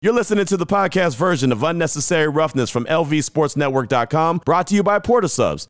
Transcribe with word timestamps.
You're 0.00 0.12
listening 0.12 0.44
to 0.44 0.56
the 0.56 0.64
podcast 0.64 1.16
version 1.16 1.50
of 1.50 1.64
Unnecessary 1.64 2.28
Roughness 2.28 2.70
from 2.70 2.84
LVSportsNetwork.com, 2.84 4.42
brought 4.44 4.68
to 4.68 4.76
you 4.76 4.84
by 4.84 5.00
Port 5.00 5.24
of 5.24 5.32
Subs. 5.32 5.68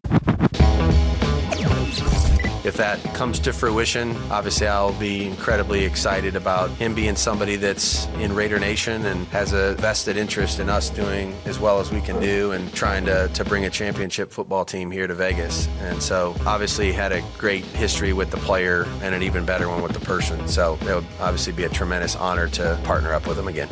If 2.69 2.77
that 2.77 3.03
comes 3.15 3.41
to 3.41 3.55
fruition, 3.55 4.15
obviously 4.31 4.67
I'll 4.67 4.93
be 4.93 5.27
incredibly 5.27 5.87
excited 5.87 6.37
about 6.37 6.69
him 6.73 6.95
being 6.95 7.17
somebody 7.17 7.57
that's 7.57 8.07
in 8.19 8.35
Raider 8.35 8.59
Nation 8.59 9.07
and 9.07 9.27
has 9.29 9.55
a 9.55 9.75
vested 9.77 10.19
interest 10.19 10.61
in 10.61 10.69
us 10.69 10.91
doing 10.91 11.35
as 11.47 11.59
well 11.59 11.81
as 11.81 11.91
we 11.91 12.03
can 12.03 12.21
do 12.21 12.53
and 12.53 12.71
trying 12.75 13.07
to, 13.07 13.29
to 13.29 13.43
bring 13.47 13.65
a 13.65 13.71
championship 13.71 14.31
football 14.31 14.67
team 14.67 14.91
here 14.91 15.07
to 15.07 15.15
Vegas. 15.15 15.67
And 15.81 16.03
so 16.03 16.37
obviously 16.45 16.93
had 16.93 17.11
a 17.11 17.23
great 17.39 17.65
history 17.65 18.13
with 18.13 18.31
the 18.31 18.37
player 18.37 18.87
and 19.01 19.15
an 19.15 19.23
even 19.23 19.47
better 19.47 19.71
one 19.71 19.81
with 19.81 19.93
the 19.93 20.01
person. 20.01 20.47
So 20.47 20.75
it 20.83 20.95
would 20.95 21.07
obviously 21.21 21.55
be 21.55 21.65
a 21.65 21.71
tremendous 21.71 22.17
honor 22.17 22.49
to 22.49 22.79
partner 22.85 23.15
up 23.15 23.27
with 23.27 23.39
him 23.39 23.49
again. 23.49 23.71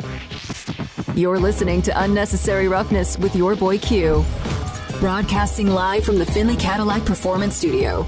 You're 1.15 1.37
listening 1.37 1.83
to 1.83 2.01
Unnecessary 2.01 2.67
Roughness 2.67 3.15
with 3.19 3.35
your 3.35 3.55
boy 3.55 3.77
Q. 3.77 4.25
Broadcasting 4.99 5.67
live 5.67 6.03
from 6.03 6.17
the 6.17 6.25
Findlay 6.25 6.55
Cadillac 6.55 7.05
Performance 7.05 7.55
Studio. 7.55 8.07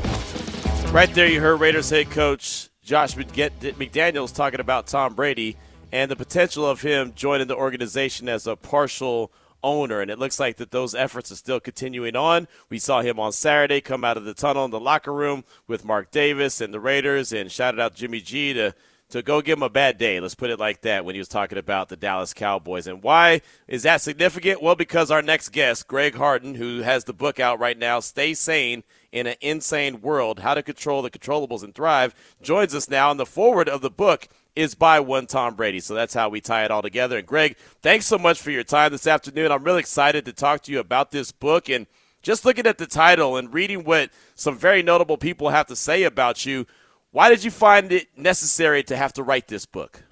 Right 0.91 1.13
there, 1.13 1.27
you 1.29 1.39
heard 1.39 1.59
Raiders 1.59 1.91
head 1.91 2.09
coach 2.09 2.69
Josh 2.81 3.13
McDaniels 3.13 4.33
talking 4.33 4.59
about 4.59 4.87
Tom 4.87 5.13
Brady 5.13 5.55
and 5.91 6.09
the 6.09 6.15
potential 6.15 6.65
of 6.65 6.81
him 6.81 7.13
joining 7.15 7.45
the 7.45 7.55
organization 7.55 8.27
as 8.27 8.47
a 8.47 8.55
partial 8.55 9.31
owner. 9.63 10.01
And 10.01 10.09
it 10.09 10.17
looks 10.17 10.39
like 10.39 10.57
that 10.57 10.71
those 10.71 10.95
efforts 10.95 11.31
are 11.31 11.35
still 11.35 11.59
continuing 11.59 12.15
on. 12.15 12.47
We 12.69 12.79
saw 12.79 13.01
him 13.01 13.19
on 13.19 13.33
Saturday 13.33 13.81
come 13.81 14.03
out 14.03 14.17
of 14.17 14.25
the 14.25 14.33
tunnel 14.33 14.65
in 14.65 14.71
the 14.71 14.79
locker 14.79 15.13
room 15.13 15.43
with 15.67 15.85
Mark 15.85 16.09
Davis 16.09 16.59
and 16.59 16.73
the 16.73 16.79
Raiders 16.79 17.31
and 17.31 17.51
shouted 17.51 17.79
out 17.79 17.93
Jimmy 17.93 18.19
G 18.19 18.53
to 18.53 18.73
to 19.09 19.21
go 19.23 19.41
give 19.41 19.57
him 19.57 19.63
a 19.63 19.69
bad 19.69 19.97
day. 19.97 20.19
Let's 20.19 20.35
put 20.35 20.51
it 20.51 20.59
like 20.59 20.81
that 20.81 21.03
when 21.03 21.15
he 21.15 21.19
was 21.19 21.27
talking 21.27 21.57
about 21.57 21.89
the 21.89 21.97
Dallas 21.97 22.33
Cowboys. 22.33 22.87
And 22.87 23.01
why 23.01 23.41
is 23.67 23.83
that 23.83 24.01
significant? 24.01 24.61
Well, 24.61 24.75
because 24.75 25.09
our 25.11 25.21
next 25.21 25.49
guest, 25.49 25.87
Greg 25.87 26.15
Harden, 26.15 26.55
who 26.55 26.81
has 26.81 27.03
the 27.03 27.13
book 27.13 27.39
out 27.39 27.59
right 27.59 27.77
now, 27.77 27.99
Stay 27.99 28.33
Sane 28.33 28.83
in 29.11 29.27
an 29.27 29.35
Insane 29.41 30.01
World 30.01 30.39
How 30.39 30.53
to 30.53 30.63
Control 30.63 31.01
the 31.01 31.09
Controllables 31.09 31.63
and 31.63 31.73
Thrive, 31.73 32.13
joins 32.41 32.75
us 32.75 32.89
now. 32.89 33.11
And 33.11 33.19
the 33.19 33.25
foreword 33.25 33.69
of 33.69 33.81
the 33.81 33.89
book 33.89 34.27
is 34.55 34.75
by 34.75 34.99
one 34.99 35.25
Tom 35.25 35.55
Brady. 35.55 35.79
So 35.79 35.93
that's 35.93 36.13
how 36.13 36.29
we 36.29 36.41
tie 36.41 36.65
it 36.65 36.71
all 36.71 36.81
together. 36.81 37.17
And 37.17 37.27
Greg, 37.27 37.55
thanks 37.81 38.05
so 38.05 38.17
much 38.17 38.41
for 38.41 38.51
your 38.51 38.63
time 38.63 38.91
this 38.91 39.07
afternoon. 39.07 39.51
I'm 39.51 39.63
really 39.63 39.79
excited 39.79 40.25
to 40.25 40.33
talk 40.33 40.61
to 40.63 40.71
you 40.71 40.79
about 40.79 41.11
this 41.11 41.31
book. 41.31 41.69
And 41.69 41.87
just 42.21 42.45
looking 42.45 42.67
at 42.67 42.77
the 42.77 42.87
title 42.87 43.37
and 43.37 43.53
reading 43.53 43.83
what 43.83 44.09
some 44.35 44.57
very 44.57 44.83
notable 44.83 45.17
people 45.17 45.49
have 45.49 45.67
to 45.67 45.75
say 45.75 46.03
about 46.03 46.45
you, 46.45 46.65
why 47.11 47.29
did 47.29 47.43
you 47.43 47.51
find 47.51 47.91
it 47.91 48.07
necessary 48.17 48.83
to 48.83 48.97
have 48.97 49.13
to 49.13 49.23
write 49.23 49.47
this 49.47 49.65
book? 49.65 50.03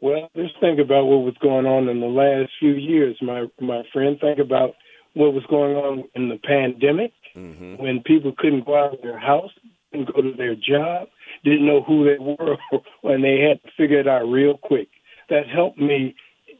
Well, 0.00 0.30
just 0.36 0.60
think 0.60 0.78
about 0.78 1.06
what 1.06 1.24
was 1.24 1.34
going 1.40 1.64
on 1.64 1.88
in 1.88 2.00
the 2.00 2.06
last 2.06 2.52
few 2.60 2.72
years, 2.72 3.16
my 3.22 3.46
my 3.58 3.82
friend. 3.90 4.18
Think 4.20 4.38
about 4.38 4.74
what 5.14 5.32
was 5.32 5.44
going 5.48 5.76
on 5.76 6.04
in 6.14 6.28
the 6.28 6.36
pandemic 6.36 7.12
mm-hmm. 7.36 7.76
when 7.76 8.02
people 8.04 8.32
couldn't 8.36 8.66
go 8.66 8.76
out 8.78 8.94
of 8.94 9.02
their 9.02 9.18
house, 9.18 9.50
couldn't 9.90 10.14
go 10.14 10.22
to 10.22 10.32
their 10.36 10.54
job, 10.54 11.08
didn't 11.44 11.66
know 11.66 11.82
who 11.82 12.04
they 12.04 12.18
were, 12.18 12.56
when 13.02 13.22
they 13.22 13.40
had 13.40 13.62
to 13.62 13.70
figure 13.76 14.00
it 14.00 14.08
out 14.08 14.24
real 14.24 14.58
quick. 14.58 14.88
That 15.30 15.48
helped 15.48 15.78
me 15.78 16.14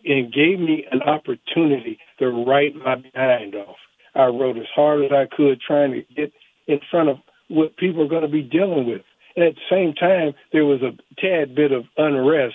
and 0.05 0.33
gave 0.33 0.59
me 0.59 0.87
an 0.91 1.03
opportunity 1.03 1.99
to 2.19 2.29
write 2.29 2.75
my 2.75 2.97
behind 2.97 3.55
off. 3.55 3.77
I 4.15 4.27
wrote 4.27 4.57
as 4.57 4.67
hard 4.75 5.05
as 5.05 5.11
I 5.13 5.27
could, 5.35 5.61
trying 5.61 5.93
to 5.93 6.03
get 6.15 6.33
in 6.67 6.81
front 6.91 7.09
of 7.09 7.17
what 7.49 7.77
people 7.77 8.03
are 8.03 8.09
going 8.09 8.23
to 8.23 8.29
be 8.29 8.43
dealing 8.43 8.87
with. 8.87 9.03
And 9.37 9.45
at 9.45 9.55
the 9.55 9.69
same 9.71 9.95
time, 9.95 10.35
there 10.53 10.65
was 10.65 10.81
a 10.83 10.97
tad 11.21 11.55
bit 11.55 11.73
of 11.73 11.85
unrest, 11.97 12.55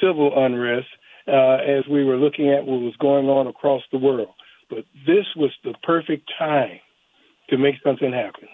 civil 0.00 0.32
unrest, 0.36 0.86
uh, 1.26 1.56
as 1.56 1.84
we 1.90 2.04
were 2.04 2.16
looking 2.16 2.50
at 2.50 2.64
what 2.64 2.80
was 2.80 2.96
going 3.00 3.26
on 3.26 3.46
across 3.46 3.82
the 3.90 3.98
world. 3.98 4.28
But 4.70 4.84
this 5.06 5.26
was 5.36 5.50
the 5.64 5.74
perfect 5.82 6.30
time 6.38 6.80
to 7.52 7.58
make 7.58 7.76
something 7.84 8.12
happen. 8.12 8.48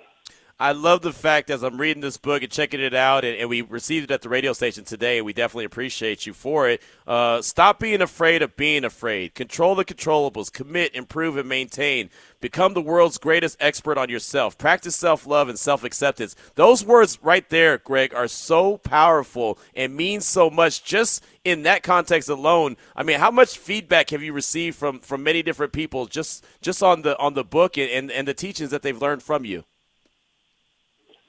I 0.60 0.72
love 0.72 1.02
the 1.02 1.12
fact 1.12 1.50
as 1.50 1.62
I'm 1.62 1.80
reading 1.80 2.00
this 2.00 2.16
book 2.16 2.42
and 2.42 2.50
checking 2.50 2.80
it 2.80 2.92
out, 2.92 3.24
and, 3.24 3.38
and 3.38 3.48
we 3.48 3.62
received 3.62 4.10
it 4.10 4.14
at 4.14 4.22
the 4.22 4.28
radio 4.28 4.52
station 4.52 4.82
today, 4.82 5.18
and 5.18 5.24
we 5.24 5.32
definitely 5.32 5.66
appreciate 5.66 6.26
you 6.26 6.32
for 6.32 6.68
it. 6.68 6.82
Uh, 7.06 7.40
stop 7.42 7.78
being 7.78 8.02
afraid 8.02 8.42
of 8.42 8.56
being 8.56 8.82
afraid. 8.82 9.36
Control 9.36 9.76
the 9.76 9.84
controllables. 9.84 10.52
Commit, 10.52 10.96
improve, 10.96 11.36
and 11.36 11.48
maintain. 11.48 12.10
Become 12.40 12.74
the 12.74 12.82
world's 12.82 13.18
greatest 13.18 13.56
expert 13.60 13.96
on 13.98 14.08
yourself. 14.08 14.58
Practice 14.58 14.96
self 14.96 15.28
love 15.28 15.48
and 15.48 15.56
self 15.56 15.84
acceptance. 15.84 16.34
Those 16.56 16.84
words 16.84 17.20
right 17.22 17.48
there, 17.50 17.78
Greg, 17.78 18.12
are 18.12 18.26
so 18.26 18.78
powerful 18.78 19.60
and 19.76 19.94
mean 19.94 20.20
so 20.20 20.50
much 20.50 20.82
just 20.82 21.24
in 21.44 21.62
that 21.62 21.84
context 21.84 22.28
alone. 22.28 22.76
I 22.96 23.04
mean, 23.04 23.20
how 23.20 23.30
much 23.30 23.56
feedback 23.58 24.10
have 24.10 24.24
you 24.24 24.32
received 24.32 24.76
from, 24.76 24.98
from 24.98 25.22
many 25.22 25.44
different 25.44 25.72
people 25.72 26.06
just 26.06 26.44
just 26.60 26.82
on 26.82 27.02
the 27.02 27.16
on 27.20 27.34
the 27.34 27.44
book 27.44 27.78
and, 27.78 27.88
and, 27.88 28.10
and 28.10 28.26
the 28.26 28.34
teachings 28.34 28.70
that 28.70 28.82
they've 28.82 29.00
learned 29.00 29.22
from 29.22 29.44
you? 29.44 29.62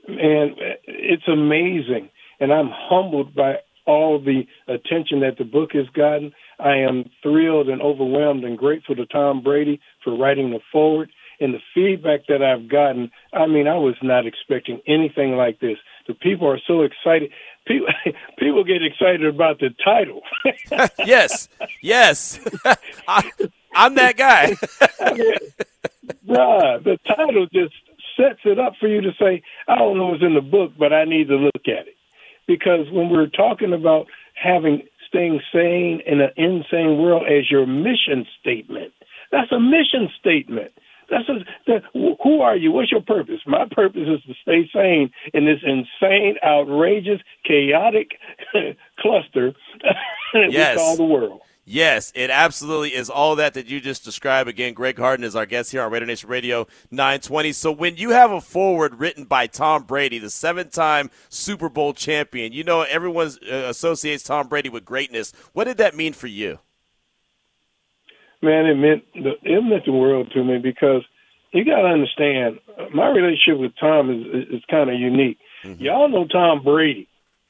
And 0.08 0.56
it's 0.84 1.28
amazing. 1.28 2.10
And 2.40 2.54
I'm 2.54 2.70
humbled 2.72 3.36
by 3.36 3.58
all 3.86 4.20
the 4.20 4.44
attention 4.68 5.22
that 5.22 5.38
the 5.38 5.44
book 5.44 5.72
has 5.74 5.88
gotten. 5.94 6.32
I 6.60 6.76
am 6.76 7.10
thrilled 7.24 7.70
and 7.70 7.82
overwhelmed 7.82 8.44
and 8.44 8.58
grateful 8.58 8.96
to 8.96 9.06
Tom 9.06 9.42
Brady 9.42 9.80
for 10.04 10.16
writing 10.16 10.52
the 10.52 10.60
foreword 10.72 11.12
and 11.40 11.54
the 11.54 11.60
feedback 11.74 12.28
that 12.28 12.44
I've 12.44 12.70
gotten. 12.70 13.12
I 13.34 13.48
mean, 13.48 13.68
I 13.68 13.78
was 13.78 13.96
not 14.04 14.26
expecting 14.26 14.82
anything 14.88 15.32
like 15.32 15.60
this. 15.60 15.78
The 16.08 16.14
people 16.14 16.48
are 16.48 16.60
so 16.68 16.82
excited. 16.82 17.32
People, 17.66 17.88
people 18.40 18.64
get 18.64 18.84
excited 18.84 19.26
about 19.26 19.60
the 19.60 19.70
title. 19.84 20.22
yes, 21.06 21.50
yes, 21.82 22.40
I, 23.08 23.30
am 23.74 23.96
that 23.96 24.18
guy. 24.18 24.56
I 25.00 25.14
mean, 25.14 25.34
bruh, 26.28 26.84
the 26.84 27.00
title 27.08 27.48
just 27.54 27.74
sets 28.20 28.40
it 28.46 28.60
up 28.60 28.74
for 28.80 28.88
you 28.88 29.02
to 29.02 29.12
say, 29.20 29.42
I 29.68 29.76
don't 29.76 29.98
know 29.98 30.08
what's 30.08 30.24
in 30.24 30.36
the 30.36 30.42
book, 30.42 30.74
but 30.78 30.92
I 30.92 31.06
need 31.06 31.28
to 31.30 31.36
look 31.36 31.68
at 31.68 31.88
it. 31.88 31.96
Because 32.48 32.88
when 32.92 33.10
we're 33.10 33.28
talking 33.28 33.74
about 33.74 34.08
having 34.36 34.84
staying 35.08 35.40
sane 35.54 36.02
in 36.06 36.22
an 36.22 36.32
insane 36.36 36.98
world 36.98 37.24
as 37.28 37.50
your 37.50 37.66
mission 37.66 38.26
statement, 38.40 38.94
that's 39.32 39.52
a 39.52 39.60
mission 39.60 40.10
statement. 40.20 40.72
That's 41.10 41.28
a, 41.28 41.40
that, 41.68 41.84
who 41.94 42.42
are 42.42 42.56
you? 42.56 42.72
What's 42.72 42.92
your 42.92 43.02
purpose? 43.02 43.40
My 43.48 43.66
purpose 43.70 44.08
is 44.08 44.22
to 44.24 44.34
stay 44.42 44.70
sane 44.74 45.12
in 45.34 45.46
this 45.46 45.60
insane, 45.64 46.36
outrageous, 46.46 47.20
chaotic 47.46 48.12
cluster 49.00 49.54
that 50.34 50.52
yes. 50.52 50.76
we 50.76 50.82
call 50.82 50.98
the 50.98 51.06
world. 51.06 51.42
Yes, 51.72 52.12
it 52.16 52.32
absolutely 52.32 52.96
is 52.96 53.12
all 53.12 53.36
that 53.36 53.54
that 53.54 53.68
you 53.68 53.80
just 53.80 54.04
described. 54.04 54.50
Again, 54.50 54.74
Greg 54.74 54.98
Harden 54.98 55.24
is 55.24 55.36
our 55.36 55.46
guest 55.46 55.72
here 55.72 55.84
on 55.84 55.92
Raider 55.92 56.08
Nation 56.08 56.28
Radio 56.28 56.66
920. 56.90 57.52
So 57.52 57.72
when 57.72 57.96
you 57.96 58.10
have 58.10 58.32
a 58.32 58.42
foreword 58.42 59.00
written 59.00 59.26
by 59.26 59.46
Tom 59.46 59.84
Brady, 59.84 60.18
the 60.18 60.32
seven-time 60.32 61.12
Super 61.30 61.70
Bowl 61.70 61.94
champion, 61.94 62.54
you 62.54 62.64
know 62.64 62.82
everyone 62.82 63.34
uh, 63.48 63.54
associates 63.68 64.24
Tom 64.24 64.48
Brady 64.48 64.70
with 64.70 64.84
greatness. 64.84 65.32
What 65.54 65.66
did 65.66 65.78
that 65.78 65.96
mean 65.96 66.14
for 66.14 66.26
you? 66.26 66.58
Man, 68.42 68.66
it 68.66 68.74
meant 68.74 69.04
the, 69.14 69.34
it 69.44 69.64
meant 69.64 69.86
the 69.86 69.92
world 69.92 70.32
to 70.34 70.44
me 70.44 70.58
because 70.58 71.04
you 71.52 71.66
got 71.66 71.82
to 71.82 71.88
understand 71.88 72.58
my 72.96 73.10
relationship 73.10 73.60
with 73.60 73.74
Tom 73.80 74.10
is 74.10 74.26
is, 74.26 74.56
is 74.56 74.64
kind 74.72 74.90
of 74.90 75.00
unique. 75.00 75.38
Mm-hmm. 75.64 75.84
Y'all 75.84 76.10
know 76.10 76.26
Tom 76.26 76.64
Brady, 76.64 77.08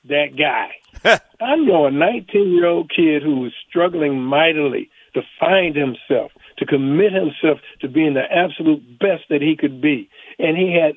that 0.09 0.38
guy. 0.38 1.20
I 1.42 1.56
know 1.56 1.86
a 1.86 1.92
19 1.92 2.52
year 2.53 2.68
old 2.68 2.92
kid 2.94 3.24
who 3.24 3.42
was 3.42 3.53
struggling 3.68 4.22
mightily 4.22 4.90
to 5.14 5.22
find 5.40 5.75
himself, 5.75 6.31
to 6.58 6.66
commit 6.66 7.14
himself 7.14 7.59
to 7.81 7.88
being 7.88 8.14
the 8.14 8.24
absolute 8.31 9.00
best 9.00 9.24
that 9.30 9.42
he 9.42 9.56
could 9.58 9.81
be. 9.81 10.09
And 10.38 10.58
he 10.58 10.78
had 10.80 10.94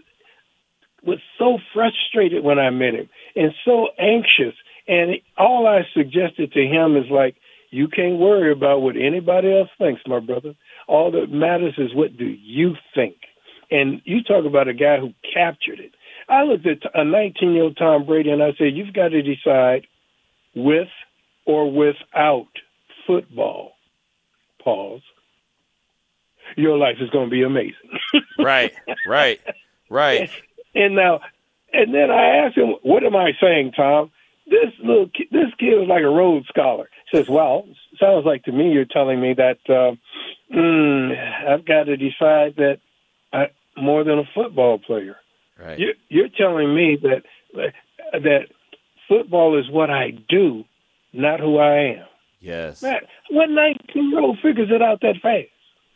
was 1.05 1.19
so 1.39 1.59
frustrated 1.73 2.45
when 2.45 2.59
I 2.59 2.71
met 2.71 2.95
him 2.95 3.09
and 3.35 3.53
so 3.65 3.89
anxious. 3.99 4.55
And 4.87 5.17
all 5.37 5.67
I 5.67 5.83
suggested 5.95 6.53
to 6.53 6.61
him 6.61 6.97
is 6.97 7.11
like, 7.11 7.37
you 7.71 7.89
can't 7.89 8.19
worry 8.19 8.53
about 8.53 8.83
what 8.83 8.97
anybody 8.97 9.51
else 9.51 9.71
thinks, 9.79 10.03
my 10.07 10.21
brother. 10.21 10.55
All 10.87 11.11
that 11.13 11.31
matters 11.31 11.75
is 11.79 11.95
what 11.95 12.17
do 12.17 12.27
you 12.27 12.75
think. 12.95 13.17
And 13.71 14.03
you 14.05 14.23
talk 14.23 14.45
about 14.45 14.69
a 14.69 14.75
guy 14.75 14.99
who 14.99 15.15
captured 15.33 15.81
it. 15.81 15.95
I 16.33 16.45
looked 16.45 16.67
at 16.67 16.79
a 16.95 17.05
19 17.05 17.53
year 17.53 17.65
old 17.65 17.77
Tom 17.77 18.07
Brady 18.07 18.31
and 18.31 18.43
I 18.43 18.53
said, 18.57 18.75
you've 18.75 18.95
got 18.95 19.09
to 19.09 19.23
decide 19.23 19.87
with 20.55 20.89
or 21.45 21.71
without 21.71 22.49
football. 23.07 23.73
Pause. 24.65 25.03
Your 26.57 26.79
life 26.79 26.97
is 27.01 27.11
going 27.11 27.27
to 27.27 27.31
be 27.31 27.43
amazing. 27.43 27.75
right, 28.39 28.73
right, 29.07 29.41
right. 29.91 30.31
And, 30.75 30.83
and 30.85 30.95
now, 30.97 31.21
and 31.73 31.95
then 31.95 32.11
I 32.11 32.45
asked 32.45 32.57
him, 32.57 32.75
"What 32.83 33.05
am 33.05 33.17
I 33.17 33.33
saying, 33.41 33.73
Tom?" 33.73 34.11
This 34.47 34.73
little 34.83 35.07
this 35.31 35.55
kid 35.59 35.83
is 35.83 35.89
like 35.89 36.03
a 36.03 36.09
Rhodes 36.09 36.49
Scholar. 36.49 36.91
He 37.11 37.17
says, 37.17 37.29
"Well, 37.29 37.67
sounds 37.99 38.27
like 38.27 38.45
to 38.45 38.53
me 38.53 38.73
you're 38.73 38.85
telling 38.85 39.21
me 39.21 39.35
that 39.35 39.59
uh, 39.69 39.95
mm, 40.55 41.49
I've 41.49 41.65
got 41.65 41.85
to 41.85 41.97
decide 41.97 42.57
that 42.57 42.81
I, 43.33 43.47
more 43.77 44.05
than 44.05 44.19
a 44.19 44.25
football 44.35 44.79
player. 44.79 45.17
Right. 45.63 45.79
You, 45.79 45.95
you're 46.09 46.29
telling 46.29 46.75
me 46.75 46.99
that 47.03 47.23
that 48.13 48.47
football 49.09 49.59
is 49.59 49.71
what 49.71 49.91
I 49.91 50.11
do, 50.29 50.65
not 51.13 51.41
who 51.41 51.59
I 51.59 51.99
am. 51.99 52.07
Yes. 52.41 52.83
Man, 52.83 53.01
what 53.31 53.49
19 53.49 54.11
year 54.11 54.21
old 54.21 54.39
figures 54.43 54.69
it 54.71 54.83
out 54.83 55.01
that 55.03 55.17
fast? 55.23 55.49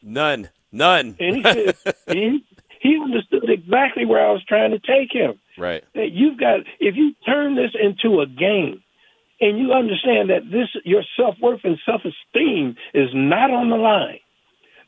None. 0.02 0.50
None. 0.70 1.16
And 1.18 1.36
he 1.36 1.42
said 1.42 1.76
he, 2.08 2.44
he 2.80 3.00
understood 3.02 3.48
exactly 3.48 4.04
where 4.06 4.24
I 4.24 4.32
was 4.32 4.44
trying 4.46 4.70
to 4.70 4.78
take 4.78 5.12
him. 5.12 5.38
right. 5.58 5.82
That 5.94 6.12
you've 6.12 6.38
got 6.38 6.60
if 6.78 6.94
you 6.96 7.14
turn 7.24 7.56
this 7.56 7.72
into 7.80 8.20
a 8.20 8.26
game 8.26 8.82
and 9.40 9.58
you 9.58 9.72
understand 9.72 10.30
that 10.30 10.50
this 10.50 10.68
your 10.84 11.02
self 11.16 11.34
worth 11.40 11.60
and 11.64 11.78
self 11.84 12.02
esteem 12.04 12.76
is 12.94 13.08
not 13.12 13.50
on 13.50 13.70
the 13.70 13.76
line, 13.76 14.20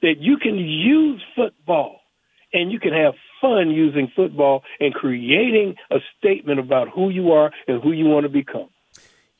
that 0.02 0.18
you 0.20 0.36
can 0.36 0.56
use 0.56 1.20
football 1.34 2.00
and 2.52 2.72
you 2.72 2.80
can 2.80 2.92
have 2.92 3.14
fun 3.40 3.70
using 3.70 4.10
football 4.14 4.62
and 4.80 4.94
creating 4.94 5.76
a 5.90 5.98
statement 6.18 6.58
about 6.58 6.88
who 6.88 7.10
you 7.10 7.32
are 7.32 7.52
and 7.66 7.82
who 7.82 7.92
you 7.92 8.06
want 8.06 8.24
to 8.24 8.30
become. 8.30 8.68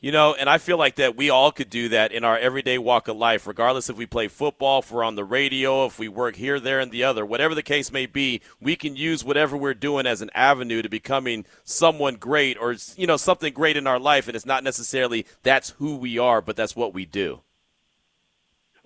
You 0.01 0.13
know, 0.13 0.33
and 0.35 0.49
I 0.49 0.59
feel 0.59 0.79
like 0.79 0.95
that 0.97 1.17
we 1.17 1.29
all 1.29 1.51
could 1.51 1.71
do 1.71 1.89
that 1.89 2.13
in 2.13 2.23
our 2.23 2.39
everyday 2.39 2.79
walk 2.79 3.09
of 3.09 3.17
life, 3.17 3.49
regardless 3.49 3.91
if 3.91 3.97
we 3.97 4.07
play 4.07 4.29
football, 4.29 4.79
if 4.79 4.93
we're 4.93 5.03
on 5.03 5.17
the 5.17 5.25
radio, 5.25 5.87
if 5.87 5.99
we 5.99 6.07
work 6.07 6.37
here, 6.37 6.61
there, 6.61 6.79
and 6.79 6.93
the 6.93 7.03
other, 7.03 7.27
whatever 7.27 7.53
the 7.53 7.65
case 7.65 7.91
may 7.91 8.07
be, 8.07 8.41
we 8.61 8.77
can 8.77 8.95
use 8.95 9.25
whatever 9.25 9.57
we're 9.57 9.75
doing 9.75 10.07
as 10.07 10.23
an 10.23 10.31
avenue 10.35 10.83
to 10.83 10.89
becoming 10.89 11.45
someone 11.65 12.15
great 12.15 12.57
or, 12.61 12.77
you 12.95 13.09
know, 13.09 13.17
something 13.17 13.53
great 13.53 13.77
in 13.77 13.89
our 13.89 13.99
life. 13.99 14.29
And 14.29 14.37
it's 14.37 14.47
not 14.47 14.63
necessarily 14.63 15.27
that's 15.43 15.71
who 15.71 15.97
we 15.97 16.17
are, 16.17 16.41
but 16.41 16.55
that's 16.55 16.77
what 16.77 16.95
we 16.95 17.05
do. 17.05 17.41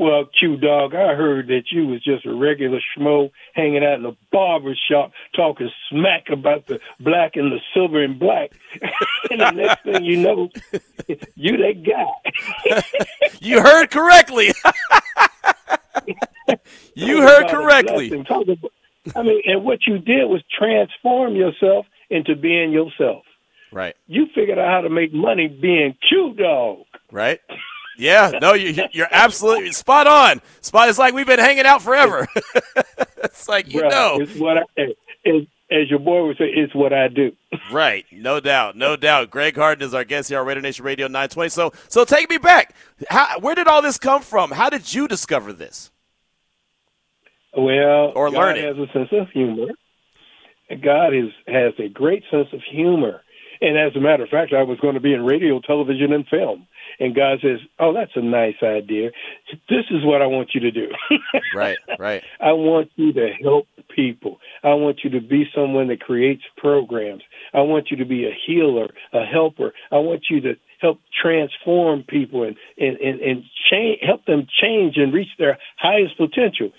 Well, 0.02 0.25
Q 0.37 0.56
Dog, 0.56 0.96
I 0.96 1.14
heard 1.14 1.46
that 1.46 1.70
you 1.70 1.87
was 1.87 2.02
just 2.02 2.26
a 2.26 2.34
regular 2.34 2.81
schmo 2.81 3.31
hanging 3.54 3.84
out 3.84 4.00
in 4.00 4.04
a 4.04 4.16
barber 4.32 4.75
shop 4.90 5.12
talking 5.37 5.70
smack 5.88 6.25
about 6.28 6.66
the 6.66 6.81
black 6.99 7.37
and 7.37 7.52
the 7.52 7.60
silver 7.72 8.02
and 8.02 8.19
black. 8.19 8.50
and 9.31 9.40
the 9.40 9.52
next 9.52 9.84
thing 9.84 10.02
you 10.04 10.16
know, 10.16 10.49
you 11.37 11.56
that 11.56 11.84
guy. 11.87 12.82
You 13.40 13.60
heard 13.60 13.90
correctly. 13.93 14.52
you 16.94 17.20
heard 17.22 17.49
correctly. 17.49 18.10
About- 18.12 18.49
I 19.14 19.22
mean, 19.22 19.40
and 19.44 19.64
what 19.64 19.87
you 19.87 19.99
did 19.99 20.25
was 20.26 20.43
transform 20.56 21.37
yourself 21.37 21.87
into 22.10 22.34
being 22.34 22.72
yourself. 22.72 23.25
Right. 23.72 23.94
You 24.08 24.26
figured 24.34 24.58
out 24.58 24.69
how 24.69 24.81
to 24.82 24.90
make 24.90 25.12
money 25.12 25.46
being 25.49 25.96
Q 26.08 26.34
Dog. 26.37 26.87
Right. 27.10 27.40
Yeah, 27.99 28.33
no, 28.41 28.55
you, 28.55 28.85
you're 28.93 29.09
absolutely 29.11 29.73
spot 29.73 30.06
on. 30.06 30.41
Spot. 30.61 30.89
It's 30.89 30.99
like 30.99 31.15
we've 31.15 31.27
been 31.27 31.39
hanging 31.39 31.67
out 31.67 31.83
forever. 31.83 32.27
it's 33.25 33.49
like 33.49 33.73
you 33.73 33.83
know, 33.83 34.19
it's 34.21 34.35
what 34.37 34.59
I, 34.59 34.83
as, 35.27 35.47
as 35.71 35.91
your 35.91 35.99
boy 35.99 36.27
would 36.27 36.37
say, 36.37 36.47
it's 36.47 36.75
what 36.75 36.93
I 36.93 37.09
do. 37.09 37.33
right? 37.73 38.05
No 38.12 38.41
doubt, 38.41 38.77
no 38.77 38.97
doubt. 38.97 39.31
Greg 39.31 39.56
Harden 39.56 39.87
is 39.87 39.94
our 39.94 40.05
guest 40.05 40.29
here 40.29 40.41
on 40.41 40.47
Radio 40.47 40.62
Nation 40.62 40.85
Radio 40.85 41.06
920. 41.06 41.49
So, 41.50 41.73
so 41.89 42.05
take 42.05 42.29
me 42.29 42.39
back. 42.39 42.75
How, 43.09 43.39
where 43.41 43.55
did 43.55 43.67
all 43.69 43.83
this 43.83 43.99
come 43.99 44.23
from? 44.23 44.50
How 44.50 44.69
did 44.71 44.93
you 44.93 45.09
discover 45.09 45.53
this? 45.53 45.91
Well, 47.56 48.12
Or 48.15 48.31
God 48.31 48.38
learn 48.38 48.56
it. 48.56 48.65
has 48.65 48.77
a 48.88 48.93
sense 48.93 49.09
of 49.12 49.29
humor. 49.31 49.69
God 50.83 51.15
is, 51.15 51.31
has 51.47 51.75
a 51.79 51.88
great 51.88 52.23
sense 52.31 52.49
of 52.53 52.61
humor. 52.71 53.22
And 53.62 53.79
as 53.79 53.94
a 53.94 54.00
matter 54.00 54.25
of 54.25 54.29
fact, 54.29 54.53
I 54.53 54.64
was 54.64 54.81
going 54.81 54.94
to 54.94 55.00
be 55.00 55.14
in 55.14 55.25
radio, 55.25 55.61
television, 55.61 56.12
and 56.12 56.26
film. 56.26 56.67
And 56.99 57.14
God 57.14 57.38
says, 57.41 57.61
Oh, 57.79 57.94
that's 57.94 58.11
a 58.17 58.20
nice 58.20 58.56
idea. 58.61 59.12
This 59.69 59.85
is 59.91 60.05
what 60.05 60.20
I 60.20 60.26
want 60.26 60.50
you 60.53 60.61
to 60.61 60.70
do. 60.70 60.88
Right, 61.55 61.76
right, 61.99 62.23
I 62.41 62.53
want 62.53 62.91
you 62.97 63.12
to 63.12 63.29
help 63.43 63.67
people. 63.94 64.38
I 64.64 64.73
want 64.75 65.00
you 65.05 65.11
to 65.11 65.20
be 65.20 65.44
someone 65.55 65.88
that 65.88 66.00
creates 66.00 66.43
programs. 66.56 67.23
I 67.53 67.61
want 67.61 67.91
you 67.91 67.99
to 67.99 68.06
be 68.06 68.25
a 68.25 68.32
healer, 68.47 68.88
a 69.12 69.25
helper. 69.25 69.73
I 69.91 69.97
want 69.97 70.25
you 70.31 70.41
to 70.41 70.55
help 70.81 70.99
transform 71.20 72.05
people 72.05 72.44
and 72.44 72.56
and 72.79 72.97
and, 72.99 73.20
and 73.20 73.44
change, 73.70 74.00
help 74.03 74.25
them 74.25 74.47
change 74.62 74.97
and 74.97 75.12
reach 75.12 75.29
their 75.38 75.59
highest 75.76 76.17
potential. 76.17 76.70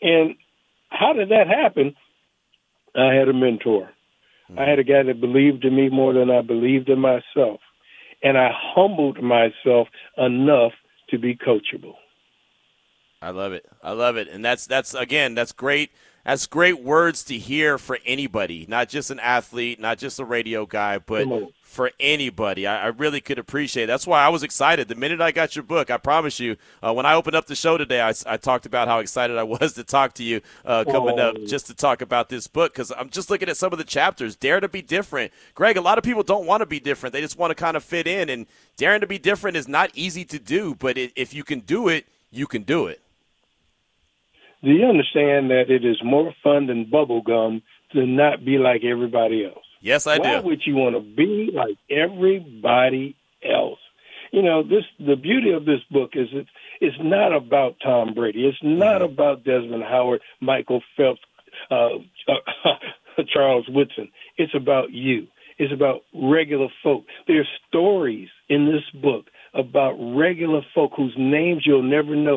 And 0.00 0.36
how 0.90 1.12
did 1.12 1.30
that 1.30 1.48
happen? 1.48 1.96
I 2.94 3.14
had 3.14 3.28
a 3.28 3.32
mentor. 3.32 3.90
I 4.58 4.68
had 4.68 4.78
a 4.78 4.84
guy 4.84 5.02
that 5.02 5.20
believed 5.20 5.64
in 5.64 5.74
me 5.74 5.88
more 5.88 6.12
than 6.12 6.30
I 6.30 6.42
believed 6.42 6.88
in 6.88 7.00
myself. 7.00 7.60
And 8.22 8.36
I 8.36 8.50
humbled 8.52 9.22
myself 9.22 9.88
enough 10.16 10.72
to 11.10 11.18
be 11.18 11.36
coachable. 11.36 11.94
I 13.22 13.30
love 13.30 13.52
it. 13.52 13.66
I 13.82 13.92
love 13.92 14.16
it. 14.16 14.28
And 14.28 14.44
that's 14.44 14.66
that's 14.66 14.94
again, 14.94 15.34
that's 15.34 15.52
great. 15.52 15.90
That's 16.24 16.46
great 16.46 16.82
words 16.82 17.24
to 17.24 17.38
hear 17.38 17.78
for 17.78 17.98
anybody, 18.04 18.66
not 18.68 18.88
just 18.88 19.10
an 19.10 19.18
athlete, 19.20 19.80
not 19.80 19.98
just 19.98 20.20
a 20.20 20.24
radio 20.24 20.66
guy, 20.66 20.98
but 20.98 21.26
for 21.62 21.92
anybody. 21.98 22.66
I, 22.66 22.84
I 22.84 22.86
really 22.88 23.20
could 23.20 23.38
appreciate. 23.38 23.84
It. 23.84 23.86
That's 23.86 24.06
why 24.06 24.22
I 24.22 24.28
was 24.28 24.42
excited 24.42 24.88
the 24.88 24.94
minute 24.96 25.20
I 25.20 25.32
got 25.32 25.56
your 25.56 25.62
book. 25.62 25.90
I 25.90 25.96
promise 25.96 26.38
you, 26.38 26.56
uh, 26.82 26.92
when 26.92 27.06
I 27.06 27.14
opened 27.14 27.36
up 27.36 27.46
the 27.46 27.54
show 27.54 27.78
today, 27.78 28.02
I, 28.02 28.12
I 28.26 28.36
talked 28.36 28.66
about 28.66 28.86
how 28.86 28.98
excited 28.98 29.38
I 29.38 29.44
was 29.44 29.72
to 29.74 29.84
talk 29.84 30.14
to 30.14 30.24
you 30.24 30.40
uh, 30.64 30.84
coming 30.84 31.18
up, 31.18 31.36
Oh. 31.38 31.46
just 31.46 31.66
to 31.68 31.74
talk 31.74 32.02
about 32.02 32.28
this 32.28 32.46
book 32.48 32.72
because 32.74 32.92
I'm 32.96 33.08
just 33.08 33.30
looking 33.30 33.48
at 33.48 33.56
some 33.56 33.72
of 33.72 33.78
the 33.78 33.84
chapters. 33.84 34.36
Dare 34.36 34.60
to 34.60 34.68
be 34.68 34.82
different, 34.82 35.32
Greg. 35.54 35.76
A 35.76 35.80
lot 35.80 35.96
of 35.96 36.04
people 36.04 36.22
don't 36.22 36.44
want 36.46 36.60
to 36.60 36.66
be 36.66 36.80
different; 36.80 37.12
they 37.12 37.20
just 37.20 37.38
want 37.38 37.50
to 37.50 37.54
kind 37.54 37.76
of 37.76 37.84
fit 37.84 38.06
in. 38.06 38.28
And 38.28 38.46
daring 38.76 39.00
to 39.00 39.06
be 39.06 39.18
different 39.18 39.56
is 39.56 39.68
not 39.68 39.90
easy 39.94 40.24
to 40.26 40.38
do, 40.38 40.74
but 40.74 40.98
it, 40.98 41.12
if 41.16 41.32
you 41.32 41.44
can 41.44 41.60
do 41.60 41.88
it, 41.88 42.06
you 42.30 42.46
can 42.46 42.62
do 42.62 42.88
it. 42.88 43.00
Do 44.62 44.70
you 44.70 44.84
understand 44.86 45.50
that 45.50 45.64
it 45.70 45.84
is 45.84 46.00
more 46.04 46.34
fun 46.42 46.66
than 46.66 46.84
bubble 46.90 47.22
gum 47.22 47.62
to 47.92 48.06
not 48.06 48.44
be 48.44 48.58
like 48.58 48.84
everybody 48.84 49.44
else? 49.44 49.64
Yes, 49.80 50.06
I 50.06 50.18
Why 50.18 50.24
do. 50.24 50.30
Why 50.30 50.40
would 50.40 50.60
you 50.66 50.76
want 50.76 50.94
to 50.96 51.00
be 51.00 51.50
like 51.54 51.76
everybody 51.90 53.16
else? 53.44 53.78
You 54.32 54.42
know, 54.42 54.62
this 54.62 54.84
the 54.98 55.16
beauty 55.16 55.50
of 55.50 55.64
this 55.64 55.80
book 55.90 56.10
is 56.14 56.28
it's 56.32 56.50
it's 56.80 56.96
not 57.00 57.34
about 57.34 57.76
Tom 57.82 58.14
Brady. 58.14 58.46
It's 58.46 58.58
not 58.62 59.00
Mm-hmm. 59.02 59.12
about 59.12 59.44
Desmond 59.44 59.82
Howard, 59.82 60.20
Michael 60.40 60.82
Phelps, 60.96 61.20
uh, 61.70 61.96
uh, 62.28 63.22
Charles 63.32 63.66
Woodson. 63.68 64.10
It's 64.36 64.54
about 64.54 64.92
you. 64.92 65.26
It's 65.58 65.72
about 65.72 66.02
regular 66.14 66.68
folk. 66.82 67.04
There's 67.26 67.48
stories 67.68 68.28
in 68.48 68.66
this 68.66 69.02
book 69.02 69.26
about 69.52 69.92
regular 69.98 70.62
folk 70.74 70.92
whose 70.96 71.14
names 71.18 71.64
you'll 71.66 71.82
never 71.82 72.14
know, 72.16 72.36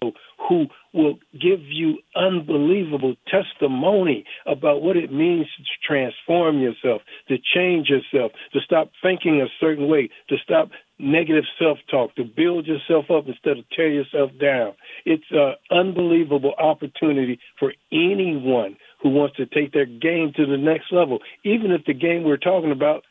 who 0.49 0.65
will 0.93 1.15
give 1.33 1.61
you 1.61 1.97
unbelievable 2.15 3.15
testimony 3.27 4.25
about 4.45 4.81
what 4.81 4.95
it 4.95 5.11
means 5.11 5.47
to 5.57 5.63
transform 5.85 6.59
yourself, 6.59 7.01
to 7.27 7.37
change 7.53 7.89
yourself, 7.89 8.31
to 8.53 8.59
stop 8.61 8.91
thinking 9.01 9.41
a 9.41 9.47
certain 9.59 9.87
way, 9.87 10.09
to 10.29 10.37
stop 10.43 10.69
negative 10.99 11.45
self 11.59 11.79
talk, 11.89 12.15
to 12.15 12.23
build 12.23 12.67
yourself 12.67 13.05
up 13.09 13.27
instead 13.27 13.57
of 13.57 13.69
tear 13.71 13.89
yourself 13.89 14.31
down. 14.39 14.73
It's 15.05 15.23
an 15.31 15.55
unbelievable 15.71 16.53
opportunity 16.57 17.39
for 17.59 17.73
anyone 17.91 18.77
who 19.01 19.09
wants 19.09 19.35
to 19.38 19.45
take 19.45 19.73
their 19.73 19.85
game 19.85 20.31
to 20.38 20.45
the 20.45 20.57
next 20.57 20.91
level, 20.91 21.19
even 21.43 21.71
if 21.71 21.85
the 21.85 21.93
game 21.93 22.23
we're 22.23 22.38
talking 22.38 22.71
about 22.71 23.03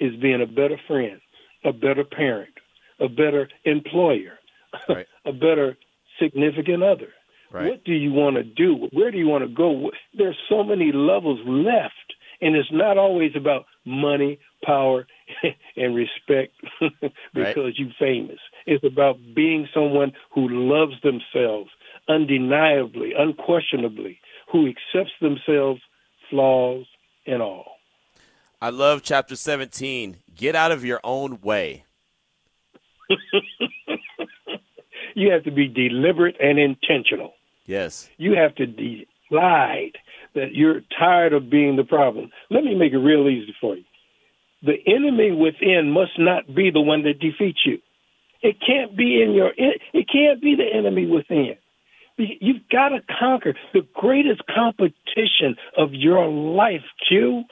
is 0.00 0.14
being 0.16 0.42
a 0.42 0.46
better 0.46 0.78
friend, 0.88 1.20
a 1.64 1.72
better 1.72 2.04
parent, 2.04 2.54
a 2.98 3.08
better 3.08 3.48
employer, 3.64 4.38
Right. 4.88 5.06
a 5.24 5.32
better 5.32 5.76
significant 6.20 6.82
other. 6.82 7.08
Right. 7.50 7.70
What 7.70 7.84
do 7.84 7.92
you 7.92 8.12
want 8.12 8.36
to 8.36 8.44
do? 8.44 8.88
Where 8.92 9.10
do 9.10 9.18
you 9.18 9.26
want 9.26 9.44
to 9.44 9.52
go? 9.52 9.90
There's 10.16 10.38
so 10.48 10.62
many 10.62 10.92
levels 10.92 11.40
left, 11.44 11.94
and 12.40 12.54
it's 12.54 12.70
not 12.70 12.96
always 12.96 13.32
about 13.34 13.66
money, 13.84 14.38
power, 14.62 15.06
and 15.76 15.94
respect 15.94 16.54
because 17.34 17.72
you're 17.76 17.92
famous. 17.98 18.38
It's 18.66 18.84
about 18.84 19.16
being 19.34 19.68
someone 19.74 20.12
who 20.32 20.48
loves 20.48 20.94
themselves 21.02 21.70
undeniably, 22.08 23.12
unquestionably, 23.16 24.20
who 24.52 24.68
accepts 24.68 25.12
themselves, 25.20 25.80
flaws 26.28 26.86
and 27.26 27.42
all. 27.42 27.76
I 28.62 28.70
love 28.70 29.02
chapter 29.02 29.36
17. 29.36 30.18
Get 30.34 30.54
out 30.54 30.70
of 30.70 30.84
your 30.84 31.00
own 31.02 31.40
way. 31.40 31.84
You 35.14 35.32
have 35.32 35.44
to 35.44 35.50
be 35.50 35.68
deliberate 35.68 36.36
and 36.40 36.58
intentional. 36.58 37.34
Yes. 37.66 38.08
You 38.16 38.34
have 38.34 38.54
to 38.56 38.66
decide 38.66 39.98
that 40.34 40.52
you're 40.54 40.82
tired 40.98 41.32
of 41.32 41.50
being 41.50 41.76
the 41.76 41.84
problem. 41.84 42.30
Let 42.50 42.64
me 42.64 42.74
make 42.74 42.92
it 42.92 42.98
real 42.98 43.28
easy 43.28 43.54
for 43.60 43.76
you. 43.76 43.84
The 44.62 44.76
enemy 44.86 45.32
within 45.32 45.90
must 45.90 46.18
not 46.18 46.54
be 46.54 46.70
the 46.70 46.80
one 46.80 47.02
that 47.04 47.18
defeats 47.18 47.60
you. 47.64 47.78
It 48.42 48.56
can't 48.66 48.96
be 48.96 49.22
in 49.22 49.32
your. 49.32 49.52
It 49.56 50.08
can't 50.10 50.40
be 50.40 50.54
the 50.54 50.66
enemy 50.72 51.06
within. 51.06 51.56
You've 52.16 52.68
got 52.70 52.90
to 52.90 53.00
conquer 53.18 53.54
the 53.72 53.86
greatest 53.94 54.42
competition 54.46 55.56
of 55.76 55.94
your 55.94 56.28
life. 56.28 56.84
Q 57.08 57.44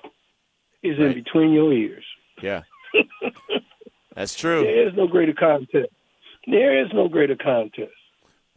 is 0.82 0.98
in 0.98 1.14
between 1.14 1.52
your 1.52 1.72
ears. 1.72 2.04
Yeah. 2.42 2.62
That's 4.14 4.34
true. 4.34 4.62
There 4.62 4.88
is 4.88 4.94
no 4.94 5.06
greater 5.06 5.32
contest. 5.32 5.90
There 6.46 6.84
is 6.84 6.88
no 6.92 7.08
greater 7.08 7.36
contest. 7.36 7.92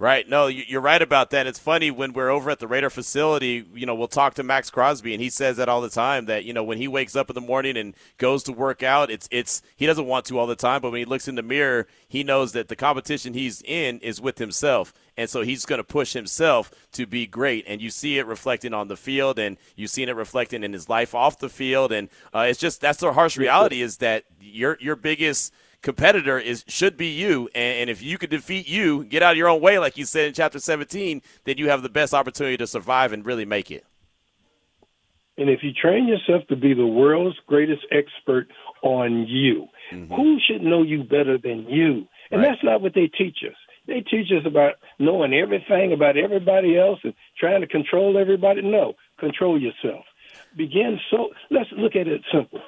Right. 0.01 0.27
No, 0.27 0.48
you're 0.48 0.81
right 0.81 1.00
about 1.00 1.29
that. 1.29 1.46
It's 1.46 1.60
funny 1.60 1.91
when 1.91 2.13
we're 2.13 2.31
over 2.31 2.50
at 2.50 2.58
the 2.58 2.67
Raider 2.67 2.89
facility, 2.89 3.63
you 3.75 3.86
know, 3.86 3.93
we'll 3.93 4.08
talk 4.08 4.34
to 4.34 4.43
Maxx 4.43 4.72
Crosby 4.72 5.13
and 5.13 5.22
he 5.22 5.29
says 5.29 5.58
that 5.58 5.70
all 5.70 5.79
the 5.79 5.91
time 5.91 6.25
that, 6.25 6.43
you 6.43 6.53
know, 6.53 6.63
when 6.63 6.79
he 6.79 6.88
wakes 6.88 7.15
up 7.15 7.29
in 7.29 7.36
the 7.36 7.39
morning 7.39 7.77
and 7.77 7.93
goes 8.17 8.41
to 8.46 8.51
work 8.51 8.81
out, 8.81 9.12
it's 9.12 9.29
it's 9.29 9.62
he 9.75 9.86
doesn't 9.86 10.08
want 10.08 10.25
to 10.25 10.39
all 10.39 10.48
the 10.48 10.55
time, 10.55 10.81
but 10.81 10.89
when 10.89 10.98
he 10.98 11.05
looks 11.05 11.27
in 11.27 11.36
the 11.36 11.43
mirror, 11.43 11.86
he 12.08 12.24
knows 12.24 12.51
that 12.53 12.67
the 12.67 12.75
competition 12.75 13.36
he's 13.36 13.62
in 13.62 14.00
is 14.00 14.20
with 14.20 14.39
himself. 14.39 14.91
And 15.17 15.29
so 15.29 15.43
he's 15.43 15.65
going 15.65 15.77
to 15.77 15.84
push 15.84 16.13
himself 16.13 16.72
to 16.93 17.05
be 17.05 17.27
great. 17.27 17.65
And 17.67 17.79
you 17.79 17.91
see 17.91 18.17
it 18.17 18.25
reflecting 18.25 18.74
on 18.74 18.88
the 18.88 18.98
field 18.98 19.38
and 19.38 19.55
you've 19.75 19.91
seen 19.91 20.10
it 20.10 20.15
reflecting 20.15 20.63
in 20.63 20.74
his 20.74 20.89
life 20.89 21.13
off 21.13 21.38
the 21.38 21.48
field. 21.48 21.91
And 21.91 22.10
uh, 22.34 22.48
it's 22.50 22.60
just 22.60 22.81
that's 22.81 23.01
the 23.01 23.13
harsh 23.13 23.38
reality 23.38 23.84
is 23.84 23.98
that 23.98 24.24
your 24.39 24.79
your 24.81 24.96
biggest– 24.96 25.53
competitor 25.81 26.38
is 26.38 26.63
should 26.67 26.97
be 26.97 27.07
you. 27.07 27.50
And, 27.55 27.79
and, 27.81 27.89
if 27.89 28.01
you 28.01 28.17
could 28.17 28.29
defeat 28.29 28.67
you, 28.67 29.03
get 29.05 29.23
out 29.23 29.31
of 29.31 29.38
your 29.38 29.50
own 29.50 29.61
way, 29.61 29.79
like 29.79 29.97
you 29.97 30.05
said 30.05 30.27
in 30.27 30.33
chapter 30.33 30.59
17, 30.59 31.21
then 31.43 31.57
you 31.57 31.69
have 31.69 31.81
the 31.81 31.89
best 31.89 32.13
opportunity 32.13 32.57
to 32.57 32.67
survive 32.67 33.13
and 33.13 33.25
really 33.25 33.45
make 33.45 33.71
it. 33.71 33.85
And 35.38 35.50
if 35.50 35.63
you 35.63 35.71
train 35.73 36.07
yourself 36.07 36.47
to 36.50 36.55
be 36.55 36.73
the 36.73 36.85
world's 36.85 37.38
greatest 37.47 37.85
expert 37.91 38.47
on 38.83 39.25
you, 39.27 39.67
mm-hmm. 39.91 40.13
who 40.13 40.39
should 40.45 40.61
know 40.61 40.83
you 40.83 41.03
better 41.03 41.38
than 41.38 41.65
you? 41.67 42.07
And 42.29 42.41
right. 42.41 42.50
that's 42.50 42.63
not 42.63 42.81
what 42.81 42.93
they 42.93 43.07
teach 43.07 43.39
us. 43.47 43.55
They 43.88 44.01
teach 44.01 44.27
us 44.31 44.45
about 44.45 44.75
knowing 45.00 45.33
everything 45.33 45.93
about 45.93 46.15
everybody 46.15 46.77
else 46.77 47.00
and 47.03 47.13
trying 47.39 47.61
to 47.61 47.67
control 47.67 48.17
everybody. 48.17 48.61
No, 48.61 48.93
control 49.19 49.59
yourself. 49.59 50.05
Begin 50.55 51.00
so. 51.09 51.29
Let's 51.50 51.69
look 51.75 51.95
at 51.95 52.07
it 52.07 52.21
simple 52.31 52.61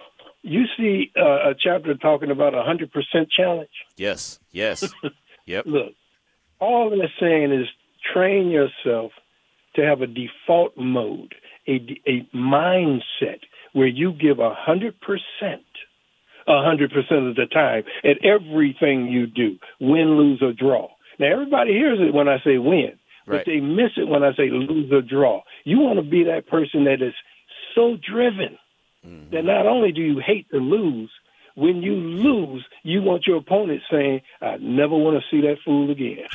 you 0.44 0.66
see 0.78 1.12
uh, 1.18 1.52
a 1.52 1.56
chapter 1.58 1.96
talking 1.96 2.30
about 2.30 2.54
a 2.54 2.62
hundred 2.64 2.92
percent 2.92 3.30
challenge. 3.36 3.70
Yes. 3.98 4.40
Yes. 4.52 4.94
yep. 5.46 5.66
Look, 5.66 5.94
all 6.60 6.94
I'm 6.94 7.10
saying 7.20 7.52
is 7.52 7.68
train 8.14 8.50
yourself 8.50 9.12
to 9.76 9.82
have 9.82 10.02
a 10.02 10.08
default 10.08 10.78
mode, 10.78 11.34
a 11.68 11.80
a 12.08 12.28
mindset 12.36 13.40
where 13.72 13.88
you 13.88 14.14
give 14.14 14.40
a 14.40 14.54
hundred 14.54 15.00
percent, 15.02 15.66
a 16.48 16.62
hundred 16.62 16.92
percent 16.92 17.28
of 17.28 17.36
the 17.36 17.48
time 17.52 17.84
at 18.04 18.24
everything 18.24 19.08
you 19.08 19.26
do, 19.26 19.58
win, 19.80 20.18
lose, 20.18 20.42
or 20.42 20.54
draw. 20.54 20.90
Now 21.20 21.32
everybody 21.32 21.72
hears 21.72 22.00
it 22.02 22.14
when 22.14 22.28
I 22.28 22.38
say 22.44 22.58
win, 22.58 23.00
but 23.26 23.34
right. 23.34 23.46
they 23.46 23.60
miss 23.62 23.92
it 23.96 24.10
when 24.10 24.24
I 24.24 24.34
say 24.36 24.50
lose 24.50 24.92
or 24.92 25.02
draw. 25.02 25.42
You 25.64 25.80
want 25.80 26.00
to 26.00 26.10
be 26.10 26.26
that 26.26 26.48
person 26.48 26.84
that 26.84 27.02
is 27.02 27.14
so 27.74 27.98
driven 27.98 28.58
Mm-hmm. 29.06 29.36
That 29.36 29.46
not 29.46 29.66
only 29.68 29.92
do 29.92 30.02
you 30.02 30.20
hate 30.20 30.50
to 30.52 30.58
lose, 30.58 31.10
when 31.56 31.82
you 31.82 31.94
lose, 31.94 32.66
you 32.84 33.02
want 33.02 33.28
your 33.28 33.38
opponent 33.38 33.82
saying, 33.92 34.22
"I 34.42 34.58
never 34.58 34.96
want 34.96 35.22
to 35.22 35.24
see 35.30 35.42
that 35.42 35.58
fool 35.64 35.92
again." 35.92 36.26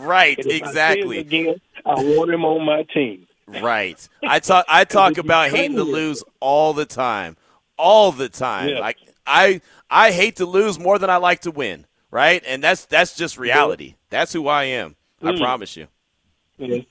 right, 0.06 0.38
exactly. 0.38 1.18
I 1.18 1.20
again, 1.20 1.60
I 1.84 1.94
want 1.94 2.30
him 2.30 2.44
on 2.44 2.64
my 2.64 2.84
team. 2.94 3.26
Right. 3.46 4.08
I 4.22 4.38
talk. 4.40 4.66
I 4.68 4.84
talk 4.84 5.18
about 5.18 5.50
hating 5.50 5.76
to 5.76 5.84
lose 5.84 6.22
all 6.40 6.72
the 6.72 6.86
time, 6.86 7.36
all 7.76 8.12
the 8.12 8.28
time. 8.28 8.68
Yeah. 8.70 8.80
Like 8.80 8.98
I, 9.26 9.60
I 9.90 10.12
hate 10.12 10.36
to 10.36 10.46
lose 10.46 10.78
more 10.78 10.98
than 10.98 11.10
I 11.10 11.16
like 11.16 11.40
to 11.40 11.50
win. 11.50 11.86
Right, 12.10 12.44
and 12.46 12.62
that's 12.62 12.84
that's 12.84 13.16
just 13.16 13.38
reality. 13.38 13.86
Yeah. 13.86 13.94
That's 14.10 14.32
who 14.32 14.46
I 14.46 14.64
am. 14.64 14.94
Mm. 15.20 15.34
I 15.34 15.38
promise 15.38 15.76
you. 15.76 15.88
Yeah. 16.58 16.82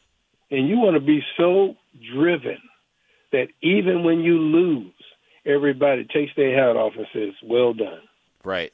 And 0.52 0.68
you 0.68 0.78
want 0.78 0.96
to 0.96 1.00
be 1.00 1.24
so 1.38 1.76
driven 2.14 2.58
that 3.34 3.50
even 3.62 4.04
when 4.04 4.22
you 4.22 4.40
lose, 4.40 4.94
everybody 5.46 6.06
takes 6.06 6.32
their 6.36 6.56
hat 6.56 6.78
off 6.78 6.94
and 6.96 7.08
says, 7.14 7.34
"Well 7.44 7.74
done." 7.74 8.02
Right. 8.44 8.72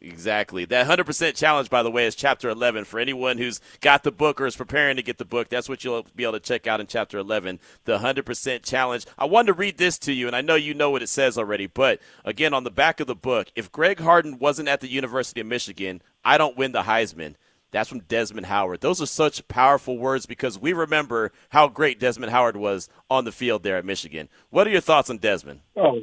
Exactly. 0.00 0.64
That 0.64 0.86
100% 0.86 1.36
challenge, 1.36 1.68
by 1.68 1.82
the 1.82 1.90
way, 1.90 2.06
is 2.06 2.14
chapter 2.14 2.48
11. 2.48 2.84
For 2.84 2.98
anyone 2.98 3.36
who's 3.36 3.60
got 3.82 4.02
the 4.02 4.10
book 4.10 4.40
or 4.40 4.46
is 4.46 4.56
preparing 4.56 4.96
to 4.96 5.02
get 5.02 5.18
the 5.18 5.24
book, 5.26 5.50
that's 5.50 5.68
what 5.68 5.84
you'll 5.84 6.06
be 6.16 6.22
able 6.22 6.34
to 6.34 6.40
check 6.40 6.66
out 6.66 6.80
in 6.80 6.86
chapter 6.86 7.18
11, 7.18 7.60
the 7.84 7.98
100% 7.98 8.64
challenge. 8.64 9.04
I 9.18 9.26
wanted 9.26 9.48
to 9.48 9.52
read 9.52 9.76
this 9.76 9.98
to 10.00 10.12
you, 10.12 10.26
and 10.26 10.34
I 10.34 10.40
know 10.40 10.54
you 10.54 10.72
know 10.72 10.90
what 10.90 11.02
it 11.02 11.08
says 11.08 11.36
already, 11.36 11.66
but 11.66 12.00
again, 12.24 12.54
on 12.54 12.64
the 12.64 12.70
back 12.70 13.00
of 13.00 13.06
the 13.06 13.14
book, 13.14 13.48
if 13.54 13.70
Greg 13.70 14.00
Harden 14.00 14.38
wasn't 14.38 14.68
at 14.68 14.80
the 14.80 14.90
University 14.90 15.42
of 15.42 15.46
Michigan, 15.46 16.00
I 16.24 16.38
don't 16.38 16.56
win 16.56 16.72
the 16.72 16.82
Heisman. 16.82 17.34
That's 17.70 17.88
from 17.88 18.00
Desmond 18.00 18.46
Howard. 18.46 18.80
Those 18.80 19.00
are 19.00 19.06
such 19.06 19.46
powerful 19.48 19.96
words 19.96 20.26
because 20.26 20.58
we 20.58 20.72
remember 20.72 21.32
how 21.50 21.68
great 21.68 22.00
Desmond 22.00 22.32
Howard 22.32 22.56
was 22.56 22.88
on 23.08 23.24
the 23.24 23.32
field 23.32 23.62
there 23.62 23.76
at 23.76 23.84
Michigan. 23.84 24.28
What 24.50 24.66
are 24.66 24.70
your 24.70 24.80
thoughts 24.80 25.10
on 25.10 25.18
Desmond? 25.18 25.60
Oh, 25.76 26.00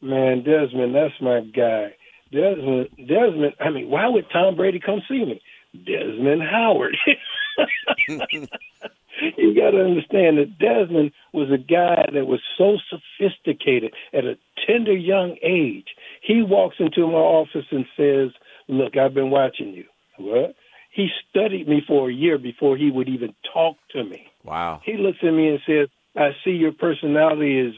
man, 0.00 0.44
Desmond, 0.44 0.94
that's 0.94 1.20
my 1.20 1.40
guy. 1.40 1.94
Desmond, 2.32 2.88
Desmond. 2.96 3.54
I 3.60 3.70
mean, 3.70 3.90
why 3.90 4.06
would 4.06 4.26
Tom 4.32 4.54
Brady 4.54 4.78
come 4.78 5.02
see 5.08 5.24
me? 5.24 5.42
Desmond 5.84 6.42
Howard. 6.42 6.96
you 8.08 9.54
got 9.54 9.70
to 9.72 9.84
understand 9.84 10.38
that 10.38 10.58
Desmond 10.58 11.12
was 11.32 11.50
a 11.50 11.58
guy 11.58 12.08
that 12.12 12.26
was 12.26 12.40
so 12.56 12.78
sophisticated 12.88 13.92
at 14.12 14.24
a 14.24 14.38
tender 14.66 14.96
young 14.96 15.36
age. 15.42 15.88
He 16.22 16.42
walks 16.42 16.76
into 16.78 17.06
my 17.06 17.14
office 17.14 17.66
and 17.70 17.86
says, 17.96 18.30
"Look, 18.68 18.96
I've 18.96 19.14
been 19.14 19.30
watching 19.30 19.72
you. 19.72 19.84
What? 20.18 20.54
He 20.90 21.08
studied 21.28 21.68
me 21.68 21.82
for 21.86 22.10
a 22.10 22.12
year 22.12 22.38
before 22.38 22.76
he 22.76 22.90
would 22.90 23.08
even 23.08 23.34
talk 23.52 23.76
to 23.92 24.04
me. 24.04 24.26
Wow. 24.44 24.80
He 24.84 24.96
looks 24.96 25.18
at 25.22 25.32
me 25.32 25.48
and 25.48 25.60
says, 25.66 25.88
I 26.16 26.30
see 26.44 26.50
your 26.50 26.72
personality 26.72 27.58
is 27.60 27.74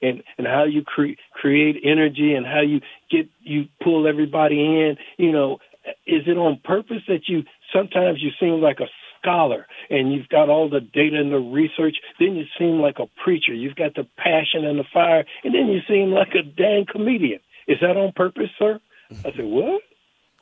and 0.00 0.22
and 0.38 0.46
how 0.46 0.64
you 0.64 0.82
cre- 0.82 1.20
create 1.32 1.76
energy 1.84 2.32
and 2.34 2.46
how 2.46 2.62
you 2.62 2.80
get 3.10 3.28
you 3.42 3.66
pull 3.82 4.08
everybody 4.08 4.58
in. 4.58 4.96
You 5.18 5.32
know, 5.32 5.58
is 6.06 6.22
it 6.26 6.38
on 6.38 6.60
purpose 6.64 7.02
that 7.08 7.28
you 7.28 7.42
sometimes 7.72 8.22
you 8.22 8.30
seem 8.40 8.62
like 8.62 8.80
a 8.80 8.88
scholar 9.24 9.66
and 9.90 10.12
you've 10.12 10.28
got 10.28 10.48
all 10.48 10.68
the 10.68 10.80
data 10.80 11.16
and 11.18 11.32
the 11.32 11.38
research. 11.38 11.96
Then 12.18 12.36
you 12.36 12.44
seem 12.58 12.80
like 12.80 12.98
a 12.98 13.06
preacher. 13.22 13.54
You've 13.54 13.76
got 13.76 13.94
the 13.94 14.06
passion 14.16 14.64
and 14.64 14.78
the 14.78 14.84
fire, 14.92 15.24
and 15.42 15.54
then 15.54 15.68
you 15.68 15.80
seem 15.88 16.10
like 16.10 16.34
a 16.34 16.42
dang 16.42 16.86
comedian. 16.90 17.40
Is 17.66 17.78
that 17.80 17.96
on 17.96 18.12
purpose, 18.12 18.50
sir? 18.58 18.80
I 19.10 19.32
said, 19.32 19.44
what? 19.44 19.82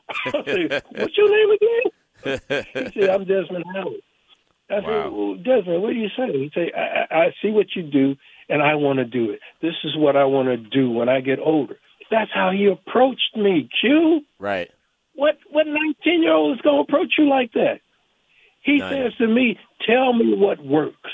I 0.26 0.30
said, 0.44 0.82
what's 0.90 1.16
your 1.16 1.30
name 1.30 1.50
again? 1.50 1.92
he 2.24 3.00
said, 3.00 3.10
I'm 3.10 3.24
Desmond 3.24 3.64
Howard. 3.74 4.02
I 4.70 4.74
wow. 4.74 4.80
said, 4.82 5.12
well, 5.12 5.34
Desmond, 5.36 5.82
what 5.82 5.92
do 5.92 5.98
you 5.98 6.08
say? 6.16 6.32
He 6.32 6.50
said, 6.54 6.68
I, 6.76 7.14
I 7.14 7.34
see 7.42 7.50
what 7.50 7.66
you 7.76 7.82
do, 7.82 8.16
and 8.48 8.62
I 8.62 8.74
want 8.74 8.98
to 8.98 9.04
do 9.04 9.30
it. 9.30 9.40
This 9.60 9.74
is 9.84 9.96
what 9.96 10.16
I 10.16 10.24
want 10.24 10.48
to 10.48 10.56
do 10.56 10.90
when 10.90 11.08
I 11.08 11.20
get 11.20 11.38
older. 11.38 11.76
That's 12.10 12.30
how 12.32 12.50
he 12.50 12.66
approached 12.66 13.36
me, 13.36 13.68
Q. 13.80 14.20
Right. 14.38 14.70
What 15.14 15.38
what 15.50 15.66
19 15.66 16.22
year 16.22 16.32
old 16.32 16.56
is 16.56 16.62
going 16.62 16.76
to 16.76 16.82
approach 16.82 17.14
you 17.18 17.28
like 17.28 17.52
that? 17.52 17.80
He 18.62 18.78
says 18.80 19.12
to 19.18 19.26
me, 19.26 19.58
Tell 19.86 20.12
me 20.12 20.34
what 20.34 20.64
works. 20.64 21.10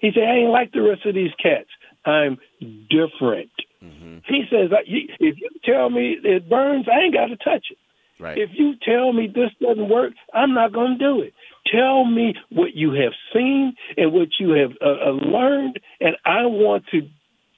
He 0.00 0.10
said, 0.12 0.24
I 0.24 0.36
ain't 0.38 0.50
like 0.50 0.72
the 0.72 0.82
rest 0.82 1.06
of 1.06 1.14
these 1.14 1.30
cats. 1.40 1.68
I'm 2.04 2.38
different. 2.60 3.50
Mm-hmm. 3.82 4.18
He 4.26 4.44
says, 4.50 4.70
If 4.86 5.36
you 5.38 5.48
tell 5.64 5.90
me 5.90 6.16
it 6.22 6.48
burns, 6.48 6.86
I 6.88 7.04
ain't 7.04 7.14
got 7.14 7.26
to 7.26 7.36
touch 7.36 7.66
it. 7.70 7.78
Right. 8.20 8.38
If 8.38 8.50
you 8.54 8.74
tell 8.82 9.12
me 9.12 9.28
this 9.32 9.50
doesn't 9.60 9.88
work, 9.88 10.12
I'm 10.34 10.54
not 10.54 10.72
going 10.72 10.98
to 10.98 11.04
do 11.04 11.20
it. 11.22 11.34
Tell 11.72 12.04
me 12.04 12.34
what 12.50 12.74
you 12.74 12.92
have 12.92 13.12
seen 13.32 13.74
and 13.96 14.12
what 14.12 14.28
you 14.40 14.50
have 14.50 14.72
uh, 14.82 15.10
uh, 15.10 15.12
learned, 15.12 15.78
and 16.00 16.16
I 16.24 16.46
want 16.46 16.84
to 16.92 17.02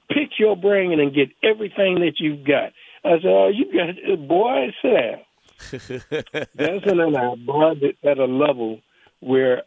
pick 0.09 0.37
your 0.37 0.55
brain 0.55 0.99
and 0.99 1.13
get 1.13 1.29
everything 1.43 1.95
that 2.01 2.13
you've 2.19 2.45
got. 2.45 2.73
I 3.03 3.17
said, 3.17 3.25
"Oh, 3.25 3.49
you 3.53 3.65
got 3.73 3.89
it, 3.89 4.27
boy, 4.27 4.67
down." 4.83 5.21
Desmond 6.55 7.01
and 7.01 7.17
I 7.17 7.35
bonded 7.35 7.95
at 8.03 8.17
a 8.17 8.25
level 8.25 8.81
where 9.19 9.63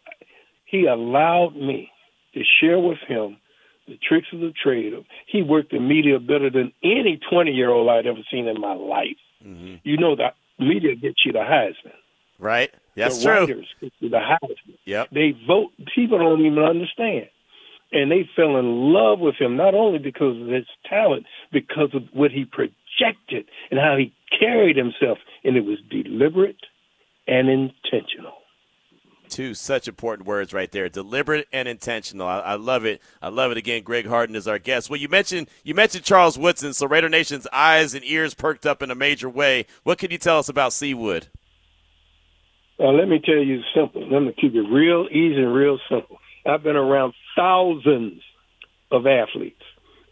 he 0.66 0.86
allowed 0.86 1.54
me 1.56 1.90
to 2.34 2.42
share 2.60 2.78
with 2.78 2.98
him 3.06 3.38
the 3.86 3.98
tricks 4.06 4.28
of 4.32 4.40
the 4.40 4.52
trade. 4.62 4.92
He 5.26 5.42
worked 5.42 5.72
in 5.72 5.86
media 5.86 6.18
better 6.18 6.50
than 6.50 6.72
any 6.82 7.20
20 7.30 7.52
year 7.52 7.70
old 7.70 7.88
I'd 7.88 8.06
ever 8.06 8.20
seen 8.30 8.48
in 8.48 8.60
my 8.60 8.74
life. 8.74 9.16
Mm-hmm. 9.44 9.76
You 9.84 9.96
know 9.98 10.16
that 10.16 10.34
media 10.58 10.94
gets 10.94 11.24
you 11.24 11.32
the 11.32 11.40
Heisman. 11.40 11.92
Right. 12.38 12.72
That's 12.96 13.18
the 13.18 13.24
true. 13.24 13.40
Writers 13.40 13.66
get 13.80 13.92
you 14.00 14.08
the 14.10 14.18
Heisman. 14.18 14.78
Yep. 14.84 15.10
They 15.12 15.34
vote. 15.46 15.72
People 15.94 16.18
don't 16.18 16.44
even 16.44 16.62
understand. 16.62 17.28
And 17.92 18.10
they 18.10 18.28
fell 18.34 18.56
in 18.56 18.92
love 18.92 19.20
with 19.20 19.36
him 19.36 19.56
not 19.56 19.74
only 19.74 19.98
because 19.98 20.40
of 20.40 20.48
his 20.48 20.66
talent, 20.88 21.26
because 21.52 21.90
of 21.94 22.02
what 22.12 22.32
he 22.32 22.44
projected 22.44 23.46
and 23.70 23.78
how 23.78 23.96
he 23.96 24.12
carried 24.38 24.76
himself, 24.76 25.18
and 25.44 25.56
it 25.56 25.64
was 25.64 25.78
deliberate 25.90 26.56
and 27.28 27.48
intentional 27.48 28.43
two 29.28 29.54
such 29.54 29.88
important 29.88 30.26
words 30.28 30.52
right 30.52 30.70
there 30.70 30.88
deliberate 30.88 31.48
and 31.52 31.68
intentional. 31.68 32.26
I, 32.26 32.40
I, 32.40 32.54
love 32.54 32.84
it. 32.84 33.00
I 33.20 33.28
love 33.28 33.50
it 33.50 33.56
again. 33.56 33.82
Greg 33.82 34.06
harden 34.06 34.36
is 34.36 34.46
our 34.46 34.58
guest. 34.58 34.90
Well 34.90 35.00
you 35.00 35.08
mentioned 35.08 35.48
you 35.62 35.74
mentioned 35.74 36.04
charles 36.04 36.38
woodson 36.38 36.72
so 36.72 36.86
raider 36.86 37.08
nation's 37.08 37.46
eyes 37.52 37.94
and 37.94 38.04
ears 38.04 38.34
perked 38.34 38.66
up 38.66 38.82
in 38.82 38.90
a 38.90 38.94
major 38.94 39.28
way. 39.28 39.66
What 39.82 39.98
can 39.98 40.10
you 40.10 40.18
tell 40.18 40.38
us 40.38 40.48
about 40.48 40.72
seawood 40.72 41.28
uh, 42.78 42.88
let 42.88 43.08
me 43.08 43.20
tell 43.24 43.36
you 43.36 43.62
simple 43.74 44.06
let 44.08 44.20
me 44.20 44.34
keep 44.40 44.54
it 44.54 44.62
real 44.62 45.06
easy 45.10 45.42
and 45.42 45.54
real 45.54 45.78
simple. 45.88 46.18
I've 46.46 46.62
been 46.62 46.76
around 46.76 47.14
thousands 47.36 48.22
of 48.90 49.06
athletes 49.06 49.62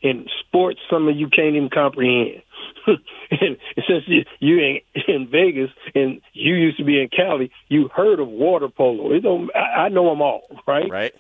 in 0.02 0.26
sports 0.40 0.80
some 0.90 1.09
of 1.09 1.16
you 1.16 1.28
can't 1.28 1.54
even 1.54 1.71
comprehend. 1.71 2.42
and 2.87 3.56
since 3.88 4.04
you, 4.06 4.25
you 4.40 4.59
in, 4.59 4.80
in 5.09 5.28
Vegas 5.30 5.71
and 5.94 6.21
you 6.32 6.54
used 6.54 6.78
to 6.78 6.85
be 6.85 7.00
in 7.00 7.09
Cali, 7.09 7.50
you 7.68 7.88
heard 7.88 8.21
of 8.21 8.28
water 8.28 8.68
polo. 8.68 9.12
It 9.12 9.21
don't, 9.21 9.50
I, 9.54 9.85
I 9.85 9.88
know 9.88 10.11
them 10.11 10.21
all, 10.21 10.42
right? 10.66 10.90
Right. 10.90 11.12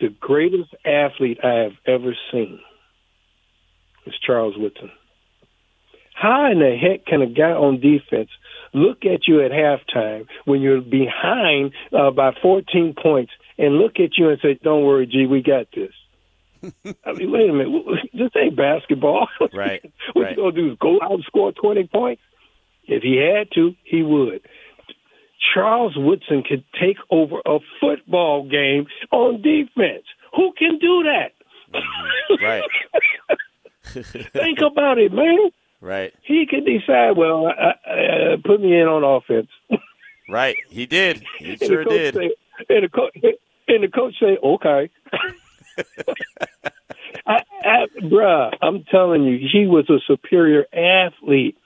The 0.00 0.08
greatest 0.08 0.74
athlete 0.84 1.38
I 1.44 1.64
have 1.64 1.72
ever 1.86 2.16
seen 2.32 2.60
is 4.06 4.14
Charles 4.26 4.54
Woodson. 4.56 4.90
How 6.14 6.50
in 6.50 6.58
the 6.58 6.76
heck 6.76 7.06
can 7.06 7.22
a 7.22 7.26
guy 7.26 7.52
on 7.52 7.80
defense 7.80 8.30
look 8.72 9.04
at 9.04 9.26
you 9.26 9.44
at 9.44 9.50
halftime 9.50 10.26
when 10.44 10.60
you're 10.60 10.80
behind 10.80 11.72
uh, 11.92 12.10
by 12.10 12.32
14 12.42 12.94
points 13.00 13.32
and 13.58 13.76
look 13.76 13.98
at 13.98 14.16
you 14.16 14.28
and 14.28 14.38
say, 14.40 14.58
"Don't 14.62 14.84
worry, 14.84 15.06
G, 15.06 15.26
we 15.26 15.42
got 15.42 15.66
this." 15.74 15.92
I 17.04 17.12
mean, 17.12 17.30
wait 17.30 17.50
a 17.50 17.52
minute, 17.52 17.84
this 18.12 18.30
ain't 18.36 18.56
basketball. 18.56 19.28
Right. 19.52 19.82
what 20.12 20.22
right. 20.22 20.36
you 20.36 20.42
gonna 20.42 20.52
do 20.52 20.72
is 20.72 20.78
go 20.78 20.98
out 21.02 21.12
and 21.12 21.24
score 21.24 21.52
20 21.52 21.88
points? 21.88 22.22
If 22.84 23.02
he 23.02 23.16
had 23.16 23.48
to, 23.54 23.74
he 23.84 24.02
would. 24.02 24.42
Charles 25.54 25.94
Woodson 25.96 26.42
could 26.42 26.64
take 26.78 26.96
over 27.10 27.36
a 27.46 27.58
football 27.80 28.48
game 28.48 28.86
on 29.10 29.42
defense. 29.42 30.04
Who 30.36 30.52
can 30.58 30.78
do 30.78 31.04
that? 31.04 31.32
Right. 32.42 32.62
Think 34.32 34.58
about 34.60 34.98
it, 34.98 35.12
man. 35.12 35.50
Right. 35.80 36.12
He 36.22 36.46
could 36.46 36.66
decide. 36.66 37.16
Well, 37.16 37.46
uh, 37.46 37.90
uh, 37.90 38.36
put 38.44 38.60
me 38.60 38.78
in 38.78 38.86
on 38.86 39.02
offense. 39.02 39.48
Right. 40.28 40.56
He 40.68 40.86
did. 40.86 41.24
He 41.38 41.56
sure 41.56 41.84
did. 41.84 42.14
Say, 42.14 42.30
and 42.68 42.84
the 42.84 42.88
coach 42.88 43.16
and 43.68 43.82
the 43.82 43.88
coach 43.88 44.14
say, 44.20 44.36
"Okay." 44.42 44.90
I, 47.26 47.38
I, 47.62 47.86
bruh, 48.02 48.50
I'm 48.62 48.84
telling 48.90 49.24
you, 49.24 49.38
he 49.52 49.66
was 49.66 49.88
a 49.90 49.98
superior 50.06 50.64
athlete, 50.72 51.56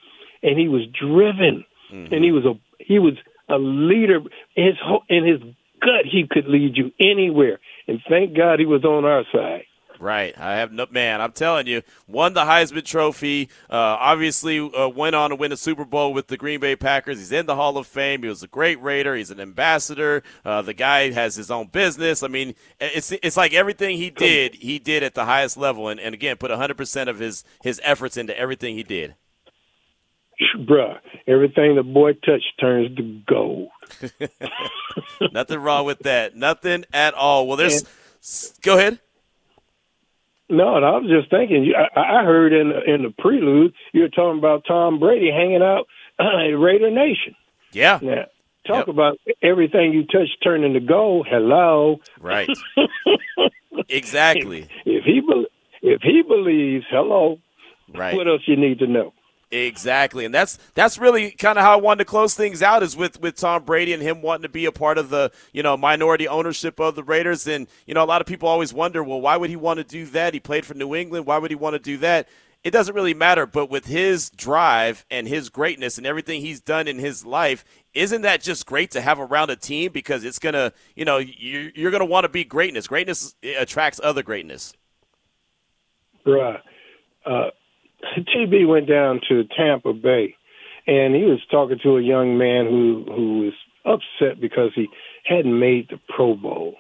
and 0.43 0.59
he 0.59 0.69
was 0.69 0.83
driven, 0.99 1.65
Mm-hmm. 1.93 2.15
and 2.15 2.25
he 2.25 2.33
was 2.33 2.45
a 2.45 2.55
he 2.83 2.99
was 2.99 3.13
a 3.49 3.57
leader. 3.59 4.21
His 4.57 4.75
in 5.09 5.25
his 5.27 5.41
gut, 5.81 6.07
he 6.11 6.27
could 6.29 6.47
lead 6.49 6.77
you 6.77 6.91
anywhere, 6.99 7.61
and 7.87 8.01
thank 8.09 8.37
God 8.37 8.59
he 8.59 8.67
was 8.67 8.85
on 8.85 9.05
our 9.05 9.23
side. 9.33 9.65
Right. 10.01 10.35
I 10.39 10.57
have 10.57 10.73
no 10.73 10.87
man. 10.91 11.21
I'm 11.21 11.33
telling 11.33 11.67
you, 11.67 11.83
won 12.09 12.35
the 12.35 12.43
Heisman 12.45 12.85
Trophy. 12.85 13.49
Uh, 13.71 13.75
obviously, 14.01 14.59
uh, 14.59 14.89
went 14.89 15.15
on 15.15 15.31
to 15.31 15.37
win 15.37 15.53
a 15.53 15.57
Super 15.57 15.85
Bowl 15.85 16.13
with 16.13 16.27
the 16.27 16.37
Green 16.37 16.61
Bay 16.61 16.75
Packers. 16.77 17.19
He's 17.19 17.31
in 17.33 17.47
the 17.47 17.55
Hall 17.55 17.79
of 17.79 17.87
Fame. 17.87 18.23
He 18.23 18.29
was 18.29 18.43
a 18.43 18.49
great 18.49 18.83
Raider. 18.83 19.15
He's 19.15 19.31
an 19.31 19.41
ambassador. 19.41 20.23
Uh, 20.45 20.63
the 20.63 20.75
guy 20.75 21.11
has 21.13 21.37
his 21.37 21.51
own 21.51 21.69
business. 21.69 22.23
I 22.23 22.29
mean, 22.29 22.55
it's 22.81 23.13
it's 23.13 23.37
like 23.37 23.55
everything 23.55 23.97
he 23.97 24.11
did, 24.11 24.57
he 24.57 24.79
did 24.79 25.03
at 25.03 25.15
the 25.15 25.25
highest 25.27 25.57
level, 25.57 25.89
and, 25.89 26.01
and 26.01 26.13
again, 26.15 26.37
put 26.39 26.51
100 26.51 26.77
percent 26.77 27.09
of 27.09 27.19
his 27.21 27.45
his 27.63 27.81
efforts 27.85 28.17
into 28.17 28.37
everything 28.39 28.75
he 28.77 28.83
did. 28.83 29.15
Bruh, 30.59 30.99
everything 31.29 31.77
the 31.77 31.85
boy 31.85 32.15
touched 32.15 32.59
turns 32.61 32.97
to 32.97 33.21
gold. 33.29 33.69
Nothing 35.33 35.61
wrong 35.61 35.87
with 35.87 36.01
that. 36.01 36.35
Nothing 36.37 36.85
at 36.93 37.15
all. 37.15 37.47
Well, 37.47 37.57
there's. 37.57 37.85
s- 38.21 38.55
Go 38.63 38.77
ahead. 38.79 38.99
No, 40.51 40.77
and 40.77 40.85
I 40.85 40.91
was 40.99 41.09
just 41.11 41.31
thinking. 41.31 41.73
I, 41.77 42.21
I 42.21 42.25
heard 42.25 42.53
in 42.53 42.69
the, 42.69 42.95
in 42.95 43.03
the 43.03 43.11
prelude 43.19 43.73
you 43.93 44.03
were 44.03 44.09
talking 44.09 44.39
about 44.39 44.65
Tom 44.67 44.99
Brady 45.01 45.31
hanging 45.31 45.63
out 45.63 45.87
at 46.19 46.25
Raider 46.59 46.91
Nation. 46.91 47.35
Yeah. 47.73 47.99
Now, 48.03 48.25
talk 48.67 48.87
Yep. 48.87 48.89
about 48.89 49.17
everything 49.43 49.93
you 49.93 50.05
touch 50.05 50.29
turning 50.43 50.75
to 50.75 50.81
gold. 50.81 51.27
Hello, 51.31 52.01
Right. 52.21 52.49
exactly. 53.89 54.69
if 54.85 55.05
he 55.05 55.21
be, 55.21 55.47
if 55.83 56.03
he 56.03 56.23
believes, 56.23 56.85
hello, 56.91 57.39
Right. 57.93 58.15
what 58.17 58.27
else 58.29 58.43
you 58.47 58.57
need 58.57 58.79
to 58.81 58.87
know? 58.87 59.13
Exactly, 59.55 60.25
and 60.25 60.35
that's 60.35 60.59
that's 60.75 60.99
really 60.99 61.31
kind 61.31 61.57
of 61.59 61.65
how 61.65 61.75
I 61.75 61.77
wanted 61.77 61.99
to 61.99 62.05
close 62.07 62.35
things 62.35 62.61
out 62.61 62.83
is 62.83 62.97
with 62.97 63.21
with 63.21 63.37
Tom 63.37 63.63
Brady 63.63 63.93
and 63.93 64.03
him 64.03 64.21
wanting 64.21 64.43
to 64.43 64.49
be 64.49 64.65
a 64.65 64.73
part 64.73 64.99
of 64.99 65.11
the 65.11 65.31
you 65.53 65.63
know 65.63 65.77
minority 65.77 66.27
ownership 66.27 66.81
of 66.81 66.97
the 66.97 67.05
Raiders. 67.05 67.47
And 67.47 67.69
you 67.87 67.95
know 67.95 68.03
a 68.03 68.05
lot 68.05 68.21
of 68.21 68.27
people 68.27 68.49
always 68.49 68.75
wonder, 68.75 69.05
well, 69.05 69.21
why 69.21 69.37
would 69.37 69.51
he 69.51 69.57
want 69.57 69.79
to 69.79 69.85
do 69.85 70.07
that? 70.07 70.35
He 70.35 70.41
played 70.41 70.67
for 70.67 70.75
New 70.75 70.97
England. 70.97 71.27
Why 71.27 71.39
would 71.39 71.53
he 71.53 71.55
want 71.55 71.75
to 71.75 71.79
do 71.79 71.99
that? 71.99 72.29
It 72.65 72.73
doesn't 72.73 72.97
really 72.97 73.15
matter. 73.15 73.47
But 73.47 73.71
with 73.71 73.87
his 73.87 74.29
drive 74.31 75.07
and 75.09 75.29
his 75.29 75.51
greatness 75.51 75.99
and 75.99 76.07
everything 76.07 76.41
he's 76.41 76.61
done 76.61 76.89
in 76.89 76.99
his 76.99 77.25
life, 77.25 77.65
isn't 77.93 78.23
that 78.23 78.43
just 78.43 78.67
great 78.67 78.91
to 78.91 79.01
have 79.01 79.21
around 79.21 79.51
a 79.51 79.57
team 79.57 79.93
because 79.93 80.25
it's 80.25 80.41
gonna 80.41 80.73
you 80.97 81.05
know 81.05 81.19
you're, 81.19 81.71
you're 81.77 81.91
gonna 81.93 82.07
want 82.07 82.25
to 82.25 82.29
be 82.29 82.43
greatness. 82.43 82.89
Greatness 82.89 83.37
attracts 83.57 84.01
other 84.03 84.25
greatness. 84.25 84.73
Bruh, 86.27 86.59
uh, 87.25 87.51
TB 88.19 88.67
went 88.67 88.89
down 88.89 89.21
to 89.29 89.45
Tampa 89.57 89.93
Bay, 89.93 90.35
and 90.87 91.15
he 91.15 91.23
was 91.23 91.41
talking 91.51 91.79
to 91.83 91.97
a 91.97 92.03
young 92.03 92.39
man 92.39 92.67
who 92.67 93.05
who 93.07 93.39
was 93.41 93.55
upset 93.85 94.41
because 94.41 94.71
he 94.75 94.89
hadn't 95.25 95.59
made 95.59 95.89
the 95.91 95.99
Pro 96.09 96.35
Bowl, 96.35 96.77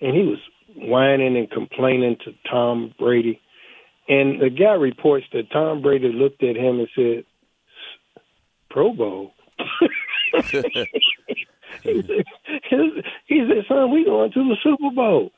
and 0.00 0.14
he 0.16 0.22
was 0.22 0.38
whining 0.76 1.36
and 1.36 1.50
complaining 1.50 2.16
to 2.24 2.32
Tom 2.50 2.94
Brady, 2.98 3.40
and 4.08 4.40
the 4.40 4.50
guy 4.50 4.74
reports 4.74 5.26
that 5.32 5.50
Tom 5.50 5.82
Brady 5.82 6.12
looked 6.12 6.42
at 6.42 6.56
him 6.56 6.78
and 6.80 6.88
said, 6.94 7.24
"Pro 8.70 8.92
Bowl." 8.92 9.32
he, 11.82 12.02
said, 12.02 12.24
he 13.26 13.48
said, 13.48 13.64
"Son, 13.68 13.90
we 13.90 14.04
going 14.04 14.32
to 14.32 14.48
the 14.48 14.56
Super 14.62 14.94
Bowl." 14.94 15.30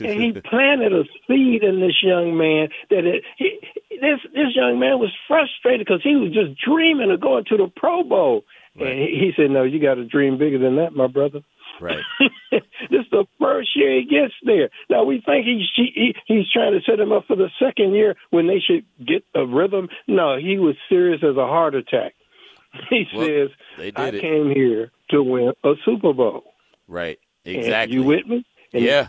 And 0.00 0.20
he 0.22 0.32
planted 0.50 0.92
a 0.92 1.04
seed 1.26 1.62
in 1.62 1.80
this 1.80 2.02
young 2.02 2.36
man 2.36 2.68
that 2.90 3.04
it, 3.04 3.24
he, 3.36 3.58
this 3.90 4.20
this 4.32 4.54
young 4.54 4.78
man 4.78 4.98
was 4.98 5.12
frustrated 5.26 5.86
because 5.86 6.02
he 6.02 6.16
was 6.16 6.32
just 6.32 6.60
dreaming 6.60 7.10
of 7.10 7.20
going 7.20 7.44
to 7.46 7.56
the 7.56 7.68
Pro 7.74 8.02
Bowl. 8.02 8.44
Right. 8.78 8.90
And 8.92 8.98
he, 9.00 9.06
he 9.06 9.32
said, 9.36 9.50
"No, 9.50 9.62
you 9.64 9.80
got 9.80 9.94
to 9.94 10.04
dream 10.04 10.38
bigger 10.38 10.58
than 10.58 10.76
that, 10.76 10.92
my 10.94 11.06
brother." 11.06 11.40
Right. 11.80 12.02
this 12.50 12.62
is 12.90 13.06
the 13.12 13.24
first 13.40 13.70
year 13.76 14.00
he 14.00 14.04
gets 14.04 14.34
there. 14.44 14.70
Now 14.90 15.04
we 15.04 15.20
think 15.24 15.46
he's 15.46 15.66
he, 15.76 16.14
he's 16.26 16.50
trying 16.50 16.72
to 16.72 16.80
set 16.88 16.98
him 16.98 17.12
up 17.12 17.26
for 17.26 17.36
the 17.36 17.50
second 17.58 17.94
year 17.94 18.16
when 18.30 18.46
they 18.46 18.58
should 18.58 18.84
get 19.06 19.24
a 19.34 19.46
rhythm. 19.46 19.88
No, 20.08 20.36
he 20.38 20.58
was 20.58 20.74
serious 20.88 21.22
as 21.22 21.36
a 21.36 21.46
heart 21.46 21.74
attack. 21.74 22.14
He 22.90 23.06
Well, 23.14 23.26
says, 23.26 23.92
"I 23.96 24.08
it. 24.08 24.20
came 24.20 24.50
here 24.54 24.90
to 25.10 25.22
win 25.22 25.52
a 25.64 25.74
Super 25.84 26.12
Bowl." 26.12 26.44
Right. 26.86 27.18
And 27.44 27.56
Exactly. 27.56 27.94
you 27.96 28.02
with 28.02 28.26
me? 28.26 28.44
And 28.72 28.84
Yeah. 28.84 29.06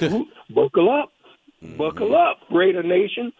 buckle 0.50 0.90
up. 0.90 1.10
Mm-hmm. 1.62 1.76
Buckle 1.76 2.14
up, 2.16 2.38
Raider 2.50 2.82
Nation. 2.82 3.32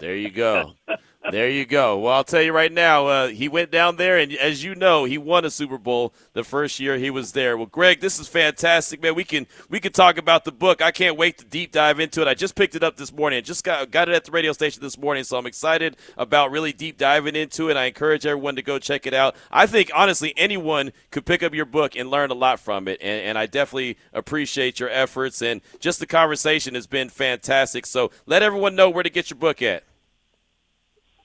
There 0.00 0.16
you 0.16 0.30
go. 0.30 0.72
There 1.28 1.50
you 1.50 1.66
go. 1.66 1.98
Well, 1.98 2.14
I'll 2.14 2.24
tell 2.24 2.40
you 2.40 2.52
right 2.52 2.72
now, 2.72 3.06
uh, 3.06 3.28
he 3.28 3.46
went 3.46 3.70
down 3.70 3.96
there, 3.96 4.16
and 4.16 4.32
as 4.32 4.64
you 4.64 4.74
know, 4.74 5.04
he 5.04 5.18
won 5.18 5.44
a 5.44 5.50
Super 5.50 5.76
Bowl 5.76 6.14
the 6.32 6.42
first 6.42 6.80
year 6.80 6.96
he 6.96 7.10
was 7.10 7.32
there. 7.32 7.58
Well, 7.58 7.66
Greg, 7.66 8.00
this 8.00 8.18
is 8.18 8.26
fantastic, 8.26 9.02
man. 9.02 9.14
We 9.14 9.24
can 9.24 9.46
we 9.68 9.80
can 9.80 9.92
talk 9.92 10.16
about 10.16 10.46
the 10.46 10.50
book. 10.50 10.80
I 10.80 10.90
can't 10.90 11.18
wait 11.18 11.36
to 11.38 11.44
deep 11.44 11.72
dive 11.72 12.00
into 12.00 12.22
it. 12.22 12.28
I 12.28 12.32
just 12.32 12.54
picked 12.54 12.74
it 12.74 12.82
up 12.82 12.96
this 12.96 13.12
morning. 13.12 13.36
I 13.36 13.40
just 13.42 13.64
got 13.64 13.90
got 13.90 14.08
it 14.08 14.14
at 14.14 14.24
the 14.24 14.32
radio 14.32 14.52
station 14.52 14.82
this 14.82 14.96
morning, 14.96 15.22
so 15.22 15.36
I'm 15.36 15.46
excited 15.46 15.98
about 16.16 16.50
really 16.50 16.72
deep 16.72 16.96
diving 16.96 17.36
into 17.36 17.68
it. 17.68 17.76
I 17.76 17.84
encourage 17.84 18.24
everyone 18.24 18.56
to 18.56 18.62
go 18.62 18.78
check 18.78 19.06
it 19.06 19.12
out. 19.12 19.36
I 19.50 19.66
think 19.66 19.90
honestly, 19.94 20.32
anyone 20.38 20.90
could 21.10 21.26
pick 21.26 21.42
up 21.42 21.52
your 21.52 21.66
book 21.66 21.96
and 21.96 22.10
learn 22.10 22.30
a 22.30 22.34
lot 22.34 22.60
from 22.60 22.88
it, 22.88 22.98
and, 23.02 23.22
and 23.22 23.38
I 23.38 23.44
definitely 23.44 23.98
appreciate 24.14 24.80
your 24.80 24.88
efforts 24.88 25.42
and 25.42 25.60
just 25.80 26.00
the 26.00 26.06
conversation 26.06 26.74
has 26.74 26.86
been 26.86 27.10
fantastic. 27.10 27.84
So 27.84 28.10
let 28.24 28.42
everyone 28.42 28.74
know 28.74 28.88
where 28.88 29.02
to 29.02 29.10
get 29.10 29.28
your 29.28 29.38
book 29.38 29.60
at. 29.60 29.84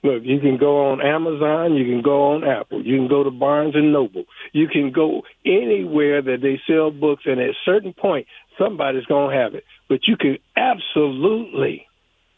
Look, 0.05 0.21
you 0.23 0.39
can 0.39 0.57
go 0.57 0.91
on 0.91 1.01
Amazon, 1.01 1.73
you 1.73 1.83
can 1.83 2.03
go 2.03 2.33
on 2.33 2.43
Apple, 2.43 2.85
you 2.85 2.95
can 2.95 3.07
go 3.07 3.23
to 3.23 3.31
Barnes 3.31 3.73
and 3.73 3.91
Noble, 3.91 4.25
you 4.53 4.67
can 4.67 4.91
go 4.91 5.23
anywhere 5.43 6.21
that 6.21 6.41
they 6.43 6.61
sell 6.67 6.91
books, 6.91 7.23
and 7.25 7.39
at 7.41 7.49
a 7.49 7.53
certain 7.65 7.91
point, 7.91 8.27
somebody's 8.55 9.05
going 9.05 9.31
to 9.31 9.35
have 9.35 9.55
it. 9.55 9.63
But 9.89 10.01
you 10.07 10.15
can 10.15 10.37
absolutely 10.55 11.87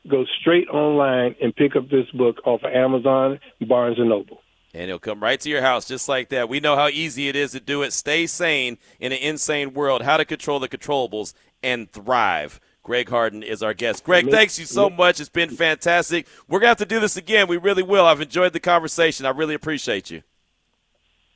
go 0.08 0.24
straight 0.40 0.70
online 0.70 1.36
and 1.42 1.54
pick 1.54 1.76
up 1.76 1.90
this 1.90 2.10
book 2.12 2.38
off 2.46 2.64
of 2.64 2.72
Amazon, 2.72 3.42
Barnes 3.68 4.00
and 4.00 4.08
Noble. 4.08 4.40
And 4.74 4.84
it'll 4.84 4.98
come 4.98 5.22
right 5.22 5.40
to 5.42 5.50
your 5.50 5.62
house 5.62 5.86
just 5.86 6.08
like 6.08 6.30
that. 6.30 6.48
We 6.48 6.62
know 6.62 6.78
how 6.78 6.88
easy 6.88 7.28
it 7.28 7.36
is 7.36 7.52
to 7.52 7.60
do 7.60 7.82
it. 7.82 7.92
Stay 7.92 8.28
sane 8.28 8.78
in 9.02 9.12
an 9.12 9.18
insane 9.18 9.74
world. 9.74 10.04
How 10.04 10.16
to 10.16 10.24
control 10.24 10.60
the 10.60 10.70
controllables 10.70 11.34
and 11.62 11.92
thrive. 11.92 12.62
Greg 12.88 13.10
Harden 13.10 13.44
is 13.44 13.62
our 13.62 13.74
guest. 13.74 14.06
Greg, 14.06 14.32
thanks 14.32 14.58
you 14.58 14.66
so 14.66 14.90
much. 14.90 15.20
It's 15.20 15.28
been 15.28 15.50
fantastic. 15.50 16.26
We're 16.48 16.60
going 16.60 16.68
to 16.68 16.70
have 16.70 16.78
to 16.78 16.86
do 16.86 17.02
this 17.02 17.18
again. 17.18 17.50
We 17.50 17.58
really 17.58 17.84
will. 17.84 18.06
I've 18.06 18.22
enjoyed 18.22 18.54
the 18.54 18.62
conversation. 18.62 19.26
I 19.26 19.32
really 19.32 19.56
appreciate 19.56 20.10
you. 20.10 20.24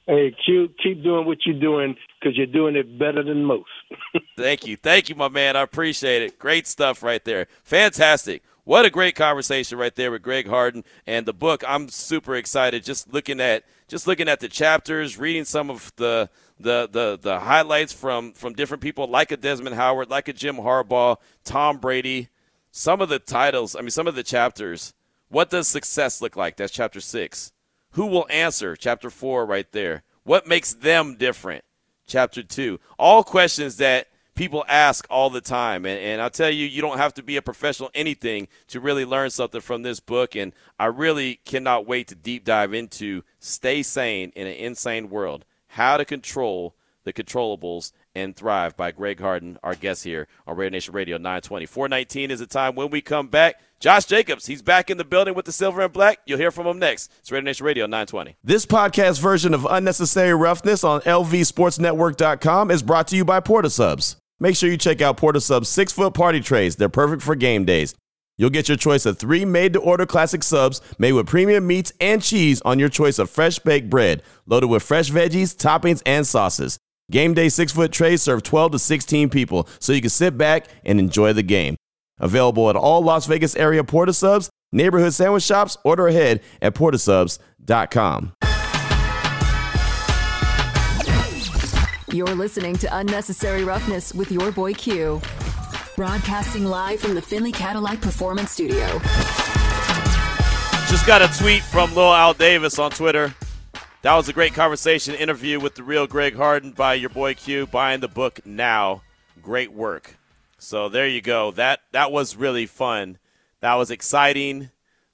Hey, 0.07 0.33
Q, 0.45 0.69
keep 0.81 1.03
doing 1.03 1.25
what 1.25 1.39
you're 1.45 1.59
doing 1.59 1.97
because 2.17 2.37
you're 2.37 2.47
doing 2.47 2.77
it 2.77 2.97
better 2.97 3.21
than 3.21 3.43
most. 3.43 3.69
Thank 4.37 4.65
you. 4.65 4.77
Thank 4.77 5.09
you, 5.09 5.15
my 5.15 5.27
man. 5.27 5.57
I 5.57 5.61
appreciate 5.63 6.21
it. 6.21 6.39
Great 6.39 6.67
stuff 6.67 7.03
right 7.03 7.23
there. 7.25 7.47
Fantastic. 7.65 8.43
What 8.63 8.85
a 8.85 8.89
great 8.89 9.15
conversation 9.15 9.77
right 9.77 9.93
there 9.93 10.09
with 10.09 10.21
Greg 10.21 10.47
Harden 10.47 10.85
and 11.05 11.25
the 11.25 11.33
book. 11.33 11.65
I'm 11.67 11.89
super 11.89 12.37
excited 12.37 12.85
just 12.85 13.11
looking 13.11 13.41
at 13.41 13.65
just 13.89 14.07
looking 14.07 14.29
at 14.29 14.39
the 14.39 14.47
chapters, 14.47 15.17
reading 15.17 15.43
some 15.43 15.69
of 15.69 15.91
the 15.97 16.29
the 16.61 16.89
the, 16.91 17.19
the 17.21 17.39
highlights 17.39 17.93
from 17.93 18.33
from 18.33 18.53
different 18.53 18.81
people 18.81 19.07
like 19.07 19.31
a 19.31 19.37
Desmond 19.37 19.75
Howard, 19.75 20.09
like 20.09 20.27
a 20.27 20.33
Jim 20.33 20.57
Harbaugh, 20.57 21.17
Tom 21.43 21.77
Brady. 21.77 22.29
some 22.71 23.01
of 23.01 23.09
the 23.09 23.19
titles, 23.19 23.75
I 23.75 23.81
mean, 23.81 23.89
some 23.89 24.07
of 24.07 24.15
the 24.15 24.23
chapters, 24.23 24.93
what 25.29 25.49
does 25.49 25.67
success 25.67 26.21
look 26.21 26.35
like? 26.35 26.57
That's 26.57 26.71
chapter 26.71 27.01
six. 27.01 27.51
Who 27.91 28.07
will 28.07 28.25
answer? 28.29 28.75
Chapter 28.75 29.09
four, 29.09 29.45
right 29.45 29.69
there. 29.71 30.03
What 30.23 30.47
makes 30.47 30.73
them 30.73 31.15
different? 31.15 31.65
Chapter 32.07 32.41
two. 32.43 32.79
All 32.97 33.23
questions 33.23 33.77
that 33.77 34.07
people 34.35 34.63
ask 34.67 35.05
all 35.09 35.29
the 35.29 35.41
time. 35.41 35.85
And, 35.85 35.99
and 35.99 36.21
I'll 36.21 36.29
tell 36.29 36.49
you, 36.49 36.65
you 36.65 36.81
don't 36.81 36.97
have 36.97 37.13
to 37.15 37.23
be 37.23 37.35
a 37.35 37.41
professional 37.41 37.91
anything 37.93 38.47
to 38.67 38.79
really 38.79 39.03
learn 39.03 39.29
something 39.29 39.61
from 39.61 39.81
this 39.81 39.99
book. 39.99 40.35
And 40.35 40.53
I 40.79 40.85
really 40.85 41.41
cannot 41.43 41.85
wait 41.85 42.07
to 42.07 42.15
deep 42.15 42.45
dive 42.45 42.73
into 42.73 43.23
Stay 43.39 43.83
Sane 43.83 44.31
in 44.35 44.47
an 44.47 44.53
Insane 44.53 45.09
World, 45.09 45.43
how 45.71 45.97
to 45.97 46.05
control 46.05 46.75
the 47.03 47.13
controllables 47.13 47.93
and 48.13 48.35
thrive 48.35 48.75
by 48.75 48.91
Greg 48.91 49.19
Harden, 49.19 49.57
our 49.63 49.73
guest 49.73 50.03
here 50.03 50.27
on 50.45 50.57
Raider 50.57 50.71
Nation 50.71 50.93
Radio 50.93 51.17
920. 51.17 51.65
419 51.65 52.29
is 52.29 52.39
the 52.39 52.45
time 52.45 52.75
when 52.75 52.89
we 52.89 53.01
come 53.01 53.27
back. 53.27 53.55
Josh 53.79 54.05
Jacobs, 54.05 54.45
he's 54.45 54.61
back 54.61 54.91
in 54.91 54.97
the 54.97 55.05
building 55.05 55.33
with 55.33 55.45
the 55.45 55.51
silver 55.51 55.81
and 55.81 55.91
black. 55.91 56.19
You'll 56.25 56.37
hear 56.37 56.51
from 56.51 56.67
him 56.67 56.77
next. 56.77 57.11
It's 57.19 57.31
Raider 57.31 57.45
Nation 57.45 57.65
Radio 57.65 57.85
920. 57.85 58.35
This 58.43 58.65
podcast 58.65 59.19
version 59.19 59.53
of 59.53 59.65
Unnecessary 59.67 60.35
Roughness 60.35 60.83
on 60.83 61.01
LVSportsNetwork.com 61.01 62.69
is 62.69 62.83
brought 62.83 63.07
to 63.07 63.15
you 63.15 63.25
by 63.25 63.39
Port 63.39 63.65
of 63.65 63.71
Subs. 63.71 64.17
Make 64.39 64.55
sure 64.55 64.69
you 64.69 64.77
check 64.77 65.01
out 65.01 65.17
Port 65.17 65.35
of 65.35 65.43
Subs 65.43 65.69
six 65.69 65.91
foot 65.91 66.13
party 66.13 66.41
trays. 66.41 66.75
They're 66.75 66.89
perfect 66.89 67.23
for 67.23 67.35
game 67.35 67.65
days. 67.65 67.95
You'll 68.41 68.49
get 68.49 68.67
your 68.67 68.75
choice 68.75 69.05
of 69.05 69.19
three 69.19 69.45
made 69.45 69.73
to 69.73 69.79
order 69.79 70.07
classic 70.07 70.41
subs 70.41 70.81
made 70.97 71.11
with 71.11 71.27
premium 71.27 71.67
meats 71.67 71.93
and 72.01 72.23
cheese 72.23 72.59
on 72.63 72.79
your 72.79 72.89
choice 72.89 73.19
of 73.19 73.29
fresh 73.29 73.59
baked 73.59 73.87
bread, 73.87 74.23
loaded 74.47 74.65
with 74.65 74.81
fresh 74.81 75.11
veggies, 75.11 75.55
toppings, 75.55 76.01
and 76.07 76.25
sauces. 76.25 76.79
Game 77.11 77.35
day 77.35 77.49
six 77.49 77.71
foot 77.71 77.91
trays 77.91 78.23
serve 78.23 78.41
12 78.41 78.71
to 78.71 78.79
16 78.79 79.29
people, 79.29 79.69
so 79.77 79.93
you 79.93 80.01
can 80.01 80.09
sit 80.09 80.39
back 80.39 80.65
and 80.83 80.97
enjoy 80.97 81.33
the 81.33 81.43
game. 81.43 81.75
Available 82.17 82.67
at 82.71 82.75
all 82.75 83.03
Las 83.03 83.27
Vegas 83.27 83.55
area 83.55 83.83
Port 83.83 84.09
of 84.09 84.15
Subs, 84.15 84.49
neighborhood 84.71 85.13
sandwich 85.13 85.43
shops, 85.43 85.77
order 85.83 86.07
ahead 86.07 86.41
at 86.63 86.73
portofsubs.com. 86.73 88.33
You're 92.11 92.33
listening 92.33 92.75
to 92.77 92.97
Unnecessary 92.97 93.63
Roughness 93.63 94.15
with 94.15 94.31
your 94.31 94.51
boy 94.51 94.73
Q. 94.73 95.21
Broadcasting 95.95 96.65
live 96.65 96.99
from 96.99 97.15
the 97.15 97.21
Findlay 97.21 97.51
Cadillac 97.51 98.01
Performance 98.01 98.51
Studio. 98.51 98.99
Just 100.87 101.05
got 101.05 101.21
a 101.21 101.29
tweet 101.37 101.63
from 101.63 101.93
Lil 101.93 102.13
Al 102.13 102.33
Davis 102.33 102.79
on 102.79 102.91
Twitter. 102.91 103.33
That 104.01 104.15
was 104.15 104.29
a 104.29 104.33
great 104.33 104.53
conversation 104.53 105.15
interview 105.15 105.59
with 105.59 105.75
the 105.75 105.83
real 105.83 106.07
Greg 106.07 106.35
Harden 106.35 106.71
by 106.71 106.93
your 106.95 107.09
boy 107.09 107.33
Q. 107.33 107.67
Buying 107.67 107.99
the 107.99 108.07
book 108.07 108.39
now. 108.45 109.03
Great 109.41 109.73
work. 109.73 110.15
So 110.57 110.89
there 110.89 111.07
you 111.07 111.21
go. 111.21 111.51
That 111.51 111.81
that 111.91 112.11
was 112.11 112.35
really 112.35 112.65
fun. 112.65 113.17
That 113.59 113.75
was 113.75 113.91
exciting. 113.91 114.71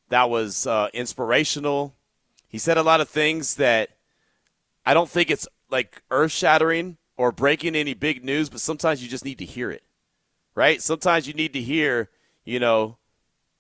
That 0.10 0.30
was 0.30 0.68
uh, 0.68 0.90
inspirational. 0.94 1.96
He 2.48 2.58
said 2.60 2.78
a 2.78 2.84
lot 2.84 3.02
of 3.02 3.10
things 3.10 3.56
that 3.56 3.90
I 4.86 4.94
don't 4.94 5.10
think 5.10 5.30
it's 5.30 5.48
like 5.70 6.02
earth 6.12 6.32
shattering 6.32 6.98
or 7.18 7.32
breaking 7.32 7.76
any 7.76 7.94
big 7.94 8.24
news, 8.24 8.50
but 8.50 8.62
sometimes 8.62 9.04
you 9.04 9.10
just 9.10 9.26
need 9.26 9.40
to 9.40 9.46
hear 9.46 9.70
it, 9.72 9.84
right? 10.58 10.82
Sometimes 10.82 11.28
you 11.28 11.36
need 11.36 11.54
to 11.54 11.62
hear, 11.62 12.10
you 12.43 12.60
know, 12.60 12.98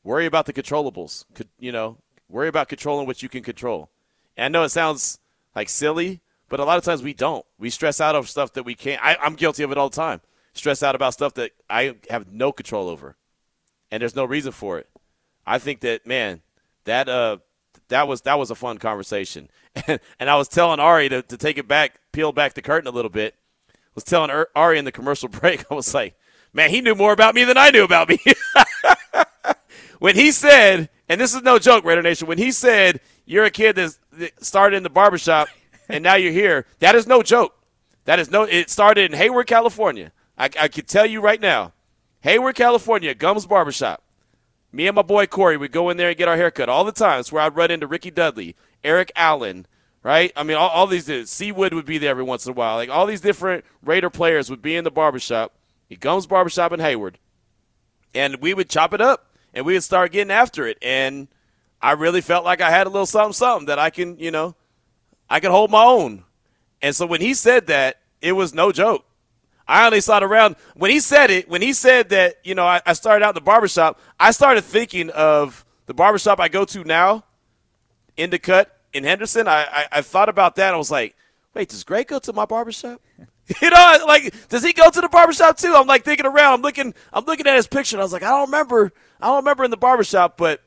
worry 0.03 0.25
about 0.25 0.47
the 0.47 0.51
controllables, 0.51 1.25
you 1.59 1.71
know, 1.71 1.97
worry 2.27 2.47
about 2.47 2.69
controlling 2.69 3.05
what 3.05 3.21
you 3.21 3.29
can 3.29 3.43
control. 3.43 3.91
And 4.35 4.45
I 4.45 4.47
know 4.47 4.63
it 4.63 4.69
sounds 4.69 5.19
like 5.55 5.69
silly, 5.69 6.21
but 6.49 6.59
a 6.59 6.65
lot 6.65 6.79
of 6.79 6.83
times 6.83 7.03
we 7.03 7.13
don't. 7.13 7.45
We 7.59 7.69
stress 7.69 8.01
out 8.01 8.15
over 8.15 8.25
stuff 8.25 8.53
that 8.53 8.63
we 8.63 8.73
can't. 8.73 8.99
I, 9.05 9.15
I'm 9.21 9.35
guilty 9.35 9.61
of 9.61 9.71
it 9.71 9.77
all 9.77 9.89
the 9.89 9.95
time. 9.95 10.21
Stress 10.53 10.81
out 10.81 10.95
about 10.95 11.13
stuff 11.13 11.35
that 11.35 11.51
I 11.69 11.97
have 12.09 12.33
no 12.33 12.51
control 12.51 12.89
over, 12.89 13.15
and 13.91 14.01
there's 14.01 14.15
no 14.15 14.25
reason 14.25 14.51
for 14.51 14.79
it. 14.79 14.89
I 15.45 15.59
think 15.59 15.81
that 15.81 16.07
man, 16.07 16.41
that 16.85 17.07
uh, 17.07 17.37
that 17.89 18.07
was 18.07 18.21
that 18.21 18.39
was 18.39 18.49
a 18.49 18.55
fun 18.55 18.79
conversation. 18.79 19.49
And, 19.87 19.99
and 20.19 20.31
I 20.31 20.35
was 20.35 20.47
telling 20.47 20.79
Ari 20.79 21.09
to, 21.09 21.21
to 21.21 21.37
take 21.37 21.59
it 21.59 21.67
back, 21.67 21.99
peel 22.11 22.31
back 22.31 22.55
the 22.55 22.63
curtain 22.63 22.87
a 22.87 22.91
little 22.91 23.11
bit. 23.11 23.35
I 23.69 23.73
was 23.93 24.03
telling 24.03 24.31
Ari 24.55 24.79
in 24.79 24.85
the 24.85 24.91
commercial 24.91 25.29
break, 25.39 25.63
I 25.71 25.75
was 25.75 25.93
like, 25.93 26.16
man, 26.57 26.71
he 26.71 26.81
knew 26.81 26.95
more 26.95 27.13
about 27.13 27.35
me 27.35 27.45
than 27.45 27.55
I 27.55 27.69
knew 27.69 27.83
about 27.83 28.09
me. 28.09 28.19
when 29.99 30.15
he 30.15 30.31
said, 30.31 30.89
and 31.07 31.21
this 31.21 31.33
is 31.33 31.43
no 31.43 31.59
joke, 31.59 31.85
Raider 31.85 32.01
Nation, 32.01 32.27
when 32.27 32.39
he 32.39 32.51
said 32.51 32.99
you're 33.25 33.45
a 33.45 33.51
kid 33.51 33.77
that 33.77 33.95
started 34.43 34.75
in 34.75 34.83
the 34.83 34.89
barbershop 34.89 35.47
and 35.87 36.03
now 36.03 36.15
you're 36.15 36.33
here, 36.33 36.65
that 36.79 36.95
is 36.95 37.07
no 37.07 37.21
joke. 37.23 37.53
That 38.05 38.19
is 38.19 38.31
no. 38.31 38.43
It 38.43 38.69
started 38.69 39.11
in 39.11 39.17
Hayward, 39.17 39.47
California. 39.47 40.11
I, 40.37 40.45
I 40.59 40.67
can 40.67 40.85
tell 40.85 41.05
you 41.05 41.21
right 41.21 41.39
now, 41.39 41.73
Hayward, 42.21 42.55
California, 42.55 43.13
Gums 43.13 43.45
Barbershop. 43.45 44.01
Me 44.71 44.87
and 44.87 44.95
my 44.95 45.01
boy 45.01 45.27
Corey 45.27 45.57
would 45.57 45.71
go 45.71 45.89
in 45.89 45.97
there 45.97 46.09
and 46.09 46.17
get 46.17 46.27
our 46.27 46.37
haircut 46.37 46.69
all 46.69 46.83
the 46.83 46.91
time. 46.91 47.19
It's 47.19 47.31
where 47.31 47.43
I'd 47.43 47.55
run 47.55 47.71
into 47.71 47.87
Ricky 47.87 48.11
Dudley, 48.11 48.55
Eric 48.83 49.11
Allen, 49.15 49.65
right? 50.03 50.31
I 50.35 50.43
mean, 50.43 50.57
all, 50.57 50.69
all 50.69 50.87
these 50.87 51.07
Seawood 51.07 51.73
would 51.73 51.85
be 51.85 51.97
there 51.97 52.11
every 52.11 52.23
once 52.23 52.45
in 52.45 52.51
a 52.51 52.55
while. 52.55 52.75
Like 52.75 52.89
all 52.89 53.05
these 53.05 53.21
different 53.21 53.65
Raider 53.83 54.09
players 54.09 54.49
would 54.49 54.61
be 54.61 54.75
in 54.75 54.83
the 54.83 54.91
barbershop. 54.91 55.53
He 55.87 55.95
Gums 55.95 56.27
Barbershop 56.27 56.71
in 56.73 56.79
Hayward, 56.79 57.17
and 58.13 58.37
we 58.37 58.53
would 58.53 58.69
chop 58.69 58.93
it 58.93 59.01
up 59.01 59.33
and 59.53 59.65
we 59.65 59.73
would 59.73 59.83
start 59.83 60.11
getting 60.11 60.31
after 60.31 60.67
it. 60.67 60.77
And 60.81 61.27
I 61.81 61.91
really 61.93 62.21
felt 62.21 62.45
like 62.45 62.61
I 62.61 62.69
had 62.69 62.87
a 62.87 62.89
little 62.89 63.05
something, 63.05 63.33
something 63.33 63.65
that 63.67 63.79
I 63.79 63.89
can, 63.89 64.17
you 64.19 64.31
know, 64.31 64.55
I 65.29 65.39
could 65.39 65.51
hold 65.51 65.71
my 65.71 65.83
own. 65.83 66.23
And 66.81 66.95
so 66.95 67.05
when 67.05 67.21
he 67.21 67.33
said 67.33 67.67
that, 67.67 67.99
it 68.21 68.33
was 68.33 68.53
no 68.53 68.71
joke. 68.71 69.05
I 69.67 69.85
only 69.85 70.01
saw 70.01 70.17
it 70.17 70.23
around 70.23 70.55
when 70.75 70.91
he 70.91 70.99
said 70.99 71.29
it. 71.29 71.49
When 71.49 71.61
he 71.61 71.73
said 71.73 72.09
that, 72.09 72.35
you 72.43 72.55
know, 72.55 72.65
I, 72.65 72.81
I 72.85 72.93
started 72.93 73.25
out 73.25 73.29
in 73.29 73.35
the 73.35 73.41
barbershop, 73.41 73.99
I 74.19 74.31
started 74.31 74.63
thinking 74.63 75.09
of 75.09 75.65
the 75.87 75.93
barbershop 75.93 76.39
I 76.39 76.47
go 76.47 76.63
to 76.65 76.83
now, 76.83 77.23
in 78.15 78.29
the 78.29 78.39
cut 78.39 78.79
in 78.93 79.03
Henderson. 79.03 79.47
I, 79.47 79.63
I, 79.63 79.87
I 79.91 80.01
thought 80.01 80.29
about 80.29 80.55
that. 80.55 80.73
I 80.73 80.77
was 80.77 80.91
like, 80.91 81.15
wait, 81.53 81.69
does 81.69 81.83
Greg 81.83 82.07
go 82.07 82.19
to 82.19 82.33
my 82.33 82.45
barbershop? 82.45 83.01
you 83.61 83.69
know, 83.69 83.97
like, 84.05 84.33
does 84.49 84.63
he 84.63 84.73
go 84.73 84.89
to 84.89 85.01
the 85.01 85.09
barbershop 85.09 85.57
too? 85.57 85.73
I'm 85.75 85.87
like 85.87 86.03
thinking 86.03 86.25
around. 86.25 86.53
I'm 86.53 86.61
looking. 86.61 86.93
I'm 87.13 87.25
looking 87.25 87.47
at 87.47 87.55
his 87.55 87.67
picture. 87.67 87.95
and 87.95 88.01
I 88.01 88.05
was 88.05 88.13
like, 88.13 88.23
I 88.23 88.29
don't 88.29 88.47
remember. 88.47 88.91
I 89.21 89.27
don't 89.27 89.37
remember 89.37 89.63
in 89.63 89.71
the 89.71 89.77
barbershop, 89.77 90.37
but 90.37 90.61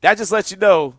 that 0.00 0.16
just 0.16 0.32
lets 0.32 0.50
you 0.50 0.56
know 0.56 0.98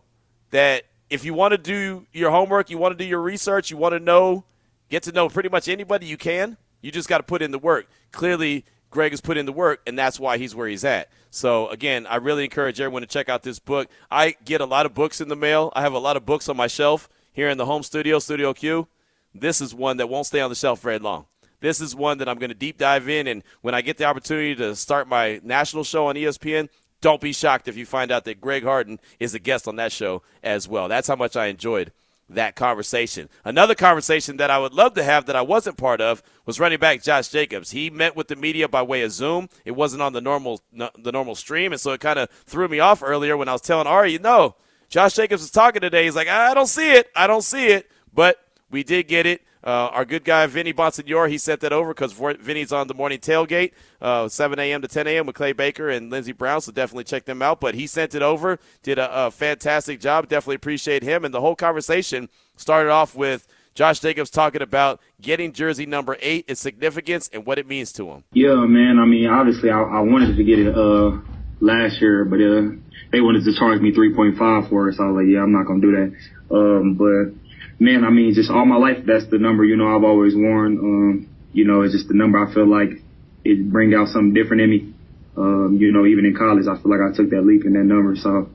that 0.50 0.84
if 1.10 1.24
you 1.24 1.34
want 1.34 1.52
to 1.52 1.58
do 1.58 2.06
your 2.12 2.30
homework, 2.30 2.70
you 2.70 2.78
want 2.78 2.96
to 2.96 3.04
do 3.04 3.08
your 3.08 3.20
research, 3.20 3.70
you 3.70 3.76
want 3.76 3.94
to 3.94 4.00
know, 4.00 4.44
get 4.88 5.02
to 5.04 5.12
know 5.12 5.28
pretty 5.28 5.48
much 5.48 5.68
anybody 5.68 6.06
you 6.06 6.16
can 6.16 6.56
you 6.82 6.90
just 6.90 7.08
got 7.08 7.18
to 7.18 7.22
put 7.22 7.40
in 7.40 7.52
the 7.52 7.58
work. 7.58 7.88
Clearly, 8.10 8.66
Greg 8.90 9.12
has 9.12 9.22
put 9.22 9.38
in 9.38 9.46
the 9.46 9.52
work, 9.52 9.80
and 9.86 9.98
that's 9.98 10.20
why 10.20 10.36
he's 10.36 10.54
where 10.54 10.68
he's 10.68 10.84
at. 10.84 11.08
So, 11.30 11.68
again, 11.68 12.06
I 12.06 12.16
really 12.16 12.44
encourage 12.44 12.80
everyone 12.80 13.00
to 13.02 13.08
check 13.08 13.30
out 13.30 13.42
this 13.42 13.58
book. 13.58 13.88
I 14.10 14.34
get 14.44 14.60
a 14.60 14.66
lot 14.66 14.84
of 14.84 14.92
books 14.92 15.20
in 15.20 15.28
the 15.28 15.36
mail. 15.36 15.72
I 15.74 15.80
have 15.80 15.94
a 15.94 15.98
lot 15.98 16.18
of 16.18 16.26
books 16.26 16.48
on 16.48 16.56
my 16.56 16.66
shelf 16.66 17.08
here 17.32 17.48
in 17.48 17.56
the 17.56 17.64
home 17.64 17.82
studio, 17.82 18.18
Studio 18.18 18.52
Q. 18.52 18.88
This 19.34 19.60
is 19.60 19.74
one 19.74 19.96
that 19.98 20.08
won't 20.08 20.26
stay 20.26 20.40
on 20.40 20.50
the 20.50 20.56
shelf 20.56 20.80
very 20.80 20.98
long. 20.98 21.26
This 21.60 21.80
is 21.80 21.94
one 21.94 22.18
that 22.18 22.28
I'm 22.28 22.38
going 22.38 22.50
to 22.50 22.56
deep 22.56 22.76
dive 22.76 23.08
in, 23.08 23.28
and 23.28 23.44
when 23.60 23.74
I 23.74 23.82
get 23.82 23.96
the 23.96 24.04
opportunity 24.04 24.54
to 24.56 24.74
start 24.74 25.06
my 25.06 25.40
national 25.44 25.84
show 25.84 26.08
on 26.08 26.16
ESPN, 26.16 26.68
don't 27.00 27.20
be 27.20 27.32
shocked 27.32 27.68
if 27.68 27.76
you 27.76 27.86
find 27.86 28.10
out 28.10 28.24
that 28.24 28.40
Greg 28.40 28.64
Harden 28.64 28.98
is 29.20 29.34
a 29.34 29.38
guest 29.38 29.68
on 29.68 29.76
that 29.76 29.92
show 29.92 30.22
as 30.42 30.68
well. 30.68 30.88
That's 30.88 31.08
how 31.08 31.16
much 31.16 31.36
I 31.36 31.46
enjoyed 31.46 31.92
that 32.28 32.56
conversation. 32.56 33.28
Another 33.44 33.74
conversation 33.74 34.38
that 34.38 34.50
I 34.50 34.58
would 34.58 34.74
love 34.74 34.94
to 34.94 35.02
have 35.02 35.26
that 35.26 35.36
I 35.36 35.42
wasn't 35.42 35.76
part 35.76 36.00
of 36.00 36.22
was 36.46 36.58
running 36.58 36.78
back 36.78 37.02
Josh 37.02 37.28
Jacobs. 37.28 37.70
He 37.70 37.90
met 37.90 38.16
with 38.16 38.28
the 38.28 38.36
media 38.36 38.68
by 38.68 38.82
way 38.82 39.02
of 39.02 39.12
Zoom. 39.12 39.48
It 39.64 39.72
wasn't 39.72 40.02
on 40.02 40.12
the 40.12 40.20
normal 40.20 40.60
the 40.72 41.12
normal 41.12 41.34
stream, 41.34 41.72
and 41.72 41.80
so 41.80 41.92
it 41.92 42.00
kind 42.00 42.18
of 42.18 42.30
threw 42.46 42.68
me 42.68 42.80
off 42.80 43.02
earlier 43.02 43.36
when 43.36 43.48
I 43.48 43.52
was 43.52 43.60
telling 43.60 43.86
Ari, 43.86 44.12
you 44.12 44.18
know, 44.18 44.56
Josh 44.88 45.14
Jacobs 45.14 45.42
was 45.42 45.50
talking 45.50 45.80
today. 45.80 46.04
He's 46.04 46.16
like, 46.16 46.28
I 46.28 46.54
don't 46.54 46.66
see 46.66 46.92
it, 46.92 47.10
I 47.14 47.26
don't 47.26 47.42
see 47.42 47.68
it, 47.68 47.90
but 48.12 48.36
we 48.72 48.82
did 48.82 49.06
get 49.06 49.26
it. 49.26 49.42
Uh, 49.64 49.88
our 49.92 50.04
good 50.04 50.24
guy 50.24 50.44
Vinny 50.48 50.72
Bonsignore, 50.72 51.28
he 51.28 51.38
sent 51.38 51.60
that 51.60 51.72
over 51.72 51.94
because 51.94 52.12
Vinny's 52.12 52.72
on 52.72 52.88
the 52.88 52.94
morning 52.94 53.20
tailgate, 53.20 53.70
uh, 54.00 54.26
7 54.26 54.58
a.m. 54.58 54.82
to 54.82 54.88
10 54.88 55.06
a.m. 55.06 55.26
with 55.26 55.36
Clay 55.36 55.52
Baker 55.52 55.88
and 55.88 56.10
Lindsey 56.10 56.32
Brown. 56.32 56.60
So 56.60 56.72
definitely 56.72 57.04
check 57.04 57.26
them 57.26 57.42
out. 57.42 57.60
But 57.60 57.76
he 57.76 57.86
sent 57.86 58.16
it 58.16 58.22
over, 58.22 58.58
did 58.82 58.98
a, 58.98 59.26
a 59.26 59.30
fantastic 59.30 60.00
job. 60.00 60.28
Definitely 60.28 60.56
appreciate 60.56 61.04
him. 61.04 61.24
And 61.24 61.32
the 61.32 61.40
whole 61.40 61.54
conversation 61.54 62.28
started 62.56 62.90
off 62.90 63.14
with 63.14 63.46
Josh 63.74 64.00
Jacobs 64.00 64.30
talking 64.30 64.62
about 64.62 65.00
getting 65.20 65.52
jersey 65.52 65.86
number 65.86 66.16
eight, 66.20 66.44
its 66.48 66.60
significance, 66.60 67.30
and 67.32 67.46
what 67.46 67.58
it 67.58 67.66
means 67.68 67.92
to 67.92 68.10
him. 68.10 68.24
Yeah, 68.32 68.54
man. 68.66 68.98
I 68.98 69.04
mean, 69.06 69.28
obviously, 69.28 69.70
I, 69.70 69.80
I 69.80 70.00
wanted 70.00 70.36
to 70.36 70.44
get 70.44 70.58
it 70.58 70.76
uh, 70.76 71.18
last 71.60 72.00
year, 72.00 72.24
but 72.24 72.36
uh, 72.36 72.76
they 73.12 73.20
wanted 73.20 73.44
to 73.44 73.54
charge 73.54 73.80
me 73.80 73.92
3.5 73.92 74.68
for 74.68 74.88
it. 74.88 74.96
So 74.96 75.04
I 75.04 75.06
was 75.06 75.22
like, 75.22 75.32
yeah, 75.32 75.42
I'm 75.42 75.52
not 75.52 75.66
gonna 75.66 75.80
do 75.80 75.92
that. 75.92 76.16
Um, 76.54 76.94
but 76.94 77.32
man, 77.78 78.04
I 78.04 78.10
mean, 78.10 78.34
just 78.34 78.50
all 78.50 78.64
my 78.66 78.76
life, 78.76 79.04
that's 79.06 79.26
the 79.30 79.38
number, 79.38 79.64
you 79.64 79.76
know, 79.76 79.94
I've 79.94 80.04
always 80.04 80.34
worn. 80.34 80.78
Um, 80.78 81.28
you 81.52 81.64
know, 81.64 81.82
it's 81.82 81.92
just 81.92 82.08
the 82.08 82.14
number 82.14 82.38
I 82.38 82.52
feel 82.52 82.66
like 82.68 83.02
it 83.44 83.70
bring 83.70 83.94
out 83.94 84.08
something 84.08 84.34
different 84.34 84.62
in 84.62 84.70
me. 84.70 84.94
Um, 85.36 85.78
you 85.80 85.92
know, 85.92 86.06
even 86.06 86.24
in 86.26 86.36
college, 86.36 86.66
I 86.68 86.80
feel 86.80 86.90
like 86.90 87.00
I 87.00 87.16
took 87.16 87.30
that 87.30 87.42
leap 87.44 87.64
in 87.64 87.72
that 87.74 87.84
number. 87.84 88.16
So, 88.16 88.50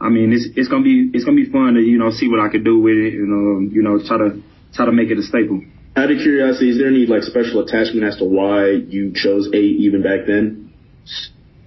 I 0.00 0.08
mean, 0.08 0.32
it's, 0.32 0.48
it's 0.56 0.68
gonna 0.68 0.84
be, 0.84 1.10
it's 1.12 1.24
gonna 1.24 1.36
be 1.36 1.50
fun 1.50 1.74
to, 1.74 1.80
you 1.80 1.98
know, 1.98 2.10
see 2.10 2.28
what 2.28 2.40
I 2.40 2.48
could 2.48 2.64
do 2.64 2.80
with 2.80 2.96
it 2.96 3.14
and, 3.14 3.30
um, 3.32 3.70
you 3.72 3.82
know, 3.82 4.00
try 4.04 4.18
to, 4.18 4.42
try 4.74 4.86
to 4.86 4.92
make 4.92 5.10
it 5.10 5.18
a 5.18 5.22
staple. 5.22 5.62
Out 5.94 6.10
of 6.10 6.18
curiosity, 6.18 6.70
is 6.70 6.78
there 6.78 6.88
any 6.88 7.04
like 7.04 7.22
special 7.22 7.60
attachment 7.60 8.04
as 8.04 8.16
to 8.16 8.24
why 8.24 8.70
you 8.70 9.12
chose 9.14 9.48
eight 9.52 9.76
even 9.80 10.02
back 10.02 10.26
then? 10.26 10.72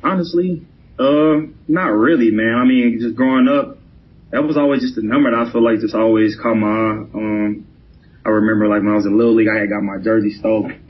Honestly, 0.04 0.65
Uh, 0.98 1.52
not 1.68 1.91
really, 1.91 2.32
man. 2.32 2.56
I 2.56 2.63
mean, 2.63 3.00
just 3.02 3.15
growing 3.15 3.48
up, 3.48 3.78
that 4.32 4.44
was 4.44 4.58
always 4.58 4.82
just 4.82 4.98
a 4.98 5.06
number 5.06 5.32
that 5.32 5.48
I 5.48 5.52
feel 5.52 5.64
like 5.64 5.80
just 5.80 5.96
always 5.96 6.36
caught 6.36 6.56
my. 6.56 7.06
Um, 7.14 7.68
I 8.26 8.30
remember 8.30 8.68
like 8.68 8.82
when 8.82 8.92
I 8.92 8.96
was 8.96 9.06
in 9.06 9.18
Little 9.18 9.36
League, 9.36 9.48
I 9.48 9.60
had 9.60 9.70
got 9.70 9.84
my 9.84 9.98
jersey 10.02 10.32
stolen. 10.32 10.82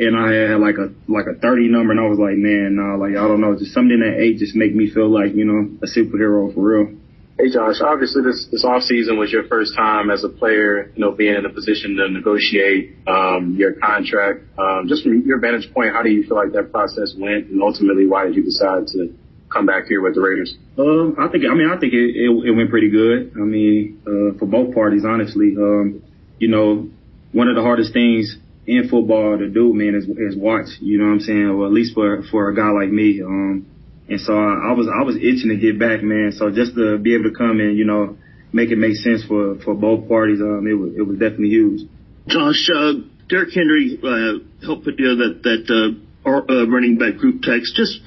and 0.00 0.16
I 0.16 0.52
had 0.52 0.60
like 0.60 0.76
a 0.80 0.88
like 1.12 1.26
a 1.28 1.38
30 1.38 1.68
number, 1.68 1.92
and 1.92 2.00
I 2.00 2.08
was 2.08 2.18
like, 2.18 2.36
man, 2.36 2.76
nah, 2.76 2.96
like 2.96 3.12
I 3.12 3.28
don't 3.28 3.40
know, 3.40 3.56
just 3.56 3.72
something 3.72 4.00
that 4.00 4.16
eight 4.16 4.38
just 4.38 4.56
make 4.56 4.74
me 4.74 4.88
feel 4.88 5.12
like 5.12 5.34
you 5.34 5.44
know 5.44 5.68
a 5.84 5.88
superhero 5.88 6.52
for 6.52 6.60
real. 6.60 6.96
Hey 7.38 7.48
Josh, 7.48 7.80
obviously 7.80 8.22
this 8.22 8.48
this 8.52 8.64
off 8.64 8.82
season 8.82 9.16
was 9.16 9.32
your 9.32 9.44
first 9.48 9.76
time 9.76 10.10
as 10.10 10.24
a 10.24 10.28
player, 10.28 10.92
you 10.94 11.00
know, 11.00 11.12
being 11.12 11.36
in 11.36 11.44
a 11.44 11.52
position 11.52 11.96
to 11.96 12.08
negotiate 12.08 12.96
um, 13.06 13.56
your 13.56 13.72
contract. 13.72 14.44
Um, 14.58 14.88
just 14.88 15.04
from 15.04 15.22
your 15.24 15.40
vantage 15.40 15.72
point, 15.72 15.92
how 15.92 16.02
do 16.02 16.10
you 16.10 16.24
feel 16.24 16.36
like 16.36 16.52
that 16.52 16.72
process 16.72 17.14
went, 17.16 17.48
and 17.48 17.62
ultimately, 17.62 18.06
why 18.06 18.24
did 18.24 18.36
you 18.36 18.44
decide 18.44 18.86
to 18.88 19.12
come 19.52 19.66
back 19.66 19.86
here 19.86 20.00
with 20.00 20.14
the 20.14 20.20
Raiders? 20.20 20.54
Um, 20.78 21.16
I 21.18 21.28
think 21.28 21.44
I 21.50 21.54
mean 21.54 21.70
I 21.70 21.78
think 21.78 21.92
it, 21.92 22.16
it, 22.16 22.30
it 22.30 22.52
went 22.52 22.70
pretty 22.70 22.90
good. 22.90 23.32
I 23.36 23.44
mean, 23.44 24.02
uh, 24.06 24.38
for 24.38 24.46
both 24.46 24.74
parties, 24.74 25.04
honestly. 25.04 25.54
Um, 25.56 26.02
you 26.38 26.48
know, 26.48 26.88
one 27.32 27.48
of 27.48 27.56
the 27.56 27.62
hardest 27.62 27.92
things 27.92 28.36
in 28.66 28.88
football 28.88 29.38
to 29.38 29.48
do, 29.48 29.74
man, 29.74 29.94
is, 29.94 30.04
is 30.08 30.36
watch. 30.36 30.68
You 30.80 30.98
know 30.98 31.04
what 31.06 31.12
I'm 31.12 31.20
saying? 31.20 31.50
Or 31.50 31.66
at 31.66 31.72
least 31.72 31.94
for 31.94 32.22
for 32.30 32.48
a 32.48 32.54
guy 32.54 32.70
like 32.70 32.90
me. 32.90 33.22
Um, 33.22 33.66
and 34.08 34.20
so 34.20 34.32
I, 34.32 34.70
I 34.70 34.72
was 34.72 34.88
I 34.88 35.02
was 35.04 35.16
itching 35.16 35.50
to 35.50 35.56
get 35.56 35.78
back, 35.78 36.02
man. 36.02 36.32
So 36.32 36.50
just 36.50 36.74
to 36.74 36.98
be 36.98 37.14
able 37.14 37.30
to 37.30 37.36
come 37.36 37.60
and 37.60 37.76
you 37.76 37.84
know 37.84 38.16
make 38.52 38.70
it 38.70 38.76
make 38.76 38.96
sense 38.96 39.24
for 39.24 39.56
for 39.64 39.74
both 39.74 40.08
parties, 40.08 40.40
um, 40.40 40.66
it 40.66 40.74
was 40.74 40.94
it 40.96 41.02
was 41.02 41.18
definitely 41.18 41.50
huge. 41.50 41.88
Josh, 42.26 42.70
uh, 42.74 42.92
Derrick 43.28 43.54
Henry 43.54 43.98
uh, 44.02 44.66
helped 44.66 44.84
put 44.84 44.96
together 44.96 45.34
that 45.34 45.42
that 45.42 45.64
uh, 45.70 46.28
uh, 46.28 46.66
running 46.68 46.98
back 46.98 47.16
group 47.16 47.42
text. 47.42 47.74
Just 47.76 48.00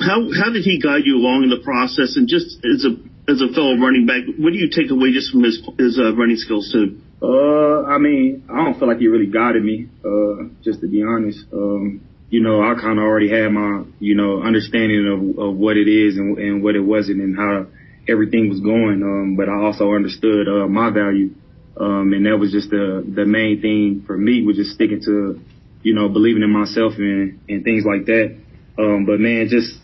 how 0.00 0.28
how 0.32 0.50
did 0.52 0.62
he 0.64 0.80
guide 0.80 1.02
you 1.04 1.16
along 1.16 1.44
in 1.44 1.50
the 1.50 1.62
process? 1.62 2.16
And 2.16 2.28
just 2.28 2.58
as 2.64 2.84
a 2.86 2.94
as 3.30 3.42
a 3.42 3.52
fellow 3.52 3.76
running 3.76 4.06
back, 4.06 4.22
what 4.38 4.52
do 4.52 4.58
you 4.58 4.70
take 4.70 4.90
away 4.90 5.12
just 5.12 5.30
from 5.32 5.42
his 5.42 5.60
his 5.78 5.98
uh, 5.98 6.14
running 6.14 6.36
skills 6.36 6.70
too? 6.72 7.00
Uh, 7.20 7.82
I 7.84 7.98
mean, 7.98 8.46
I 8.48 8.64
don't 8.64 8.78
feel 8.78 8.88
like 8.88 8.98
he 8.98 9.08
really 9.08 9.26
guided 9.26 9.64
me. 9.64 9.88
Uh, 10.04 10.54
just 10.62 10.80
to 10.80 10.88
be 10.88 11.02
honest, 11.02 11.40
um, 11.52 12.00
you 12.30 12.40
know, 12.40 12.62
I 12.62 12.74
kind 12.80 12.98
of 12.98 13.04
already 13.04 13.28
had 13.28 13.50
my 13.50 13.84
you 13.98 14.14
know 14.14 14.42
understanding 14.42 15.02
of 15.06 15.38
of 15.38 15.56
what 15.56 15.76
it 15.76 15.88
is 15.88 16.16
and 16.16 16.38
and 16.38 16.62
what 16.62 16.76
it 16.76 16.80
wasn't 16.80 17.20
and 17.20 17.36
how 17.36 17.66
everything 18.08 18.48
was 18.48 18.60
going. 18.60 19.02
Um, 19.02 19.36
but 19.36 19.48
I 19.48 19.60
also 19.62 19.92
understood 19.92 20.48
uh 20.48 20.66
my 20.68 20.90
value. 20.90 21.34
Um, 21.78 22.12
and 22.12 22.26
that 22.26 22.38
was 22.38 22.50
just 22.50 22.70
the 22.70 23.04
the 23.06 23.24
main 23.24 23.60
thing 23.60 24.02
for 24.06 24.16
me 24.16 24.44
was 24.44 24.56
just 24.56 24.70
sticking 24.70 25.00
to, 25.04 25.40
you 25.82 25.94
know, 25.94 26.08
believing 26.08 26.42
in 26.42 26.50
myself 26.50 26.94
and 26.98 27.38
and 27.48 27.62
things 27.62 27.84
like 27.84 28.06
that. 28.06 28.36
Um, 28.78 29.06
but 29.06 29.20
man, 29.20 29.48
just 29.48 29.74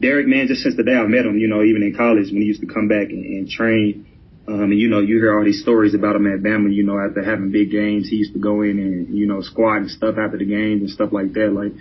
Derrick, 0.00 0.26
man, 0.26 0.48
just 0.48 0.62
since 0.62 0.76
the 0.76 0.82
day 0.82 0.94
I 0.94 1.06
met 1.06 1.24
him, 1.24 1.38
you 1.38 1.48
know, 1.48 1.62
even 1.62 1.82
in 1.82 1.94
college 1.96 2.30
when 2.30 2.42
he 2.42 2.48
used 2.48 2.60
to 2.60 2.66
come 2.66 2.88
back 2.88 3.08
and, 3.10 3.24
and 3.24 3.48
train, 3.48 4.06
um, 4.46 4.70
and 4.72 4.78
you 4.78 4.88
know, 4.88 5.00
you 5.00 5.16
hear 5.16 5.38
all 5.38 5.44
these 5.44 5.62
stories 5.62 5.94
about 5.94 6.16
him 6.16 6.26
at 6.26 6.42
Bama, 6.42 6.72
you 6.72 6.84
know, 6.84 6.98
after 6.98 7.24
having 7.24 7.50
big 7.50 7.70
games, 7.70 8.08
he 8.10 8.16
used 8.16 8.34
to 8.34 8.38
go 8.38 8.62
in 8.62 8.78
and, 8.78 9.16
you 9.16 9.26
know, 9.26 9.40
squat 9.40 9.78
and 9.78 9.90
stuff 9.90 10.16
after 10.18 10.36
the 10.36 10.44
games 10.44 10.82
and 10.82 10.90
stuff 10.90 11.12
like 11.12 11.32
that. 11.32 11.52
Like, 11.52 11.72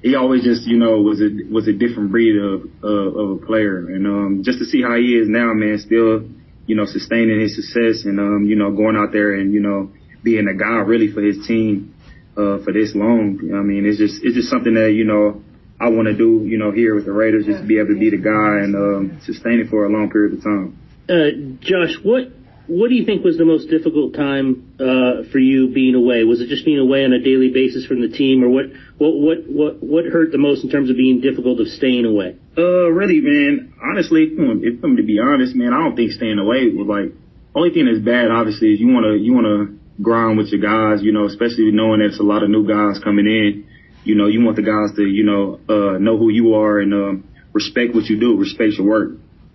he 0.00 0.14
always 0.14 0.42
just, 0.42 0.66
you 0.66 0.78
know, 0.78 1.02
was 1.02 1.20
a, 1.20 1.28
was 1.50 1.68
a 1.68 1.72
different 1.72 2.10
breed 2.10 2.36
of, 2.38 2.70
uh, 2.82 2.86
of 2.86 3.42
a 3.42 3.46
player. 3.46 3.78
And, 3.78 4.06
um, 4.06 4.42
just 4.44 4.58
to 4.60 4.64
see 4.64 4.80
how 4.80 4.96
he 4.96 5.16
is 5.16 5.28
now, 5.28 5.52
man, 5.52 5.78
still, 5.78 6.24
you 6.66 6.74
know, 6.74 6.86
sustaining 6.86 7.40
his 7.40 7.54
success 7.56 8.04
and, 8.06 8.18
um, 8.18 8.46
you 8.46 8.56
know, 8.56 8.72
going 8.72 8.96
out 8.96 9.12
there 9.12 9.34
and, 9.34 9.52
you 9.52 9.60
know, 9.60 9.90
being 10.22 10.48
a 10.48 10.54
guy 10.54 10.80
really 10.86 11.12
for 11.12 11.20
his 11.20 11.46
team, 11.46 11.94
uh, 12.36 12.64
for 12.64 12.72
this 12.72 12.94
long. 12.94 13.40
I 13.52 13.60
mean, 13.60 13.84
it's 13.84 13.98
just, 13.98 14.24
it's 14.24 14.36
just 14.36 14.48
something 14.48 14.74
that, 14.74 14.92
you 14.92 15.04
know, 15.04 15.42
I 15.78 15.88
want 15.88 16.08
to 16.08 16.14
do, 16.14 16.46
you 16.46 16.58
know, 16.58 16.72
here 16.72 16.94
with 16.94 17.04
the 17.04 17.12
Raiders, 17.12 17.44
just 17.44 17.60
to 17.60 17.66
be 17.66 17.78
able 17.78 17.94
to 17.94 18.00
be 18.00 18.10
the 18.10 18.16
guy 18.16 18.64
and 18.64 18.74
um, 18.74 19.20
sustain 19.24 19.60
it 19.60 19.68
for 19.68 19.84
a 19.84 19.90
long 19.90 20.10
period 20.10 20.38
of 20.38 20.42
time. 20.42 20.78
Uh, 21.08 21.60
Josh, 21.60 21.96
what 22.02 22.32
what 22.66 22.88
do 22.88 22.96
you 22.96 23.04
think 23.04 23.22
was 23.22 23.38
the 23.38 23.44
most 23.44 23.70
difficult 23.70 24.14
time 24.14 24.74
uh, 24.80 25.22
for 25.30 25.38
you 25.38 25.72
being 25.72 25.94
away? 25.94 26.24
Was 26.24 26.40
it 26.40 26.48
just 26.48 26.64
being 26.64 26.78
away 26.78 27.04
on 27.04 27.12
a 27.12 27.22
daily 27.22 27.50
basis 27.52 27.86
from 27.86 28.00
the 28.00 28.08
team, 28.08 28.42
or 28.42 28.48
what 28.48 28.66
what 28.98 29.14
what 29.14 29.38
what 29.46 29.82
what 29.82 30.04
hurt 30.06 30.32
the 30.32 30.38
most 30.38 30.64
in 30.64 30.70
terms 30.70 30.90
of 30.90 30.96
being 30.96 31.20
difficult 31.20 31.60
of 31.60 31.68
staying 31.68 32.06
away? 32.06 32.36
Uh, 32.56 32.90
really, 32.90 33.20
man. 33.20 33.74
Honestly, 33.82 34.32
if 34.32 34.82
I'm 34.82 34.96
to 34.96 35.04
be 35.04 35.20
honest, 35.20 35.54
man, 35.54 35.72
I 35.72 35.78
don't 35.84 35.94
think 35.94 36.12
staying 36.12 36.38
away 36.38 36.72
was 36.72 36.88
like 36.88 37.12
only 37.54 37.70
thing 37.70 37.86
that's 37.86 38.02
bad. 38.02 38.32
Obviously, 38.32 38.72
is 38.72 38.80
you 38.80 38.88
want 38.88 39.04
to 39.04 39.14
you 39.14 39.32
want 39.32 39.46
to 39.46 40.02
grind 40.02 40.38
with 40.38 40.48
your 40.48 40.60
guys, 40.60 41.04
you 41.04 41.12
know, 41.12 41.26
especially 41.26 41.70
knowing 41.70 42.00
that 42.00 42.16
it's 42.16 42.20
a 42.20 42.26
lot 42.26 42.42
of 42.42 42.50
new 42.50 42.66
guys 42.66 42.98
coming 43.04 43.26
in 43.26 43.68
you 44.06 44.14
know, 44.14 44.26
you 44.26 44.40
want 44.44 44.56
the 44.56 44.62
guys 44.62 44.94
to, 44.96 45.02
you 45.02 45.24
know, 45.24 45.60
uh, 45.68 45.98
know 45.98 46.16
who 46.16 46.30
you 46.30 46.54
are 46.54 46.78
and, 46.78 46.94
um, 46.94 47.28
respect 47.52 47.94
what 47.94 48.04
you 48.04 48.20
do, 48.20 48.36
respect 48.36 48.74
your 48.78 48.86
work. 48.86 49.10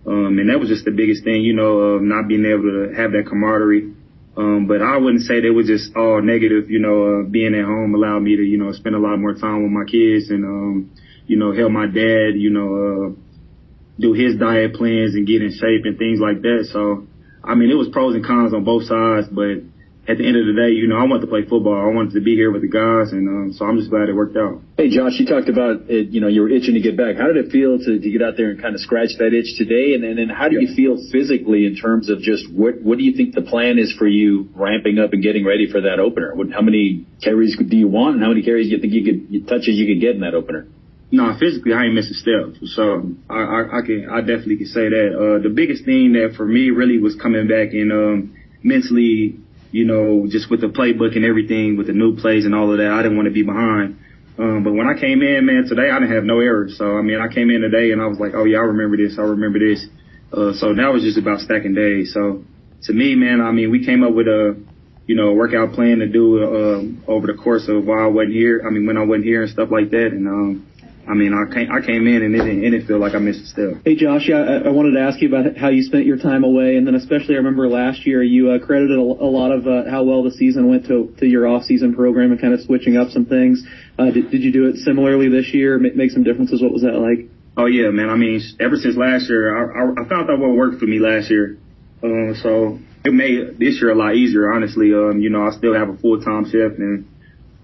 Um, 0.05 0.39
and 0.39 0.49
that 0.49 0.59
was 0.59 0.69
just 0.69 0.85
the 0.85 0.91
biggest 0.91 1.23
thing, 1.23 1.41
you 1.43 1.53
know, 1.53 1.95
of 1.95 2.01
not 2.01 2.27
being 2.27 2.45
able 2.45 2.63
to 2.63 2.93
have 2.97 3.11
that 3.13 3.27
camaraderie. 3.29 3.93
Um, 4.35 4.65
but 4.67 4.81
I 4.81 4.97
wouldn't 4.97 5.23
say 5.23 5.41
they 5.41 5.49
were 5.49 5.63
just 5.63 5.95
all 5.95 6.21
negative, 6.21 6.69
you 6.69 6.79
know, 6.79 7.21
uh, 7.21 7.23
being 7.23 7.53
at 7.53 7.65
home 7.65 7.93
allowed 7.93 8.19
me 8.19 8.35
to, 8.35 8.43
you 8.43 8.57
know, 8.57 8.71
spend 8.71 8.95
a 8.95 8.99
lot 8.99 9.17
more 9.17 9.35
time 9.35 9.63
with 9.63 9.71
my 9.71 9.85
kids 9.85 10.29
and, 10.29 10.43
um, 10.43 10.91
you 11.27 11.37
know, 11.37 11.53
help 11.53 11.71
my 11.71 11.85
dad, 11.85 12.35
you 12.35 12.49
know, 12.49 12.69
uh, 12.75 13.07
do 13.99 14.13
his 14.13 14.35
diet 14.35 14.73
plans 14.73 15.15
and 15.15 15.27
get 15.27 15.41
in 15.41 15.51
shape 15.51 15.85
and 15.85 15.97
things 15.97 16.19
like 16.19 16.41
that. 16.41 16.67
So, 16.71 17.07
I 17.43 17.55
mean, 17.55 17.69
it 17.69 17.75
was 17.75 17.89
pros 17.89 18.15
and 18.15 18.25
cons 18.25 18.53
on 18.53 18.63
both 18.63 18.83
sides, 18.83 19.27
but 19.29 19.61
at 20.11 20.19
the 20.19 20.27
end 20.27 20.35
of 20.35 20.43
the 20.43 20.51
day, 20.51 20.75
you 20.75 20.91
know, 20.91 20.99
I 20.99 21.07
wanted 21.07 21.23
to 21.23 21.31
play 21.31 21.47
football. 21.47 21.79
I 21.79 21.87
wanted 21.87 22.19
to 22.19 22.21
be 22.21 22.35
here 22.35 22.51
with 22.51 22.61
the 22.61 22.67
guys, 22.67 23.15
and 23.15 23.23
um, 23.31 23.47
so 23.55 23.63
I'm 23.63 23.79
just 23.79 23.89
glad 23.89 24.11
it 24.11 24.15
worked 24.15 24.35
out. 24.35 24.59
Hey, 24.75 24.91
Josh, 24.91 25.15
you 25.15 25.25
talked 25.25 25.47
about 25.47 25.87
it. 25.87 26.11
You 26.11 26.19
know, 26.19 26.27
you 26.27 26.43
were 26.43 26.51
itching 26.51 26.75
to 26.75 26.83
get 26.83 26.99
back. 26.99 27.15
How 27.15 27.31
did 27.31 27.39
it 27.39 27.47
feel 27.47 27.79
to, 27.79 27.91
to 27.95 28.09
get 28.11 28.19
out 28.19 28.35
there 28.35 28.51
and 28.51 28.59
kind 28.59 28.75
of 28.75 28.83
scratch 28.83 29.15
that 29.23 29.31
itch 29.31 29.55
today? 29.55 29.95
And, 29.95 30.03
and 30.03 30.19
then 30.19 30.27
how 30.27 30.51
do 30.51 30.59
you 30.59 30.75
feel 30.75 30.99
physically 31.15 31.63
in 31.63 31.79
terms 31.79 32.11
of 32.11 32.19
just 32.19 32.43
what 32.51 32.83
what 32.83 32.99
do 32.99 33.07
you 33.07 33.15
think 33.15 33.31
the 33.33 33.47
plan 33.47 33.79
is 33.79 33.95
for 33.95 34.05
you 34.05 34.51
ramping 34.51 34.99
up 34.99 35.15
and 35.15 35.23
getting 35.23 35.47
ready 35.47 35.71
for 35.71 35.79
that 35.79 36.03
opener? 36.03 36.35
What, 36.35 36.51
how 36.51 36.61
many 36.61 37.07
carries 37.23 37.55
do 37.55 37.77
you 37.77 37.87
want, 37.87 38.19
and 38.19 38.23
how 38.23 38.35
many 38.35 38.43
carries 38.43 38.67
do 38.67 38.75
you 38.75 38.81
think 38.83 38.91
you 38.91 39.07
could 39.07 39.47
touches 39.47 39.79
you 39.79 39.87
could 39.87 40.03
get 40.03 40.19
in 40.19 40.21
that 40.27 40.35
opener? 40.35 40.67
No, 41.11 41.35
physically 41.39 41.71
I 41.71 41.87
ain't 41.87 41.95
missing 41.95 42.19
steps. 42.19 42.59
So 42.75 43.15
I, 43.29 43.39
I, 43.39 43.59
I 43.79 43.81
can 43.87 44.07
I 44.11 44.19
definitely 44.19 44.57
can 44.57 44.67
say 44.67 44.91
that. 44.91 45.09
Uh, 45.15 45.43
the 45.43 45.53
biggest 45.55 45.83
thing 45.87 46.13
that 46.19 46.35
for 46.35 46.45
me 46.45 46.69
really 46.69 46.99
was 46.99 47.15
coming 47.15 47.47
back 47.47 47.71
and 47.71 47.91
um, 47.91 48.35
mentally 48.63 49.39
you 49.71 49.85
know, 49.85 50.27
just 50.29 50.49
with 50.51 50.61
the 50.61 50.67
playbook 50.67 51.15
and 51.15 51.25
everything, 51.25 51.77
with 51.77 51.87
the 51.87 51.93
new 51.93 52.15
plays 52.17 52.45
and 52.45 52.53
all 52.53 52.71
of 52.71 52.77
that, 52.77 52.91
I 52.91 53.01
didn't 53.01 53.17
want 53.17 53.27
to 53.27 53.33
be 53.33 53.43
behind. 53.43 53.99
Um, 54.37 54.63
but 54.63 54.73
when 54.73 54.87
I 54.87 54.99
came 54.99 55.21
in, 55.21 55.45
man, 55.45 55.65
today 55.67 55.89
I 55.89 55.99
didn't 55.99 56.15
have 56.15 56.23
no 56.23 56.39
errors. 56.39 56.77
So 56.77 56.97
I 56.97 57.01
mean, 57.01 57.19
I 57.19 57.33
came 57.33 57.49
in 57.49 57.61
today 57.61 57.91
and 57.91 58.01
I 58.01 58.07
was 58.07 58.19
like, 58.19 58.33
oh 58.35 58.45
yeah, 58.45 58.57
I 58.57 58.61
remember 58.61 58.97
this, 58.97 59.17
I 59.17 59.23
remember 59.23 59.59
this. 59.59 59.85
Uh, 60.31 60.53
so 60.53 60.71
now 60.71 60.95
it's 60.95 61.03
just 61.03 61.17
about 61.17 61.39
stacking 61.39 61.73
days. 61.73 62.13
So 62.13 62.43
to 62.83 62.93
me, 62.93 63.15
man, 63.15 63.41
I 63.41 63.51
mean, 63.51 63.71
we 63.71 63.85
came 63.85 64.03
up 64.03 64.13
with 64.13 64.27
a, 64.27 64.57
you 65.05 65.15
know, 65.15 65.33
workout 65.33 65.73
plan 65.73 65.99
to 65.99 66.07
do 66.07 66.43
uh, 66.43 67.11
over 67.11 67.27
the 67.27 67.33
course 67.33 67.67
of 67.67 67.85
while 67.85 68.03
I 68.03 68.07
wasn't 68.07 68.33
here. 68.33 68.63
I 68.65 68.71
mean, 68.71 68.85
when 68.85 68.97
I 68.97 69.03
wasn't 69.03 69.25
here 69.25 69.43
and 69.43 69.51
stuff 69.51 69.69
like 69.71 69.91
that, 69.91 70.07
and 70.07 70.27
um, 70.27 70.70
I 71.07 71.13
mean, 71.13 71.33
I 71.33 71.51
came, 71.51 71.71
I 71.71 71.81
came 71.85 72.07
in 72.07 72.21
and 72.21 72.35
it 72.35 72.39
didn't, 72.39 72.63
it 72.63 72.69
didn't 72.69 72.87
feel 72.87 72.99
like 72.99 73.15
I 73.15 73.19
missed 73.19 73.43
a 73.43 73.47
step. 73.47 73.81
Hey, 73.83 73.95
Josh, 73.95 74.27
yeah, 74.27 74.37
I, 74.37 74.67
I 74.67 74.69
wanted 74.69 74.91
to 74.91 75.01
ask 75.01 75.21
you 75.21 75.27
about 75.27 75.57
how 75.57 75.69
you 75.69 75.83
spent 75.83 76.05
your 76.05 76.17
time 76.17 76.43
away, 76.43 76.77
and 76.77 76.85
then 76.85 76.95
especially 76.95 77.35
I 77.35 77.37
remember 77.39 77.67
last 77.67 78.05
year 78.05 78.21
you 78.21 78.51
uh, 78.51 78.59
credited 78.59 78.97
a, 78.97 79.01
a 79.01 79.29
lot 79.29 79.51
of 79.51 79.67
uh, 79.67 79.89
how 79.89 80.03
well 80.03 80.23
the 80.23 80.31
season 80.31 80.69
went 80.69 80.85
to, 80.87 81.13
to 81.19 81.25
your 81.25 81.47
off-season 81.47 81.95
program 81.95 82.31
and 82.31 82.39
kind 82.39 82.53
of 82.53 82.61
switching 82.61 82.97
up 82.97 83.09
some 83.09 83.25
things. 83.25 83.63
Uh, 83.97 84.11
did, 84.11 84.31
did 84.31 84.41
you 84.41 84.51
do 84.51 84.67
it 84.67 84.77
similarly 84.77 85.27
this 85.27 85.53
year? 85.53 85.77
Make, 85.79 85.95
make 85.95 86.11
some 86.11 86.23
differences? 86.23 86.61
What 86.61 86.71
was 86.71 86.83
that 86.83 86.93
like? 86.93 87.29
Oh 87.57 87.65
yeah, 87.65 87.89
man. 87.89 88.09
I 88.09 88.15
mean, 88.15 88.39
ever 88.59 88.77
since 88.77 88.95
last 88.95 89.27
year, 89.27 89.51
I, 89.51 89.83
I, 89.83 90.05
I 90.05 90.07
found 90.07 90.29
out 90.29 90.39
what 90.39 90.51
worked 90.51 90.79
for 90.79 90.85
me 90.85 90.99
last 90.99 91.29
year. 91.29 91.57
Um, 92.03 92.35
so 92.41 92.79
it 93.03 93.13
made 93.13 93.59
this 93.59 93.81
year 93.81 93.91
a 93.91 93.95
lot 93.95 94.15
easier, 94.15 94.53
honestly. 94.53 94.93
Um, 94.93 95.19
you 95.19 95.29
know, 95.29 95.45
I 95.45 95.51
still 95.51 95.73
have 95.73 95.89
a 95.89 95.97
full-time 95.97 96.45
shift 96.45 96.79
and 96.79 97.10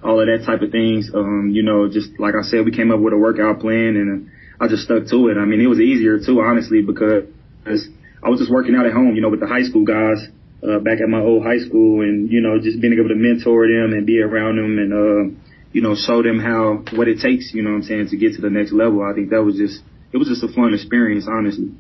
all 0.08 0.22
of 0.24 0.28
that 0.28 0.48
type 0.48 0.62
of 0.62 0.72
things. 0.72 1.12
Um, 1.14 1.52
you 1.52 1.64
know, 1.64 1.92
just 1.92 2.18
like 2.18 2.34
I 2.34 2.48
said, 2.48 2.64
we 2.64 2.72
came 2.72 2.92
up 2.92 3.00
with 3.00 3.12
a 3.12 3.18
workout 3.20 3.60
plan 3.60 4.00
and 4.00 4.32
I 4.60 4.68
just 4.68 4.84
stuck 4.84 5.06
to 5.12 5.28
it. 5.28 5.36
I 5.38 5.44
mean, 5.44 5.60
it 5.60 5.68
was 5.68 5.80
easier 5.80 6.18
too, 6.24 6.40
honestly, 6.40 6.82
because 6.82 7.28
I 8.24 8.30
was 8.30 8.40
just 8.40 8.52
working 8.52 8.76
out 8.76 8.88
at 8.88 8.94
home, 8.94 9.14
you 9.16 9.22
know, 9.22 9.30
with 9.30 9.42
the 9.42 9.48
high 9.48 9.64
school 9.64 9.84
guys, 9.84 10.24
uh, 10.64 10.80
back 10.80 11.04
at 11.04 11.10
my 11.10 11.20
old 11.20 11.44
high 11.44 11.60
school 11.60 12.02
and, 12.02 12.32
you 12.32 12.42
know, 12.42 12.58
just 12.58 12.80
being 12.80 12.96
able 12.96 13.10
to 13.10 13.20
mentor 13.20 13.68
them 13.68 13.94
and 13.94 14.08
be 14.08 14.22
around 14.22 14.56
them 14.56 14.80
and, 14.80 14.92
uh, 14.96 15.24
you 15.74 15.82
know, 15.82 15.94
show 15.94 16.24
them 16.24 16.40
how, 16.40 16.82
what 16.96 17.08
it 17.08 17.20
takes, 17.20 17.54
you 17.54 17.62
know 17.62 17.72
what 17.72 17.84
I'm 17.84 17.84
saying, 17.84 18.08
to 18.10 18.18
get 18.18 18.34
to 18.36 18.42
the 18.42 18.50
next 18.50 18.72
level. 18.72 19.04
I 19.04 19.14
think 19.14 19.30
that 19.30 19.44
was 19.44 19.58
just, 19.58 19.84
it 20.12 20.18
was 20.18 20.28
just 20.28 20.42
a 20.42 20.48
fun 20.48 20.74
experience, 20.74 21.28
honestly. 21.30 21.76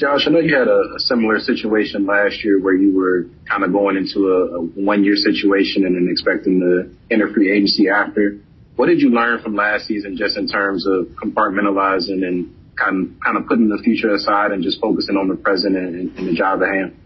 Josh, 0.00 0.24
I 0.26 0.30
know 0.30 0.40
you 0.40 0.56
had 0.56 0.66
a, 0.66 0.96
a 0.96 0.98
similar 0.98 1.38
situation 1.40 2.06
last 2.06 2.42
year 2.42 2.58
where 2.58 2.74
you 2.74 2.96
were 2.96 3.28
kind 3.46 3.62
of 3.62 3.70
going 3.70 3.98
into 3.98 4.32
a, 4.32 4.56
a 4.56 4.60
one-year 4.80 5.14
situation 5.14 5.84
and 5.84 5.94
then 5.94 6.08
expecting 6.10 6.58
to 6.58 6.88
enter 7.12 7.28
free 7.34 7.52
agency 7.52 7.90
after. 7.90 8.40
What 8.76 8.86
did 8.86 9.02
you 9.02 9.10
learn 9.10 9.42
from 9.42 9.56
last 9.56 9.84
season 9.84 10.16
just 10.16 10.38
in 10.38 10.48
terms 10.48 10.86
of 10.86 11.08
compartmentalizing 11.22 12.24
and 12.24 12.48
kind 12.80 13.12
of, 13.12 13.20
kind 13.20 13.36
of 13.36 13.46
putting 13.46 13.68
the 13.68 13.76
future 13.84 14.14
aside 14.14 14.52
and 14.52 14.62
just 14.62 14.80
focusing 14.80 15.16
on 15.16 15.28
the 15.28 15.36
present 15.36 15.76
and, 15.76 16.16
and 16.16 16.28
the 16.28 16.32
job 16.32 16.62
at 16.62 16.72
hand? 16.72 16.96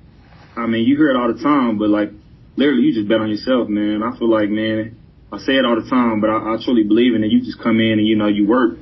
I 0.55 0.69
mean, 0.69 0.87
you 0.87 0.97
hear 0.97 1.11
it 1.11 1.17
all 1.17 1.35
the 1.35 1.43
time, 1.43 1.79
but 1.79 1.89
like 1.89 2.11
literally, 2.55 2.83
you 2.83 2.95
just 2.95 3.09
bet 3.09 3.21
on 3.21 3.29
yourself, 3.29 3.69
man. 3.69 4.05
I 4.05 4.17
feel 4.17 4.31
like, 4.31 4.51
man, 4.51 4.95
I 5.33 5.39
say 5.39 5.55
it 5.59 5.65
all 5.65 5.75
the 5.75 5.91
time, 5.91 6.21
but 6.21 6.31
I, 6.31 6.55
I 6.55 6.57
truly 6.65 6.85
believe 6.85 7.17
in 7.17 7.25
it. 7.25 7.33
You 7.33 7.43
just 7.43 7.59
come 7.59 7.81
in 7.81 7.99
and 7.99 8.07
you 8.07 8.15
know 8.15 8.29
you 8.29 8.47
work 8.47 8.79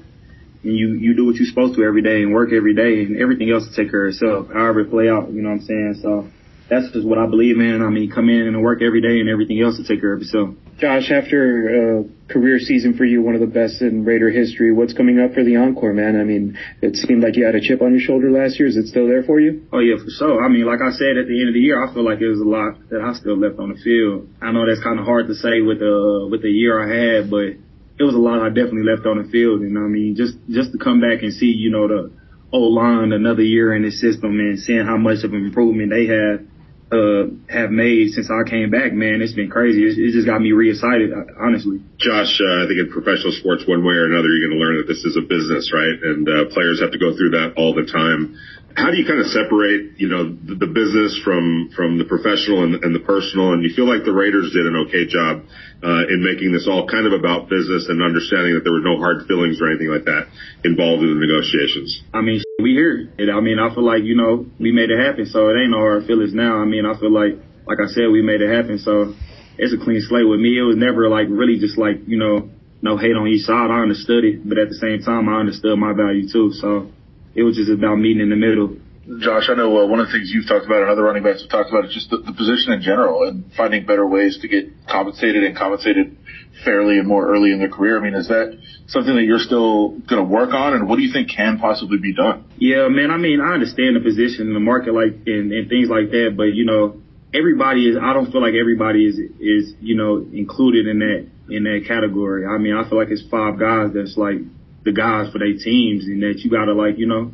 and 0.64 0.76
you 0.76 0.94
you 0.94 1.14
do 1.14 1.26
what 1.26 1.36
you're 1.36 1.48
supposed 1.48 1.74
to 1.76 1.84
every 1.84 2.02
day 2.02 2.22
and 2.22 2.32
work 2.32 2.52
every 2.52 2.74
day, 2.74 3.02
and 3.02 3.20
everything 3.20 3.50
else 3.50 3.66
will 3.66 3.74
take 3.74 3.90
care 3.90 4.06
of 4.06 4.14
itself. 4.14 4.48
However 4.52 4.80
it 4.80 4.90
play 4.90 5.08
out, 5.08 5.32
you 5.32 5.42
know 5.42 5.50
what 5.50 5.60
I'm 5.60 5.66
saying? 5.66 6.00
So 6.02 6.28
that's 6.72 6.90
just 6.92 7.06
what 7.06 7.18
I 7.18 7.26
believe 7.26 7.58
in. 7.58 7.82
I 7.82 7.90
mean, 7.90 8.10
come 8.10 8.30
in 8.30 8.48
and 8.48 8.62
work 8.62 8.80
every 8.80 9.02
day, 9.02 9.20
and 9.20 9.28
everything 9.28 9.60
else 9.60 9.76
will 9.76 9.84
take 9.84 10.00
care 10.00 10.14
of 10.14 10.22
itself. 10.22 10.54
Josh, 10.78 11.10
after 11.10 12.00
a 12.00 12.04
career 12.32 12.58
season 12.58 12.96
for 12.96 13.04
you, 13.04 13.22
one 13.22 13.34
of 13.34 13.40
the 13.40 13.46
best 13.46 13.82
in 13.82 14.04
Raider 14.04 14.30
history, 14.30 14.72
what's 14.72 14.94
coming 14.94 15.20
up 15.20 15.34
for 15.34 15.44
the 15.44 15.56
encore, 15.56 15.92
man? 15.92 16.18
I 16.18 16.24
mean, 16.24 16.58
it 16.80 16.96
seemed 16.96 17.22
like 17.22 17.36
you 17.36 17.44
had 17.44 17.54
a 17.54 17.60
chip 17.60 17.82
on 17.82 17.92
your 17.92 18.00
shoulder 18.00 18.30
last 18.30 18.58
year. 18.58 18.68
Is 18.68 18.76
it 18.76 18.86
still 18.88 19.06
there 19.06 19.22
for 19.22 19.38
you? 19.38 19.66
Oh 19.72 19.80
yeah, 19.80 19.96
for 20.02 20.10
sure. 20.10 20.42
I 20.42 20.48
mean, 20.48 20.64
like 20.64 20.80
I 20.80 20.90
said 20.90 21.20
at 21.20 21.28
the 21.28 21.38
end 21.38 21.48
of 21.48 21.54
the 21.54 21.60
year, 21.60 21.76
I 21.76 21.92
feel 21.92 22.04
like 22.04 22.20
it 22.20 22.28
was 22.28 22.40
a 22.40 22.48
lot 22.48 22.88
that 22.88 23.02
I 23.02 23.12
still 23.14 23.36
left 23.36 23.58
on 23.58 23.68
the 23.68 23.78
field. 23.84 24.28
I 24.40 24.50
know 24.50 24.66
that's 24.66 24.82
kind 24.82 24.98
of 24.98 25.04
hard 25.04 25.28
to 25.28 25.34
say 25.34 25.60
with 25.60 25.78
the 25.78 26.26
with 26.30 26.42
the 26.42 26.50
year 26.50 26.80
I 26.80 26.88
had, 26.88 27.30
but 27.30 27.60
it 27.98 28.02
was 28.02 28.14
a 28.14 28.18
lot 28.18 28.42
I 28.42 28.48
definitely 28.48 28.84
left 28.84 29.06
on 29.06 29.22
the 29.22 29.28
field. 29.30 29.60
And 29.60 29.76
I 29.78 29.88
mean, 29.88 30.16
just 30.16 30.34
just 30.48 30.72
to 30.72 30.78
come 30.78 31.00
back 31.00 31.22
and 31.22 31.32
see, 31.32 31.46
you 31.46 31.70
know, 31.70 31.88
the 31.88 32.10
old 32.52 32.74
line 32.74 33.12
another 33.12 33.42
year 33.42 33.74
in 33.74 33.82
the 33.82 33.90
system 33.90 34.38
and 34.38 34.58
seeing 34.58 34.84
how 34.84 34.96
much 34.96 35.24
of 35.24 35.32
an 35.32 35.44
improvement 35.44 35.90
they 35.90 36.06
have 36.06 36.44
uh, 36.92 37.24
have 37.48 37.72
made 37.72 38.12
since 38.12 38.28
I 38.28 38.44
came 38.44 38.68
back, 38.68 38.92
man, 38.92 39.24
it's 39.24 39.32
been 39.32 39.48
crazy. 39.48 39.80
It's, 39.80 39.96
it 39.96 40.12
just 40.12 40.28
got 40.28 40.44
me 40.44 40.52
re-excited, 40.52 41.08
honestly. 41.40 41.80
Josh, 41.96 42.36
uh, 42.36 42.64
I 42.64 42.68
think 42.68 42.84
in 42.84 42.92
professional 42.92 43.32
sports, 43.32 43.64
one 43.64 43.80
way 43.80 43.96
or 43.96 44.12
another, 44.12 44.28
you're 44.28 44.52
going 44.52 44.60
to 44.60 44.62
learn 44.62 44.76
that 44.76 44.88
this 44.92 45.00
is 45.00 45.16
a 45.16 45.24
business, 45.24 45.72
right? 45.72 45.96
And 46.04 46.28
uh, 46.28 46.52
players 46.52 46.84
have 46.84 46.92
to 46.92 47.00
go 47.00 47.16
through 47.16 47.32
that 47.32 47.56
all 47.56 47.72
the 47.72 47.88
time 47.88 48.36
how 48.76 48.90
do 48.90 48.96
you 48.96 49.06
kind 49.06 49.20
of 49.20 49.28
separate, 49.28 49.98
you 50.00 50.08
know, 50.08 50.28
the, 50.32 50.66
the 50.66 50.70
business 50.70 51.18
from 51.24 51.70
from 51.76 51.98
the 51.98 52.04
professional 52.04 52.64
and, 52.64 52.80
and, 52.84 52.94
the 52.94 53.04
personal? 53.04 53.52
And 53.52 53.62
you 53.62 53.74
feel 53.74 53.88
like 53.88 54.04
the 54.04 54.12
Raiders 54.12 54.52
did 54.52 54.66
an 54.66 54.76
okay 54.88 55.04
job 55.06 55.44
uh, 55.84 56.08
in 56.08 56.24
making 56.24 56.52
this 56.52 56.68
all 56.68 56.88
kind 56.88 57.06
of 57.06 57.12
about 57.12 57.48
business 57.48 57.88
and 57.88 58.00
understanding 58.00 58.54
that 58.54 58.64
there 58.64 58.72
were 58.72 58.84
no 58.84 58.96
hard 58.96 59.26
feelings 59.26 59.60
or 59.60 59.68
anything 59.68 59.92
like 59.92 60.04
that 60.08 60.30
involved 60.64 61.04
in 61.04 61.12
the 61.12 61.20
negotiations. 61.20 62.00
I 62.14 62.20
mean, 62.22 62.40
we 62.60 62.72
here. 62.72 63.12
It, 63.18 63.28
I 63.28 63.40
mean, 63.40 63.58
I 63.58 63.72
feel 63.74 63.84
like 63.84 64.04
you 64.04 64.16
know 64.16 64.46
we 64.56 64.72
made 64.72 64.90
it 64.90 65.00
happen, 65.00 65.26
so 65.26 65.52
it 65.52 65.56
ain't 65.60 65.72
no 65.72 65.82
hard 65.82 66.06
feelings 66.06 66.32
now. 66.32 66.60
I 66.60 66.64
mean, 66.64 66.86
I 66.86 66.98
feel 66.98 67.12
like, 67.12 67.36
like 67.66 67.78
I 67.82 67.88
said, 67.92 68.08
we 68.08 68.22
made 68.22 68.40
it 68.40 68.50
happen, 68.50 68.78
so 68.78 69.12
it's 69.58 69.74
a 69.74 69.80
clean 69.82 70.00
slate 70.00 70.28
with 70.28 70.40
me. 70.40 70.56
It 70.56 70.64
was 70.64 70.76
never 70.76 71.08
like 71.08 71.28
really 71.28 71.58
just 71.60 71.76
like 71.76 72.08
you 72.08 72.16
know 72.16 72.48
no 72.80 72.96
hate 72.96 73.14
on 73.14 73.28
each 73.28 73.44
side. 73.44 73.70
I 73.70 73.84
understood 73.84 74.24
it, 74.24 74.42
but 74.48 74.58
at 74.58 74.68
the 74.68 74.78
same 74.80 75.02
time, 75.02 75.28
I 75.28 75.38
understood 75.38 75.78
my 75.78 75.92
value 75.92 76.26
too. 76.30 76.50
So 76.56 76.90
it 77.34 77.42
was 77.42 77.56
just 77.56 77.70
about 77.70 77.96
meeting 77.96 78.22
in 78.22 78.30
the 78.30 78.36
middle. 78.36 78.76
Josh, 79.18 79.50
I 79.50 79.54
know 79.54 79.82
uh, 79.82 79.86
one 79.86 79.98
of 79.98 80.06
the 80.06 80.12
things 80.12 80.30
you've 80.32 80.46
talked 80.46 80.64
about 80.64 80.82
and 80.82 80.90
other 80.90 81.02
running 81.02 81.24
backs 81.24 81.42
have 81.42 81.50
talked 81.50 81.70
about 81.70 81.86
is 81.86 81.92
just 81.92 82.10
the, 82.10 82.18
the 82.18 82.32
position 82.32 82.72
in 82.72 82.82
general 82.82 83.26
and 83.26 83.50
finding 83.56 83.84
better 83.84 84.06
ways 84.06 84.38
to 84.42 84.48
get 84.48 84.70
compensated 84.86 85.42
and 85.42 85.56
compensated 85.56 86.16
fairly 86.64 86.98
and 86.98 87.08
more 87.08 87.26
early 87.26 87.50
in 87.50 87.58
their 87.58 87.68
career. 87.68 87.98
I 87.98 88.02
mean, 88.02 88.14
is 88.14 88.28
that 88.28 88.56
something 88.86 89.14
that 89.16 89.24
you're 89.24 89.42
still 89.42 89.98
going 90.06 90.22
to 90.22 90.28
work 90.28 90.54
on, 90.54 90.74
and 90.74 90.88
what 90.88 90.96
do 90.96 91.02
you 91.02 91.12
think 91.12 91.30
can 91.34 91.58
possibly 91.58 91.98
be 91.98 92.14
done? 92.14 92.44
Yeah, 92.58 92.86
man. 92.88 93.10
I 93.10 93.16
mean, 93.16 93.40
I 93.40 93.54
understand 93.54 93.96
the 93.96 94.00
position 94.00 94.46
in 94.46 94.54
the 94.54 94.60
market, 94.62 94.94
like 94.94 95.26
and, 95.26 95.50
and 95.50 95.68
things 95.68 95.88
like 95.88 96.10
that, 96.10 96.34
but 96.36 96.54
you 96.54 96.64
know, 96.64 97.02
everybody 97.34 97.88
is. 97.88 97.96
I 98.00 98.12
don't 98.12 98.30
feel 98.30 98.40
like 98.40 98.54
everybody 98.54 99.06
is 99.06 99.18
is 99.40 99.74
you 99.80 99.96
know 99.96 100.24
included 100.32 100.86
in 100.86 101.00
that 101.00 101.26
in 101.50 101.64
that 101.64 101.84
category. 101.88 102.46
I 102.46 102.58
mean, 102.58 102.74
I 102.74 102.88
feel 102.88 102.98
like 102.98 103.10
it's 103.10 103.24
five 103.30 103.58
guys 103.58 103.90
that's 103.94 104.16
like 104.16 104.38
the 104.84 104.92
guys 104.92 105.30
for 105.32 105.38
their 105.38 105.54
teams 105.54 106.04
and 106.06 106.22
that 106.22 106.40
you 106.40 106.50
gotta 106.50 106.72
like, 106.72 106.98
you 106.98 107.06
know, 107.06 107.32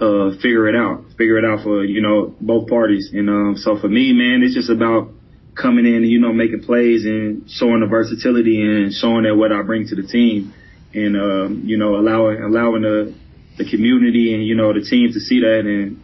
uh, 0.00 0.34
figure 0.36 0.68
it 0.68 0.76
out, 0.76 1.04
figure 1.16 1.38
it 1.38 1.44
out 1.44 1.62
for, 1.62 1.84
you 1.84 2.00
know, 2.00 2.34
both 2.40 2.68
parties. 2.68 3.10
And, 3.12 3.28
um, 3.28 3.56
so 3.56 3.78
for 3.78 3.88
me, 3.88 4.12
man, 4.12 4.42
it's 4.42 4.54
just 4.54 4.70
about 4.70 5.10
coming 5.54 5.86
in 5.86 6.02
and, 6.02 6.08
you 6.08 6.20
know, 6.20 6.32
making 6.32 6.62
plays 6.62 7.04
and 7.04 7.48
showing 7.48 7.80
the 7.80 7.86
versatility 7.86 8.60
and 8.60 8.92
showing 8.92 9.22
that 9.22 9.36
what 9.36 9.52
I 9.52 9.62
bring 9.62 9.86
to 9.88 9.94
the 9.94 10.02
team 10.02 10.52
and, 10.92 11.16
um, 11.16 11.62
you 11.64 11.78
know, 11.78 11.96
allowing, 11.96 12.42
allowing 12.42 12.82
the, 12.82 13.14
the 13.58 13.70
community 13.70 14.34
and, 14.34 14.44
you 14.44 14.56
know, 14.56 14.72
the 14.72 14.82
team 14.82 15.12
to 15.12 15.20
see 15.20 15.40
that 15.40 15.60
and 15.60 16.02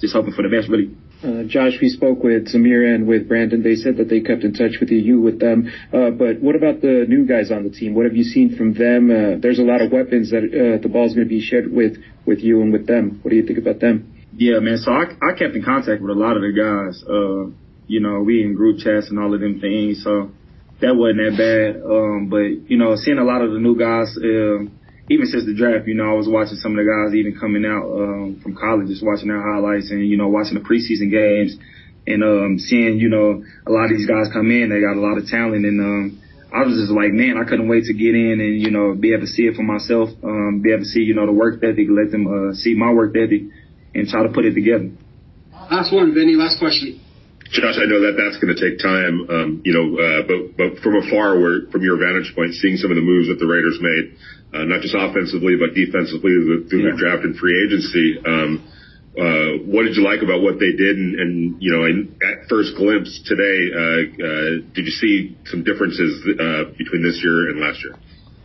just 0.00 0.14
hoping 0.14 0.32
for 0.32 0.42
the 0.42 0.48
best, 0.48 0.68
really. 0.68 0.96
Uh, 1.24 1.42
Josh, 1.44 1.72
we 1.80 1.88
spoke 1.88 2.22
with 2.22 2.52
Zamir 2.52 2.94
and 2.94 3.06
with 3.06 3.26
Brandon. 3.26 3.62
They 3.62 3.76
said 3.76 3.96
that 3.96 4.10
they 4.10 4.20
kept 4.20 4.44
in 4.44 4.52
touch 4.52 4.76
with 4.78 4.90
you, 4.90 4.98
you 4.98 5.20
with 5.22 5.40
them. 5.40 5.72
Uh, 5.90 6.10
but 6.10 6.42
what 6.42 6.54
about 6.54 6.82
the 6.82 7.06
new 7.08 7.24
guys 7.24 7.50
on 7.50 7.64
the 7.64 7.70
team? 7.70 7.94
What 7.94 8.04
have 8.04 8.14
you 8.14 8.24
seen 8.24 8.54
from 8.56 8.74
them? 8.74 9.10
Uh, 9.10 9.40
there's 9.40 9.58
a 9.58 9.62
lot 9.62 9.80
of 9.80 9.90
weapons 9.90 10.30
that 10.32 10.44
uh, 10.44 10.82
the 10.82 10.88
ball's 10.88 11.14
going 11.14 11.26
to 11.26 11.28
be 11.28 11.40
shared 11.40 11.72
with 11.72 11.96
with 12.26 12.40
you 12.40 12.60
and 12.60 12.72
with 12.72 12.86
them. 12.86 13.20
What 13.22 13.30
do 13.30 13.36
you 13.36 13.46
think 13.46 13.58
about 13.58 13.80
them? 13.80 14.12
Yeah, 14.36 14.58
man. 14.60 14.76
So 14.76 14.92
I, 14.92 15.04
I 15.22 15.32
kept 15.32 15.56
in 15.56 15.64
contact 15.64 16.02
with 16.02 16.10
a 16.10 16.18
lot 16.18 16.36
of 16.36 16.42
the 16.42 16.52
guys. 16.52 17.02
Uh, 17.08 17.56
you 17.86 18.00
know, 18.00 18.20
we 18.20 18.42
in 18.42 18.54
group 18.54 18.80
chats 18.80 19.08
and 19.08 19.18
all 19.18 19.32
of 19.32 19.40
them 19.40 19.60
things. 19.60 20.04
So 20.04 20.30
that 20.82 20.92
wasn't 20.92 21.24
that 21.24 21.36
bad. 21.40 21.80
Um, 21.80 22.28
but 22.28 22.68
you 22.68 22.76
know, 22.76 22.96
seeing 22.96 23.16
a 23.18 23.24
lot 23.24 23.40
of 23.40 23.50
the 23.50 23.60
new 23.60 23.78
guys. 23.78 24.12
Even 25.10 25.26
since 25.26 25.44
the 25.44 25.54
draft, 25.54 25.86
you 25.86 25.94
know, 25.94 26.08
I 26.08 26.16
was 26.16 26.28
watching 26.28 26.56
some 26.56 26.72
of 26.72 26.80
the 26.80 26.88
guys 26.88 27.14
even 27.14 27.36
coming 27.38 27.64
out 27.68 27.84
um, 27.84 28.40
from 28.42 28.56
college, 28.56 28.88
just 28.88 29.04
watching 29.04 29.28
their 29.28 29.42
highlights 29.42 29.90
and 29.90 30.00
you 30.00 30.16
know 30.16 30.28
watching 30.28 30.54
the 30.56 30.64
preseason 30.64 31.12
games 31.12 31.56
and 32.06 32.24
um, 32.24 32.58
seeing 32.58 32.96
you 32.98 33.08
know 33.08 33.44
a 33.66 33.70
lot 33.70 33.92
of 33.92 33.96
these 33.96 34.08
guys 34.08 34.32
come 34.32 34.50
in. 34.50 34.72
They 34.72 34.80
got 34.80 34.96
a 34.96 35.04
lot 35.04 35.20
of 35.20 35.28
talent, 35.28 35.68
and 35.68 35.80
um, 35.80 36.22
I 36.48 36.64
was 36.64 36.80
just 36.80 36.88
like, 36.88 37.12
man, 37.12 37.36
I 37.36 37.44
couldn't 37.44 37.68
wait 37.68 37.84
to 37.84 37.92
get 37.92 38.16
in 38.16 38.40
and 38.40 38.56
you 38.56 38.70
know 38.72 38.94
be 38.96 39.12
able 39.12 39.28
to 39.28 39.32
see 39.32 39.44
it 39.44 39.56
for 39.56 39.62
myself, 39.62 40.08
um, 40.24 40.64
be 40.64 40.72
able 40.72 40.88
to 40.88 40.88
see 40.88 41.04
you 41.04 41.14
know 41.14 41.26
the 41.26 41.36
work 41.36 41.60
ethic, 41.60 41.84
let 41.92 42.08
them 42.08 42.24
uh, 42.24 42.54
see 42.56 42.72
my 42.72 42.88
work 42.88 43.12
ethic, 43.12 43.44
and 43.94 44.08
try 44.08 44.24
to 44.24 44.32
put 44.32 44.48
it 44.48 44.54
together. 44.56 44.88
Last 45.52 45.92
one, 45.92 46.16
Vinny. 46.16 46.32
Last 46.32 46.58
question. 46.58 47.03
Josh, 47.54 47.78
I 47.78 47.86
know 47.86 48.02
that 48.02 48.18
that's 48.18 48.42
going 48.42 48.50
to 48.50 48.58
take 48.58 48.82
time, 48.82 49.14
um, 49.30 49.48
you 49.62 49.70
know, 49.70 49.94
uh, 49.94 50.22
but 50.26 50.40
but 50.58 50.70
from 50.82 50.98
afar, 51.06 51.38
from 51.70 51.82
your 51.86 51.96
vantage 52.02 52.34
point, 52.34 52.54
seeing 52.58 52.76
some 52.76 52.90
of 52.90 52.98
the 52.98 53.06
moves 53.06 53.30
that 53.30 53.38
the 53.38 53.46
Raiders 53.46 53.78
made, 53.78 54.18
uh, 54.50 54.66
not 54.66 54.82
just 54.82 54.94
offensively 54.94 55.54
but 55.54 55.70
defensively 55.70 56.34
through 56.66 56.82
yeah. 56.82 56.90
the 56.90 56.98
draft 56.98 57.22
and 57.22 57.38
free 57.38 57.54
agency. 57.54 58.18
Um, 58.26 58.66
uh, 59.14 59.62
what 59.70 59.86
did 59.86 59.94
you 59.94 60.02
like 60.02 60.26
about 60.26 60.42
what 60.42 60.58
they 60.58 60.74
did? 60.74 60.98
And, 60.98 61.14
and 61.14 61.32
you 61.62 61.70
know, 61.70 61.86
in, 61.86 62.18
at 62.18 62.50
first 62.50 62.74
glimpse 62.74 63.22
today, 63.22 63.70
uh, 63.70 64.02
uh, 64.10 64.50
did 64.74 64.90
you 64.90 64.94
see 64.98 65.38
some 65.46 65.62
differences 65.62 66.26
uh, 66.34 66.74
between 66.74 67.06
this 67.06 67.22
year 67.22 67.54
and 67.54 67.62
last 67.62 67.78
year? 67.86 67.94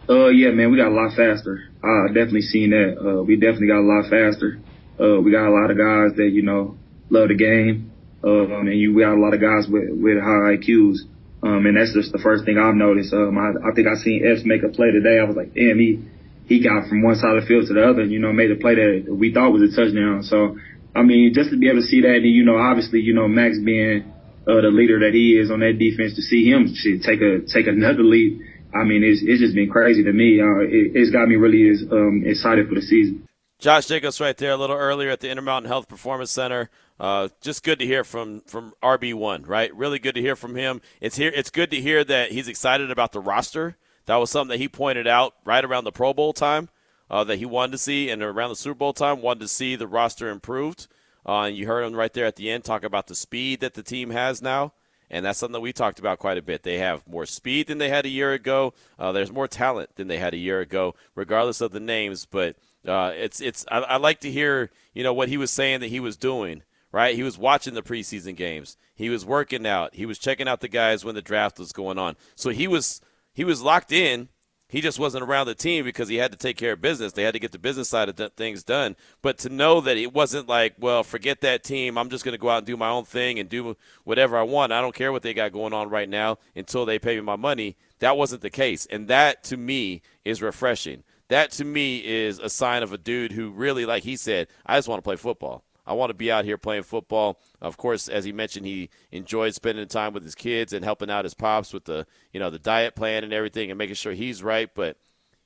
Uh, 0.06 0.30
yeah, 0.30 0.54
man, 0.54 0.72
we 0.72 0.78
got 0.78 0.90
a 0.90 0.94
lot 0.94 1.18
faster. 1.18 1.70
I 1.82 2.14
definitely 2.14 2.46
seen 2.46 2.70
that. 2.70 2.98
Uh, 2.98 3.24
we 3.24 3.36
definitely 3.36 3.74
got 3.74 3.82
a 3.82 3.90
lot 3.90 4.10
faster. 4.10 4.62
Uh, 5.02 5.22
we 5.22 5.32
got 5.32 5.50
a 5.50 5.54
lot 5.54 5.72
of 5.72 5.78
guys 5.78 6.18
that 6.18 6.30
you 6.34 6.42
know 6.42 6.78
love 7.10 7.30
the 7.30 7.36
game, 7.36 7.89
um, 8.24 8.68
and 8.68 8.80
you 8.80 8.98
got 9.00 9.16
a 9.16 9.22
lot 9.22 9.34
of 9.34 9.42
guys 9.42 9.68
with 9.68 9.90
with 9.92 10.20
high 10.20 10.58
IQs. 10.58 11.08
Um, 11.42 11.66
and 11.66 11.78
that's 11.78 11.94
just 11.94 12.12
the 12.12 12.20
first 12.20 12.44
thing 12.44 12.60
I've 12.60 12.76
noticed. 12.76 13.14
Um, 13.14 13.38
I, 13.40 13.56
I 13.64 13.72
think 13.72 13.88
I 13.88 13.96
seen 13.96 14.28
Epps 14.28 14.44
make 14.44 14.64
a 14.64 14.68
play 14.68 14.92
today. 14.92 15.20
I 15.20 15.24
was 15.24 15.40
like, 15.40 15.56
damn, 15.56 15.80
he, 15.80 16.04
he 16.52 16.60
got 16.60 16.90
from 16.90 17.02
one 17.02 17.16
side 17.16 17.38
of 17.38 17.44
the 17.44 17.48
field 17.48 17.68
to 17.68 17.74
the 17.74 17.88
other, 17.88 18.04
you 18.04 18.20
know, 18.20 18.34
made 18.34 18.52
a 18.52 18.60
play 18.60 18.76
that 18.76 19.08
we 19.08 19.32
thought 19.32 19.56
was 19.56 19.64
a 19.64 19.72
touchdown. 19.72 20.24
So, 20.24 20.60
I 20.96 21.04
mean, 21.04 21.32
just 21.34 21.52
to 21.52 21.58
be 21.58 21.70
able 21.70 21.80
to 21.80 21.88
see 21.88 22.02
that, 22.02 22.20
and 22.20 22.28
you 22.28 22.44
know, 22.44 22.58
obviously, 22.58 23.00
you 23.00 23.14
know, 23.14 23.28
Maxx 23.30 23.56
being 23.64 24.04
uh, 24.44 24.60
the 24.60 24.74
leader 24.74 25.00
that 25.00 25.14
he 25.14 25.40
is 25.40 25.50
on 25.50 25.62
that 25.62 25.80
defense, 25.80 26.16
to 26.20 26.22
see 26.22 26.44
him 26.44 26.68
to 26.68 27.00
take 27.00 27.22
a 27.22 27.48
take 27.48 27.68
another 27.68 28.04
leap, 28.04 28.42
I 28.76 28.84
mean, 28.84 29.04
it's 29.06 29.22
it's 29.24 29.40
just 29.40 29.56
been 29.56 29.70
crazy 29.70 30.04
to 30.04 30.12
me. 30.12 30.42
Uh, 30.42 30.68
it, 30.68 30.98
it's 30.98 31.12
got 31.12 31.30
me 31.30 31.36
really 31.36 31.72
um, 31.88 32.24
excited 32.26 32.68
for 32.68 32.76
the 32.76 32.82
season. 32.82 33.30
Josh 33.60 33.88
Jacobs 33.88 34.20
right 34.20 34.36
there 34.36 34.52
a 34.52 34.58
little 34.58 34.76
earlier 34.76 35.10
at 35.10 35.20
the 35.20 35.30
Intermountain 35.30 35.70
Health 35.70 35.88
Performance 35.88 36.32
Center. 36.32 36.70
Uh, 37.00 37.30
just 37.40 37.64
good 37.64 37.80
to 37.80 37.86
hear 37.86 38.04
from 38.04 38.42
from 38.42 38.74
RB 38.84 39.14
one, 39.14 39.44
right? 39.44 39.74
Really 39.74 40.00
good 40.00 40.16
to 40.16 40.22
hear 40.22 40.36
from 40.36 40.56
him. 40.56 40.82
It's 41.00 41.16
here. 41.16 41.32
It's 41.34 41.50
good 41.50 41.72
to 41.72 41.80
hear 41.80 42.04
that 42.04 42.32
he's 42.32 42.48
excited 42.48 42.92
about 42.92 43.14
the 43.14 43.22
roster. 43.22 43.78
That 44.06 44.18
was 44.18 44.30
something 44.30 44.50
that 44.50 44.62
he 44.62 44.68
pointed 44.68 45.08
out 45.08 45.36
right 45.46 45.64
around 45.64 45.86
the 45.86 45.92
Pro 45.92 46.14
Bowl 46.14 46.34
time 46.34 46.68
uh, 47.10 47.24
that 47.26 47.38
he 47.38 47.46
wanted 47.46 47.74
to 47.74 47.78
see, 47.78 48.10
and 48.10 48.22
around 48.22 48.50
the 48.50 48.56
Super 48.56 48.78
Bowl 48.78 48.94
time 48.94 49.22
wanted 49.22 49.42
to 49.42 49.48
see 49.48 49.76
the 49.76 49.88
roster 49.88 50.30
improved. 50.30 50.88
Uh, 51.26 51.44
and 51.44 51.56
you 51.56 51.68
heard 51.68 51.84
him 51.84 51.94
right 51.94 52.14
there 52.14 52.26
at 52.26 52.36
the 52.36 52.50
end 52.50 52.64
talk 52.64 52.84
about 52.84 53.08
the 53.08 53.16
speed 53.16 53.60
that 53.62 53.76
the 53.76 53.84
team 53.84 54.10
has 54.10 54.42
now, 54.42 54.74
and 55.10 55.26
that's 55.26 55.40
something 55.40 55.54
that 55.54 55.60
we 55.62 55.72
talked 55.72 56.00
about 56.00 56.20
quite 56.20 56.38
a 56.38 56.42
bit. 56.42 56.64
They 56.64 56.80
have 56.80 57.08
more 57.08 57.26
speed 57.26 57.68
than 57.68 57.78
they 57.78 57.90
had 57.90 58.06
a 58.06 58.10
year 58.10 58.34
ago. 58.34 58.74
Uh, 58.98 59.12
there's 59.14 59.32
more 59.32 59.48
talent 59.48 59.96
than 59.96 60.08
they 60.08 60.18
had 60.18 60.34
a 60.34 60.38
year 60.38 60.60
ago, 60.60 60.96
regardless 61.16 61.62
of 61.62 61.72
the 61.72 61.80
names. 61.80 62.26
But 62.26 62.58
uh, 62.86 63.14
it's 63.16 63.40
it's 63.40 63.66
I, 63.72 63.80
I 63.80 63.98
like 63.98 64.20
to 64.22 64.32
hear 64.32 64.70
you 64.94 65.04
know 65.04 65.14
what 65.14 65.30
he 65.30 65.38
was 65.38 65.52
saying 65.52 65.80
that 65.80 65.88
he 65.88 66.02
was 66.02 66.18
doing 66.18 66.64
right? 66.92 67.16
He 67.16 67.24
was 67.24 67.38
watching 67.38 67.74
the 67.74 67.82
preseason 67.82 68.36
games. 68.36 68.78
He 68.96 69.10
was 69.10 69.26
working 69.26 69.66
out. 69.66 69.96
He 69.96 70.06
was 70.06 70.20
checking 70.20 70.48
out 70.48 70.62
the 70.62 70.68
guys 70.68 71.06
when 71.06 71.16
the 71.16 71.22
draft 71.22 71.60
was 71.60 71.72
going 71.72 71.98
on. 71.98 72.16
So 72.36 72.50
he 72.50 72.68
was 72.68 73.02
he 73.34 73.44
was 73.44 73.62
locked 73.62 73.92
in. 73.92 74.30
He 74.72 74.82
just 74.82 75.00
wasn't 75.00 75.24
around 75.24 75.48
the 75.48 75.56
team 75.56 75.84
because 75.84 76.10
he 76.10 76.18
had 76.18 76.32
to 76.32 76.38
take 76.38 76.56
care 76.56 76.74
of 76.74 76.82
business. 76.82 77.14
They 77.14 77.24
had 77.24 77.34
to 77.34 77.40
get 77.40 77.52
the 77.52 77.58
business 77.58 77.90
side 77.90 78.08
of 78.08 78.18
th- 78.18 78.34
things 78.38 78.64
done. 78.64 78.96
But 79.24 79.40
to 79.40 79.50
know 79.50 79.82
that 79.82 79.98
it 79.98 80.14
wasn't 80.14 80.48
like, 80.48 80.76
well, 80.78 81.02
forget 81.02 81.42
that 81.42 81.64
team. 81.64 81.98
I'm 81.98 82.10
just 82.10 82.24
going 82.24 82.34
to 82.34 82.38
go 82.38 82.50
out 82.50 82.60
and 82.60 82.68
do 82.68 82.78
my 82.78 82.90
own 82.90 83.06
thing 83.06 83.40
and 83.40 83.50
do 83.50 83.76
whatever 84.04 84.38
I 84.38 84.44
want. 84.44 84.72
I 84.72 84.80
don't 84.80 84.94
care 84.94 85.12
what 85.12 85.24
they 85.24 85.34
got 85.34 85.54
going 85.54 85.74
on 85.74 85.90
right 85.90 86.08
now 86.08 86.38
until 86.56 86.86
they 86.86 87.00
pay 87.00 87.16
me 87.16 87.22
my 87.22 87.36
money. 87.36 87.78
That 87.98 88.16
wasn't 88.16 88.44
the 88.44 88.52
case. 88.52 88.86
And 88.86 89.08
that 89.08 89.44
to 89.46 89.58
me 89.58 90.04
is 90.24 90.40
refreshing. 90.40 91.04
That 91.30 91.50
to 91.54 91.66
me 91.66 92.06
is 92.06 92.38
a 92.38 92.50
sign 92.50 92.84
of 92.84 92.94
a 92.94 92.98
dude 93.00 93.32
who 93.32 93.50
really, 93.50 93.88
like 93.88 94.04
he 94.04 94.16
said, 94.16 94.50
I 94.68 94.78
just 94.78 94.88
want 94.88 95.00
to 95.00 95.08
play 95.08 95.16
football. 95.16 95.64
I 95.90 95.94
want 95.94 96.12
to 96.12 96.14
be 96.14 96.32
out 96.32 96.46
here 96.46 96.60
playing 96.60 96.84
football. 96.84 97.40
Of 97.60 97.76
course, 97.76 98.08
as 98.08 98.24
he 98.24 98.32
mentioned, 98.32 98.68
he 98.68 98.92
enjoyed 99.12 99.56
spending 99.56 99.88
time 99.88 100.14
with 100.14 100.24
his 100.24 100.36
kids 100.36 100.72
and 100.72 100.86
helping 100.86 101.10
out 101.10 101.26
his 101.26 101.34
pops 101.34 101.74
with 101.74 101.86
the, 101.86 102.06
you 102.32 102.40
know, 102.40 102.52
the 102.52 102.60
diet 102.60 102.96
plan 102.96 103.24
and 103.24 103.34
everything 103.34 103.72
and 103.72 103.78
making 103.80 103.96
sure 103.96 104.14
he's 104.14 104.44
right. 104.44 104.70
But 104.76 104.98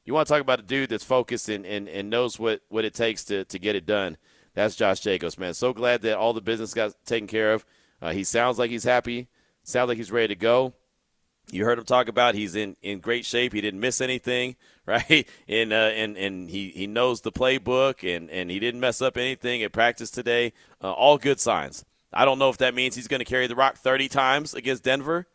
you 0.04 0.14
want 0.14 0.28
to 0.28 0.34
talk 0.34 0.42
about 0.42 0.60
a 0.60 0.64
dude 0.64 0.90
that's 0.90 1.06
focused 1.06 1.48
and, 1.48 1.66
and, 1.66 1.88
and 1.88 2.10
knows 2.10 2.38
what, 2.38 2.60
what 2.68 2.84
it 2.84 2.94
takes 2.94 3.24
to, 3.26 3.46
to 3.46 3.58
get 3.58 3.78
it 3.78 3.86
done. 3.86 4.18
That's 4.54 4.76
Josh 4.76 5.00
Jacobs, 5.00 5.40
man. 5.40 5.54
So 5.54 5.72
glad 5.72 6.02
that 6.02 6.18
all 6.18 6.34
the 6.34 6.42
business 6.42 6.74
got 6.74 6.94
taken 7.06 7.28
care 7.28 7.54
of. 7.54 7.66
Uh, 8.02 8.12
he 8.12 8.26
sounds 8.26 8.60
like 8.60 8.70
he's 8.70 8.84
happy. 8.84 9.30
Sounds 9.64 9.88
like 9.88 9.98
he's 9.98 10.12
ready 10.12 10.36
to 10.36 10.36
go. 10.36 10.74
You 11.52 11.66
heard 11.66 11.78
him 11.78 11.86
talk 11.86 12.08
about 12.08 12.36
he's 12.36 12.56
in, 12.56 12.76
in 12.82 13.00
great 13.00 13.26
shape. 13.26 13.54
He 13.54 13.62
didn't 13.62 13.80
miss 13.80 14.02
anything, 14.02 14.56
right? 14.86 15.28
And 15.48 15.72
uh, 15.74 15.92
and 15.96 16.18
and 16.18 16.50
he, 16.50 16.70
he 16.70 16.88
knows 16.88 17.22
the 17.22 17.32
playbook 17.32 18.04
and, 18.16 18.30
and 18.30 18.50
he 18.50 18.60
didn't 18.60 18.80
mess 18.80 19.02
up 19.02 19.18
anything 19.18 19.64
at 19.64 19.72
practice 19.72 20.10
today. 20.10 20.54
Uh, 20.82 20.92
all 20.92 21.18
good 21.18 21.40
signs. 21.40 21.86
I 22.12 22.26
don't 22.26 22.40
know 22.40 22.50
if 22.50 22.58
that 22.58 22.76
means 22.76 22.96
he's 22.96 23.08
going 23.08 23.20
to 23.20 23.26
carry 23.26 23.48
the 23.48 23.56
rock 23.56 23.76
30 23.76 24.08
times 24.08 24.54
against 24.54 24.84
Denver, 24.84 25.28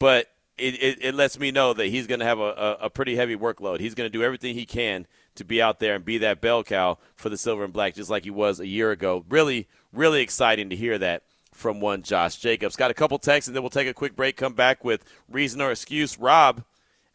but 0.00 0.26
it, 0.58 0.74
it, 0.82 0.98
it 1.00 1.14
lets 1.14 1.38
me 1.38 1.50
know 1.50 1.72
that 1.72 1.86
he's 1.86 2.06
going 2.06 2.20
to 2.20 2.26
have 2.26 2.40
a, 2.40 2.42
a, 2.42 2.76
a 2.82 2.90
pretty 2.90 3.16
heavy 3.16 3.36
workload. 3.36 3.80
He's 3.80 3.94
going 3.94 4.10
to 4.10 4.18
do 4.18 4.24
everything 4.24 4.54
he 4.54 4.66
can 4.66 5.06
to 5.36 5.44
be 5.44 5.62
out 5.62 5.78
there 5.78 5.94
and 5.94 6.04
be 6.04 6.18
that 6.18 6.40
bell 6.40 6.62
cow 6.62 6.98
for 7.14 7.28
the 7.28 7.38
silver 7.38 7.64
and 7.64 7.72
black, 7.72 7.94
just 7.94 8.10
like 8.10 8.24
he 8.24 8.30
was 8.30 8.60
a 8.60 8.66
year 8.66 8.90
ago. 8.90 9.24
Really, 9.28 9.68
really 9.92 10.20
exciting 10.22 10.70
to 10.70 10.76
hear 10.76 10.98
that 10.98 11.22
from 11.62 11.80
one 11.80 12.02
Josh 12.02 12.36
Jacobs. 12.36 12.76
Got 12.76 12.90
a 12.90 12.94
couple 12.94 13.18
texts, 13.18 13.46
and 13.46 13.56
then 13.56 13.62
we'll 13.62 13.70
take 13.70 13.88
a 13.88 13.94
quick 13.94 14.16
break. 14.16 14.36
Come 14.36 14.52
back 14.52 14.84
with 14.84 15.04
reason 15.30 15.62
or 15.62 15.70
excuse. 15.70 16.18
Rob, 16.18 16.64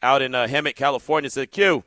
out 0.02 0.22
in 0.22 0.34
uh, 0.34 0.48
Hemet, 0.48 0.76
California, 0.76 1.30
said, 1.30 1.52
"Q, 1.52 1.84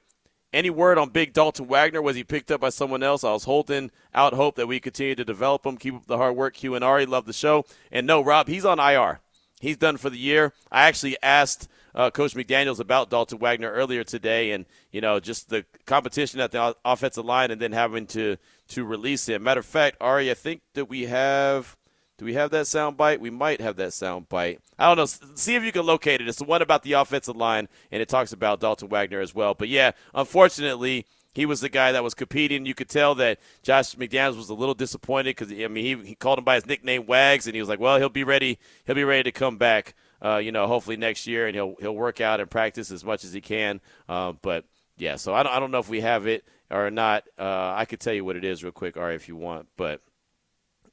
any 0.53 0.69
word 0.69 0.99
on 0.99 1.09
Big 1.09 1.33
Dalton 1.33 1.67
Wagner? 1.67 2.03
Was 2.03 2.17
he 2.17 2.23
picked 2.23 2.51
up 2.51 2.61
by 2.61 2.69
someone 2.69 3.03
else? 3.03 3.25
I 3.25 3.33
was 3.33 3.45
holding 3.45 3.91
out 4.15 4.35
hope 4.35 4.57
that 4.57 4.69
we 4.69 4.79
continue 4.79 5.15
to 5.15 5.25
develop 5.25 5.65
him. 5.65 5.79
Keep 5.79 5.95
up 5.95 6.07
the 6.07 6.19
hard 6.19 6.37
work. 6.37 6.55
Q 6.55 6.75
and 6.75 6.85
Ari, 6.85 7.07
love 7.07 7.25
the 7.25 7.33
show. 7.33 7.65
And 7.91 8.07
no, 8.07 8.23
Rob, 8.23 8.47
he's 8.47 8.67
on 8.67 8.79
IR. 8.79 9.21
He's 9.61 9.79
done 9.79 9.97
for 9.97 10.11
the 10.11 10.19
year. 10.19 10.53
I 10.71 10.87
actually 10.87 11.17
asked." 11.23 11.67
Uh, 11.93 12.09
Coach 12.09 12.35
McDaniels 12.35 12.79
about 12.79 13.11
Dalton 13.11 13.41
Wagner 13.41 13.69
earlier 13.69 14.05
today, 14.05 14.53
and 14.53 14.65
you 14.93 15.01
know 15.01 15.19
just 15.19 15.49
the 15.49 15.65
competition 15.87 16.39
at 16.39 16.53
the 16.53 16.77
offensive 16.85 17.25
line, 17.25 17.51
and 17.51 17.61
then 17.61 17.73
having 17.73 18.07
to 18.09 18.37
to 18.69 18.85
release 18.85 19.29
him. 19.29 19.43
Matter 19.43 19.59
of 19.59 19.67
fact, 19.67 19.97
Ari, 20.01 20.31
I 20.31 20.35
think 20.35 20.63
that 20.75 20.85
we 20.89 21.07
have 21.07 21.77
do 22.21 22.27
we 22.27 22.35
have 22.35 22.51
that 22.51 22.67
sound 22.67 22.99
bite? 22.99 23.19
We 23.19 23.31
might 23.31 23.63
have 23.63 23.77
that 23.77 23.95
sound 23.95 24.29
bite. 24.29 24.61
I 24.79 24.87
don't 24.89 24.99
know. 24.99 25.31
See 25.37 25.55
if 25.55 25.65
you 25.65 25.73
can 25.73 25.87
locate 25.87 26.21
it. 26.21 26.29
It's 26.29 26.37
the 26.37 26.45
one 26.45 26.61
about 26.61 26.83
the 26.83 26.93
offensive 26.93 27.35
line, 27.35 27.67
and 27.91 28.03
it 28.03 28.11
talks 28.11 28.35
about 28.35 28.61
Dalton 28.61 28.91
Wagner 28.91 29.23
as 29.23 29.35
well. 29.35 29.55
But 29.55 29.71
yeah, 29.71 29.93
unfortunately, 30.13 31.07
he 31.33 31.47
was 31.47 31.63
the 31.63 31.71
guy 31.71 31.93
that 31.93 32.05
was 32.05 32.13
competing. 32.13 32.67
You 32.67 32.75
could 32.75 32.91
tell 32.91 33.15
that 33.15 33.39
Josh 33.63 33.95
McDaniels 33.95 34.37
was 34.37 34.51
a 34.51 34.55
little 34.55 34.75
disappointed 34.75 35.35
because 35.35 35.51
I 35.51 35.67
mean 35.69 36.03
he, 36.03 36.09
he 36.09 36.15
called 36.15 36.39
him 36.39 36.45
by 36.45 36.57
his 36.57 36.67
nickname 36.67 37.07
Wags, 37.07 37.47
and 37.47 37.55
he 37.55 37.61
was 37.63 37.71
like, 37.71 37.81
"Well, 37.81 37.97
he'll 37.97 38.11
be 38.11 38.25
ready. 38.25 38.59
He'll 38.85 38.97
be 38.97 39.05
ready 39.05 39.23
to 39.23 39.33
come 39.33 39.57
back. 39.57 39.95
Uh, 40.23 40.37
you 40.37 40.53
know, 40.53 40.67
hopefully 40.67 40.99
next 40.99 41.27
year, 41.27 41.47
and 41.47 41.55
he'll 41.55 41.75
he'll 41.81 41.97
work 41.97 42.21
out 42.21 42.39
and 42.39 42.51
practice 42.51 42.91
as 42.91 43.03
much 43.03 43.25
as 43.25 43.33
he 43.33 43.41
can. 43.41 43.81
Uh, 44.11 44.33
but 44.43 44.67
yeah, 44.99 45.17
so 45.17 45.33
I 45.33 45.43
don't 45.43 45.53
I 45.53 45.59
don't 45.59 45.71
know 45.71 45.79
if 45.79 45.89
we 45.89 46.03
have 46.03 46.27
it 46.27 46.45
or 46.71 46.91
not. 46.91 47.25
Uh, 47.39 47.73
I 47.75 47.87
could 47.87 48.01
tell 48.01 48.13
you 48.13 48.27
what 48.27 48.37
it 48.37 48.45
is 48.45 48.63
real 48.63 48.73
quick, 48.73 48.99
Ari, 48.99 49.15
if 49.15 49.27
you 49.27 49.37
want, 49.37 49.69
but 49.79 50.03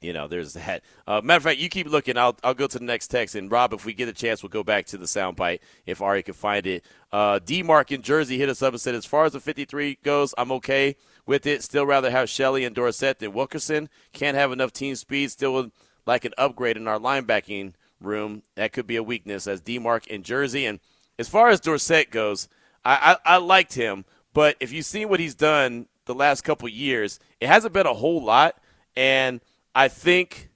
you 0.00 0.12
know, 0.12 0.28
there's 0.28 0.52
that. 0.52 0.82
Uh, 1.06 1.20
matter 1.22 1.38
of 1.38 1.42
fact, 1.42 1.58
you 1.58 1.68
keep 1.68 1.88
looking. 1.88 2.16
I'll, 2.16 2.36
I'll 2.44 2.54
go 2.54 2.66
to 2.66 2.78
the 2.78 2.84
next 2.84 3.08
text. 3.08 3.34
And 3.34 3.50
Rob, 3.50 3.72
if 3.72 3.84
we 3.84 3.92
get 3.92 4.08
a 4.08 4.12
chance, 4.12 4.42
we'll 4.42 4.50
go 4.50 4.62
back 4.62 4.86
to 4.86 4.98
the 4.98 5.06
soundbite 5.06 5.60
if 5.86 6.00
Ari 6.00 6.22
can 6.22 6.34
find 6.34 6.66
it. 6.66 6.84
Uh, 7.10 7.40
D 7.44 7.62
Mark 7.62 7.90
in 7.90 8.02
Jersey 8.02 8.38
hit 8.38 8.48
us 8.48 8.62
up 8.62 8.72
and 8.72 8.80
said, 8.80 8.94
as 8.94 9.04
far 9.04 9.24
as 9.24 9.32
the 9.32 9.40
53 9.40 9.98
goes, 10.04 10.34
I'm 10.38 10.52
okay 10.52 10.96
with 11.26 11.46
it. 11.46 11.62
Still 11.64 11.84
rather 11.84 12.10
have 12.10 12.30
Shelley 12.30 12.64
and 12.64 12.74
Dorsett 12.74 13.18
than 13.18 13.32
Wilkerson. 13.32 13.88
Can't 14.12 14.36
have 14.36 14.52
enough 14.52 14.72
team 14.72 14.94
speed. 14.94 15.32
Still 15.32 15.54
would 15.54 15.72
like 16.06 16.24
an 16.24 16.34
upgrade 16.38 16.76
in 16.76 16.86
our 16.86 16.98
linebacking 16.98 17.74
room. 18.00 18.42
That 18.54 18.72
could 18.72 18.86
be 18.86 18.96
a 18.96 19.02
weakness 19.02 19.46
as 19.48 19.60
D 19.60 19.78
Mark 19.80 20.06
in 20.06 20.22
Jersey. 20.22 20.64
And 20.64 20.78
as 21.18 21.28
far 21.28 21.48
as 21.48 21.60
Dorsett 21.60 22.10
goes, 22.10 22.48
I, 22.84 23.16
I, 23.24 23.34
I 23.34 23.36
liked 23.38 23.74
him. 23.74 24.04
But 24.32 24.56
if 24.60 24.72
you've 24.72 24.86
seen 24.86 25.08
what 25.08 25.18
he's 25.18 25.34
done 25.34 25.86
the 26.04 26.14
last 26.14 26.42
couple 26.42 26.68
years, 26.68 27.18
it 27.40 27.48
hasn't 27.48 27.74
been 27.74 27.86
a 27.86 27.94
whole 27.94 28.22
lot. 28.22 28.54
And– 28.94 29.40
I 29.78 29.86
think 29.86 30.50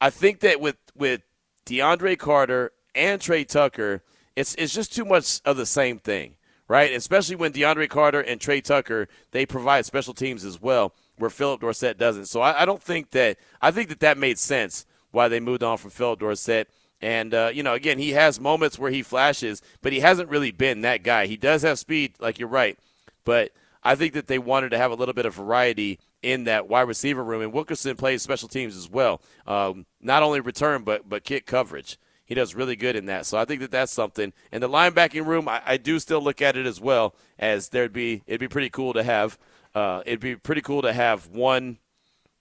I 0.00 0.10
think 0.10 0.40
that 0.40 0.60
with 0.60 0.76
with 0.96 1.22
DeAndre 1.66 2.18
Carter 2.18 2.72
and 2.96 3.20
Tre 3.20 3.44
Tucker, 3.44 4.02
it's 4.34 4.56
it's 4.56 4.74
just 4.74 4.92
too 4.92 5.04
much 5.04 5.40
of 5.44 5.56
the 5.56 5.64
same 5.64 6.00
thing, 6.00 6.34
right? 6.66 6.92
Especially 6.92 7.36
when 7.36 7.52
DeAndre 7.52 7.88
Carter 7.88 8.20
and 8.20 8.40
Tre 8.40 8.60
Tucker 8.60 9.06
they 9.30 9.46
provide 9.46 9.86
special 9.86 10.14
teams 10.14 10.44
as 10.44 10.60
well, 10.60 10.92
where 11.16 11.30
Phillip 11.30 11.60
Dorsett 11.60 11.96
doesn't. 11.96 12.26
So 12.26 12.40
I, 12.40 12.62
I 12.62 12.64
don't 12.64 12.82
think 12.82 13.12
that 13.12 13.38
I 13.62 13.70
think 13.70 13.88
that 13.90 14.00
that 14.00 14.18
made 14.18 14.36
sense 14.36 14.84
why 15.12 15.28
they 15.28 15.38
moved 15.38 15.62
on 15.62 15.78
from 15.78 15.90
Phillip 15.90 16.18
Dorsett. 16.18 16.68
And 17.00 17.34
uh, 17.34 17.52
you 17.54 17.62
know, 17.62 17.74
again, 17.74 18.00
he 18.00 18.10
has 18.10 18.40
moments 18.40 18.80
where 18.80 18.90
he 18.90 19.04
flashes, 19.04 19.62
but 19.80 19.92
he 19.92 20.00
hasn't 20.00 20.28
really 20.28 20.50
been 20.50 20.80
that 20.80 21.04
guy. 21.04 21.26
He 21.26 21.36
does 21.36 21.62
have 21.62 21.78
speed, 21.78 22.14
like 22.18 22.40
you're 22.40 22.48
right, 22.48 22.76
but 23.24 23.52
I 23.86 23.94
think 23.94 24.14
that 24.14 24.26
they 24.26 24.38
wanted 24.38 24.70
to 24.70 24.78
have 24.78 24.90
a 24.90 24.96
little 24.96 25.14
bit 25.14 25.26
of 25.26 25.34
variety 25.34 26.00
in 26.20 26.44
that 26.44 26.68
wide 26.68 26.82
receiver 26.88 27.22
room. 27.22 27.40
And 27.40 27.52
Wilkerson 27.52 27.96
plays 27.96 28.20
special 28.20 28.48
teams 28.48 28.76
as 28.76 28.90
well, 28.90 29.22
um, 29.46 29.86
not 30.00 30.24
only 30.24 30.40
return 30.40 30.82
but 30.82 31.08
but 31.08 31.22
kick 31.22 31.46
coverage. 31.46 31.98
He 32.24 32.34
does 32.34 32.56
really 32.56 32.74
good 32.74 32.96
in 32.96 33.06
that. 33.06 33.24
So 33.24 33.38
I 33.38 33.44
think 33.44 33.60
that 33.60 33.70
that's 33.70 33.92
something. 33.92 34.32
And 34.50 34.60
the 34.60 34.68
linebacking 34.68 35.24
room, 35.24 35.48
I, 35.48 35.62
I 35.64 35.76
do 35.76 36.00
still 36.00 36.20
look 36.20 36.42
at 36.42 36.56
it 36.56 36.66
as 36.66 36.80
well 36.80 37.14
as 37.38 37.68
there'd 37.68 37.92
be 37.92 38.24
it'd 38.26 38.40
be 38.40 38.48
pretty 38.48 38.70
cool 38.70 38.92
to 38.92 39.04
have. 39.04 39.38
Uh, 39.74 40.02
it'd 40.04 40.20
be 40.20 40.34
pretty 40.34 40.62
cool 40.62 40.82
to 40.82 40.92
have 40.92 41.28
one 41.28 41.78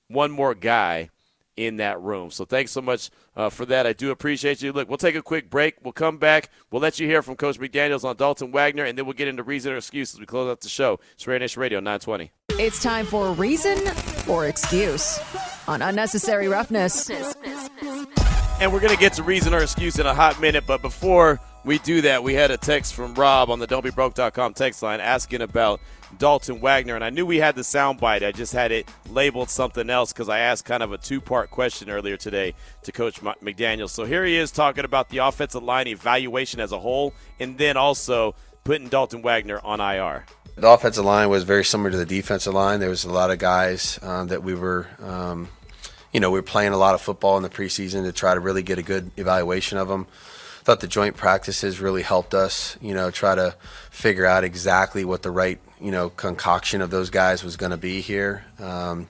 one 0.07 0.31
more 0.31 0.55
guy 0.55 1.09
in 1.57 1.77
that 1.77 2.01
room. 2.01 2.31
So 2.31 2.45
thanks 2.45 2.71
so 2.71 2.81
much 2.81 3.09
uh, 3.35 3.49
for 3.49 3.65
that. 3.67 3.85
I 3.85 3.93
do 3.93 4.11
appreciate 4.11 4.61
you. 4.61 4.71
Look, 4.71 4.89
we'll 4.89 4.97
take 4.97 5.15
a 5.15 5.21
quick 5.21 5.49
break. 5.49 5.75
We'll 5.83 5.93
come 5.93 6.17
back. 6.17 6.49
We'll 6.71 6.81
let 6.81 6.99
you 6.99 7.07
hear 7.07 7.21
from 7.21 7.35
Coach 7.35 7.59
McDaniels 7.59 8.03
on 8.03 8.15
Dalton 8.15 8.51
Wagner, 8.51 8.83
and 8.83 8.97
then 8.97 9.05
we'll 9.05 9.13
get 9.13 9.27
into 9.27 9.43
reason 9.43 9.73
or 9.73 9.77
excuse 9.77 10.13
as 10.13 10.19
we 10.19 10.25
close 10.25 10.49
out 10.49 10.61
the 10.61 10.69
show. 10.69 10.99
It's 11.13 11.25
Raider 11.27 11.39
Nation 11.39 11.61
Radio 11.61 11.79
920. 11.79 12.31
It's 12.51 12.81
time 12.81 13.05
for 13.05 13.31
reason 13.33 13.77
or 14.29 14.47
excuse 14.47 15.19
on 15.67 15.81
unnecessary 15.81 16.47
roughness. 16.47 17.09
And 18.61 18.71
we're 18.71 18.79
going 18.79 18.93
to 18.93 18.99
get 18.99 19.13
to 19.13 19.23
reason 19.23 19.53
or 19.53 19.61
excuse 19.61 19.99
in 19.99 20.05
a 20.05 20.13
hot 20.13 20.39
minute, 20.39 20.63
but 20.65 20.81
before 20.81 21.41
we 21.65 21.79
do 21.79 22.01
that, 22.01 22.23
we 22.23 22.35
had 22.35 22.51
a 22.51 22.57
text 22.57 22.93
from 22.93 23.15
Rob 23.15 23.49
on 23.49 23.59
the 23.59 23.67
don'tbebroke.com 23.67 24.53
text 24.53 24.83
line 24.83 24.99
asking 24.99 25.41
about 25.41 25.81
Dalton 26.19 26.61
Wagner. 26.61 26.95
And 26.95 27.03
I 27.03 27.09
knew 27.09 27.25
we 27.25 27.37
had 27.37 27.55
the 27.55 27.63
soundbite. 27.63 28.23
I 28.23 28.31
just 28.31 28.53
had 28.53 28.71
it 28.71 28.87
labeled 29.09 29.49
something 29.49 29.89
else 29.89 30.13
because 30.13 30.29
I 30.29 30.39
asked 30.39 30.65
kind 30.65 30.83
of 30.83 30.91
a 30.91 30.97
two 30.97 31.19
part 31.19 31.49
question 31.49 31.89
earlier 31.89 32.17
today 32.17 32.53
to 32.83 32.91
Coach 32.91 33.19
McDaniel. 33.21 33.89
So 33.89 34.05
here 34.05 34.23
he 34.23 34.37
is 34.37 34.51
talking 34.51 34.85
about 34.85 35.09
the 35.09 35.17
offensive 35.17 35.63
line 35.63 35.87
evaluation 35.87 36.59
as 36.59 36.71
a 36.71 36.79
whole 36.79 37.13
and 37.39 37.57
then 37.57 37.77
also 37.77 38.35
putting 38.63 38.87
Dalton 38.87 39.23
Wagner 39.23 39.59
on 39.63 39.81
IR. 39.81 40.25
The 40.55 40.69
offensive 40.69 41.03
line 41.03 41.29
was 41.29 41.43
very 41.43 41.65
similar 41.65 41.91
to 41.91 41.97
the 41.97 42.05
defensive 42.05 42.53
line. 42.53 42.79
There 42.79 42.89
was 42.89 43.03
a 43.03 43.11
lot 43.11 43.31
of 43.31 43.39
guys 43.39 43.99
um, 44.03 44.27
that 44.27 44.41
we 44.41 44.53
were, 44.53 44.87
um, 45.03 45.49
you 46.13 46.19
know, 46.19 46.31
we 46.31 46.39
were 46.39 46.43
playing 46.43 46.71
a 46.71 46.77
lot 46.77 46.95
of 46.95 47.01
football 47.01 47.35
in 47.35 47.43
the 47.43 47.49
preseason 47.49 48.03
to 48.03 48.13
try 48.13 48.33
to 48.33 48.39
really 48.39 48.63
get 48.63 48.77
a 48.77 48.83
good 48.83 49.11
evaluation 49.17 49.77
of 49.77 49.89
them 49.89 50.07
thought 50.65 50.79
the 50.79 50.87
joint 50.87 51.15
practices 51.15 51.79
really 51.79 52.01
helped 52.01 52.33
us, 52.33 52.75
you 52.81 52.95
know, 52.95 53.11
try 53.11 53.35
to 53.35 53.55
figure 53.91 54.25
out 54.25 54.43
exactly 54.43 55.05
what 55.05 55.21
the 55.21 55.29
right, 55.29 55.59
you 55.79 55.91
know, 55.91 56.09
concoction 56.09 56.81
of 56.81 56.89
those 56.89 57.11
guys 57.11 57.43
was 57.43 57.55
going 57.55 57.69
to 57.69 57.77
be 57.77 58.01
here. 58.01 58.43
Um, 58.59 59.07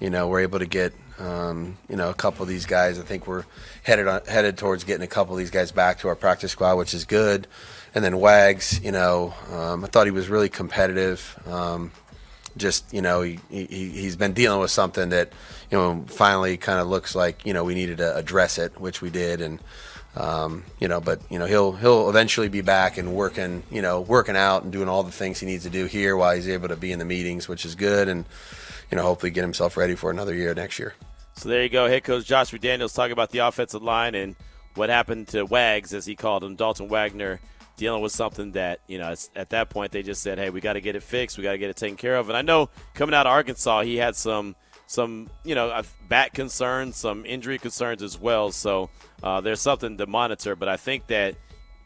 you 0.00 0.08
know, 0.08 0.26
we're 0.28 0.40
able 0.40 0.58
to 0.58 0.66
get, 0.66 0.94
um, 1.18 1.76
you 1.90 1.96
know, 1.96 2.08
a 2.08 2.14
couple 2.14 2.44
of 2.44 2.48
these 2.48 2.64
guys. 2.64 2.98
I 2.98 3.02
think 3.02 3.26
we're 3.26 3.44
headed 3.82 4.08
on, 4.08 4.22
headed 4.24 4.56
towards 4.56 4.84
getting 4.84 5.02
a 5.02 5.06
couple 5.06 5.34
of 5.34 5.38
these 5.38 5.50
guys 5.50 5.70
back 5.70 5.98
to 5.98 6.08
our 6.08 6.14
practice 6.14 6.52
squad, 6.52 6.76
which 6.76 6.94
is 6.94 7.04
good. 7.04 7.46
And 7.94 8.02
then 8.02 8.18
Wags, 8.18 8.80
you 8.82 8.90
know, 8.90 9.34
um, 9.52 9.84
I 9.84 9.88
thought 9.88 10.06
he 10.06 10.12
was 10.12 10.30
really 10.30 10.48
competitive. 10.48 11.38
Um, 11.46 11.92
just 12.56 12.90
you 12.94 13.02
know, 13.02 13.20
he, 13.20 13.38
he 13.50 13.66
he's 13.66 14.16
been 14.16 14.32
dealing 14.32 14.60
with 14.60 14.70
something 14.70 15.10
that 15.10 15.30
you 15.70 15.76
know 15.76 16.06
finally 16.08 16.56
kind 16.56 16.78
of 16.80 16.88
looks 16.88 17.14
like 17.14 17.44
you 17.44 17.52
know 17.52 17.64
we 17.64 17.74
needed 17.74 17.98
to 17.98 18.16
address 18.16 18.56
it, 18.56 18.80
which 18.80 19.02
we 19.02 19.10
did, 19.10 19.42
and 19.42 19.60
um, 20.16 20.64
you 20.80 20.88
know, 20.88 21.00
but 21.00 21.20
you 21.30 21.38
know 21.38 21.46
he'll 21.46 21.72
he'll 21.72 22.08
eventually 22.08 22.48
be 22.48 22.62
back 22.62 22.96
and 22.96 23.14
working, 23.14 23.62
you 23.70 23.82
know, 23.82 24.00
working 24.00 24.36
out 24.36 24.62
and 24.62 24.72
doing 24.72 24.88
all 24.88 25.02
the 25.02 25.12
things 25.12 25.40
he 25.40 25.46
needs 25.46 25.64
to 25.64 25.70
do 25.70 25.84
here 25.84 26.16
while 26.16 26.34
he's 26.34 26.48
able 26.48 26.68
to 26.68 26.76
be 26.76 26.90
in 26.90 26.98
the 26.98 27.04
meetings, 27.04 27.48
which 27.48 27.64
is 27.64 27.74
good, 27.74 28.08
and 28.08 28.24
you 28.90 28.96
know 28.96 29.02
hopefully 29.02 29.30
get 29.30 29.42
himself 29.42 29.76
ready 29.76 29.94
for 29.94 30.10
another 30.10 30.34
year 30.34 30.54
next 30.54 30.78
year. 30.78 30.94
So 31.34 31.50
there 31.50 31.62
you 31.62 31.68
go, 31.68 31.86
head 31.86 32.04
coach 32.04 32.24
Josh 32.24 32.50
McDaniels 32.50 32.94
talking 32.94 33.12
about 33.12 33.30
the 33.30 33.38
offensive 33.40 33.82
line 33.82 34.14
and 34.14 34.36
what 34.74 34.88
happened 34.88 35.28
to 35.28 35.44
Wags, 35.44 35.92
as 35.92 36.06
he 36.06 36.16
called 36.16 36.42
him, 36.42 36.54
Dalton 36.54 36.88
Wagner, 36.88 37.40
dealing 37.76 38.02
with 38.02 38.12
something 38.12 38.52
that 38.52 38.80
you 38.86 38.98
know 38.98 39.14
at 39.34 39.50
that 39.50 39.68
point 39.68 39.92
they 39.92 40.02
just 40.02 40.22
said, 40.22 40.38
hey, 40.38 40.48
we 40.48 40.62
got 40.62 40.74
to 40.74 40.80
get 40.80 40.96
it 40.96 41.02
fixed, 41.02 41.36
we 41.36 41.44
got 41.44 41.52
to 41.52 41.58
get 41.58 41.68
it 41.68 41.76
taken 41.76 41.96
care 41.96 42.16
of, 42.16 42.30
and 42.30 42.38
I 42.38 42.42
know 42.42 42.70
coming 42.94 43.14
out 43.14 43.26
of 43.26 43.32
Arkansas 43.32 43.82
he 43.82 43.96
had 43.96 44.16
some 44.16 44.56
some 44.86 45.30
you 45.44 45.54
know 45.54 45.82
back 46.08 46.32
concerns, 46.32 46.96
some 46.96 47.24
injury 47.26 47.58
concerns 47.58 48.02
as 48.02 48.18
well. 48.18 48.50
So 48.52 48.90
uh, 49.22 49.40
there's 49.40 49.60
something 49.60 49.96
to 49.98 50.06
monitor. 50.06 50.56
But 50.56 50.68
I 50.68 50.76
think 50.76 51.06
that 51.08 51.34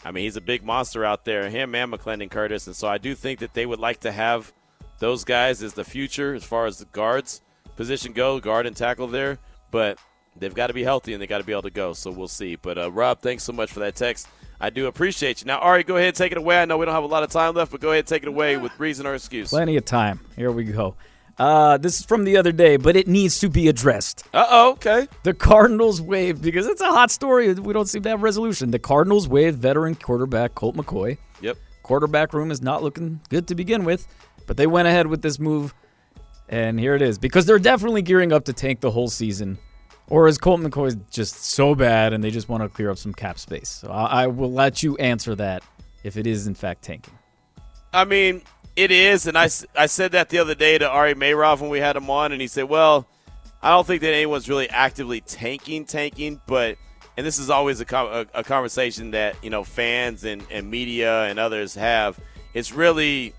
I 0.05 0.11
mean 0.11 0.25
he's 0.25 0.37
a 0.37 0.43
big 0.43 0.63
monster 0.63 1.05
out 1.05 1.25
there, 1.25 1.49
him 1.49 1.75
and 1.75 1.93
McClendon 1.93 2.31
Curtis, 2.31 2.67
and 2.67 2.77
so 2.77 2.89
I 2.89 2.99
do 2.99 3.15
think 3.15 3.41
that 3.41 3.55
they 3.55 3.67
would 3.67 3.81
like 3.81 4.01
to 4.01 4.13
have 4.13 4.53
those 4.99 5.25
guys 5.25 5.63
as 5.63 5.75
the 5.75 5.85
future 5.85 6.35
as 6.35 6.45
far 6.45 6.67
as 6.67 6.79
the 6.79 6.85
guards 6.87 7.41
position 7.77 8.13
go, 8.13 8.39
guard 8.39 8.67
and 8.67 8.77
tackle 8.77 9.07
there. 9.07 9.39
But 9.71 9.99
they've 10.37 10.55
got 10.55 10.69
to 10.69 10.75
be 10.75 10.85
healthy 10.85 11.13
and 11.13 11.23
they 11.23 11.27
got 11.27 11.39
to 11.39 11.45
be 11.45 11.53
able 11.53 11.63
to 11.63 11.71
go. 11.71 11.93
So 11.93 12.11
we'll 12.11 12.29
see. 12.29 12.57
But 12.57 12.79
uh, 12.79 12.91
Rob, 12.93 13.21
thanks 13.21 13.43
so 13.43 13.53
much 13.53 13.73
for 13.73 13.81
that 13.81 13.97
text. 13.97 14.29
I 14.61 14.69
do 14.69 14.87
appreciate 14.87 15.41
you. 15.41 15.47
Now, 15.47 15.59
Ari, 15.59 15.85
go 15.85 15.97
ahead 15.97 16.09
and 16.09 16.17
take 16.17 16.33
it 16.33 16.39
away. 16.39 16.61
I 16.61 16.67
know 16.67 16.77
we 16.77 16.85
don't 16.85 16.95
have 16.95 17.05
a 17.05 17.07
lot 17.07 17.23
of 17.23 17.31
time 17.31 17.55
left, 17.55 17.73
but 17.73 17.81
go 17.81 17.89
ahead 17.89 18.01
and 18.01 18.09
take 18.09 18.23
it 18.23 18.29
away 18.29 18.59
with 18.59 18.79
reason 18.79 19.07
or 19.07 19.15
excuse. 19.15 19.49
Plenty 19.49 19.77
of 19.79 19.87
time. 19.87 20.21
Here 20.37 20.53
we 20.53 20.65
go. 20.65 20.97
Uh, 21.41 21.79
this 21.79 21.99
is 21.99 22.05
from 22.05 22.25
the 22.25 22.37
other 22.37 22.53
day, 22.53 22.77
but 22.77 22.97
it 22.97 23.09
needs 23.09 23.39
to 23.41 23.49
be 23.49 23.67
addressed. 23.69 24.25
Uh 24.35 24.45
oh, 24.51 24.73
okay. 24.73 25.09
The 25.23 25.33
Cardinals 25.33 25.99
waived 25.99 26.43
because 26.43 26.67
it's 26.67 26.83
a 26.83 26.93
hot 26.93 27.11
story. 27.11 27.51
We 27.55 27.73
don't 27.73 27.89
seem 27.89 28.03
to 28.03 28.11
have 28.11 28.23
resolution. 28.23 28.73
The 28.73 28.79
Cardinals 28.79 29.27
waived 29.27 29.57
veteran 29.59 29.95
quarterback 29.95 30.55
Colt 30.55 30.77
McCoy. 30.77 31.17
Yep. 31.41 31.57
Quarterback 31.83 32.35
room 32.35 32.51
is 32.51 32.61
not 32.61 32.83
looking 32.83 33.21
good 33.31 33.49
to 33.49 33.55
begin 33.55 33.85
with, 33.85 34.07
but 34.47 34.59
they 34.59 34.67
went 34.67 34.87
ahead 34.87 35.07
with 35.07 35.23
this 35.23 35.39
move, 35.39 35.73
and 36.51 36.79
here 36.79 36.95
it 36.95 37.01
is 37.01 37.19
because 37.19 37.47
they're 37.47 37.59
definitely 37.59 38.03
gearing 38.03 38.35
up 38.35 38.45
to 38.45 38.53
tank 38.53 38.81
the 38.81 38.91
whole 38.91 39.09
season. 39.09 39.57
Or 40.09 40.29
is 40.29 40.37
Colt 40.37 40.61
McCoy 40.61 41.01
just 41.11 41.37
so 41.37 41.75
bad 41.75 42.13
and 42.13 42.23
they 42.23 42.31
just 42.31 42.51
want 42.51 42.65
to 42.65 42.69
clear 42.69 42.91
up 42.91 42.99
some 42.99 43.15
cap 43.15 43.39
space? 43.39 43.71
So 43.71 43.91
I, 43.91 44.25
I 44.25 44.27
will 44.27 44.53
let 44.53 44.83
you 44.83 44.95
answer 44.99 45.35
that 45.37 45.63
if 46.05 46.19
it 46.19 46.27
is 46.27 46.47
in 46.47 46.55
fact 46.55 46.83
tanking. 46.83 47.17
I 47.95 48.05
mean, 48.05 48.43
it 48.77 48.91
is, 48.91 49.27
and 49.27 49.37
I, 49.37 49.49
I 49.77 49.87
said 49.87 50.13
that 50.13 50.29
the 50.29 50.39
other 50.39 50.55
day 50.55 50.79
to 50.79 50.89
Ari 50.89 51.15
Meirov 51.15 51.61
when 51.61 51.71
we 51.71 51.81
had 51.81 51.97
him 51.97 52.09
on, 52.09 52.33
and 52.33 52.41
he 52.41 52.47
said, 52.47 52.65
well, 52.65 53.07
I 53.63 53.71
don't 53.71 53.87
think 53.87 54.03
that 54.03 54.15
anyone's 54.15 54.49
really 54.49 54.71
actively 54.71 55.21
tanking, 55.21 55.85
tanking, 55.85 56.41
but 56.47 56.77
and 57.17 57.27
this 57.27 57.39
is 57.39 57.51
always 57.51 57.81
a, 57.81 57.97
a, 57.97 58.27
a 58.35 58.45
conversation 58.45 59.11
that 59.11 59.37
you 59.43 59.51
know 59.51 59.65
fans 59.65 60.25
and, 60.25 60.43
and 60.51 60.71
media 60.71 61.25
and 61.25 61.39
others 61.39 61.75
have. 61.75 62.19
It's 62.55 62.73
really 62.73 63.35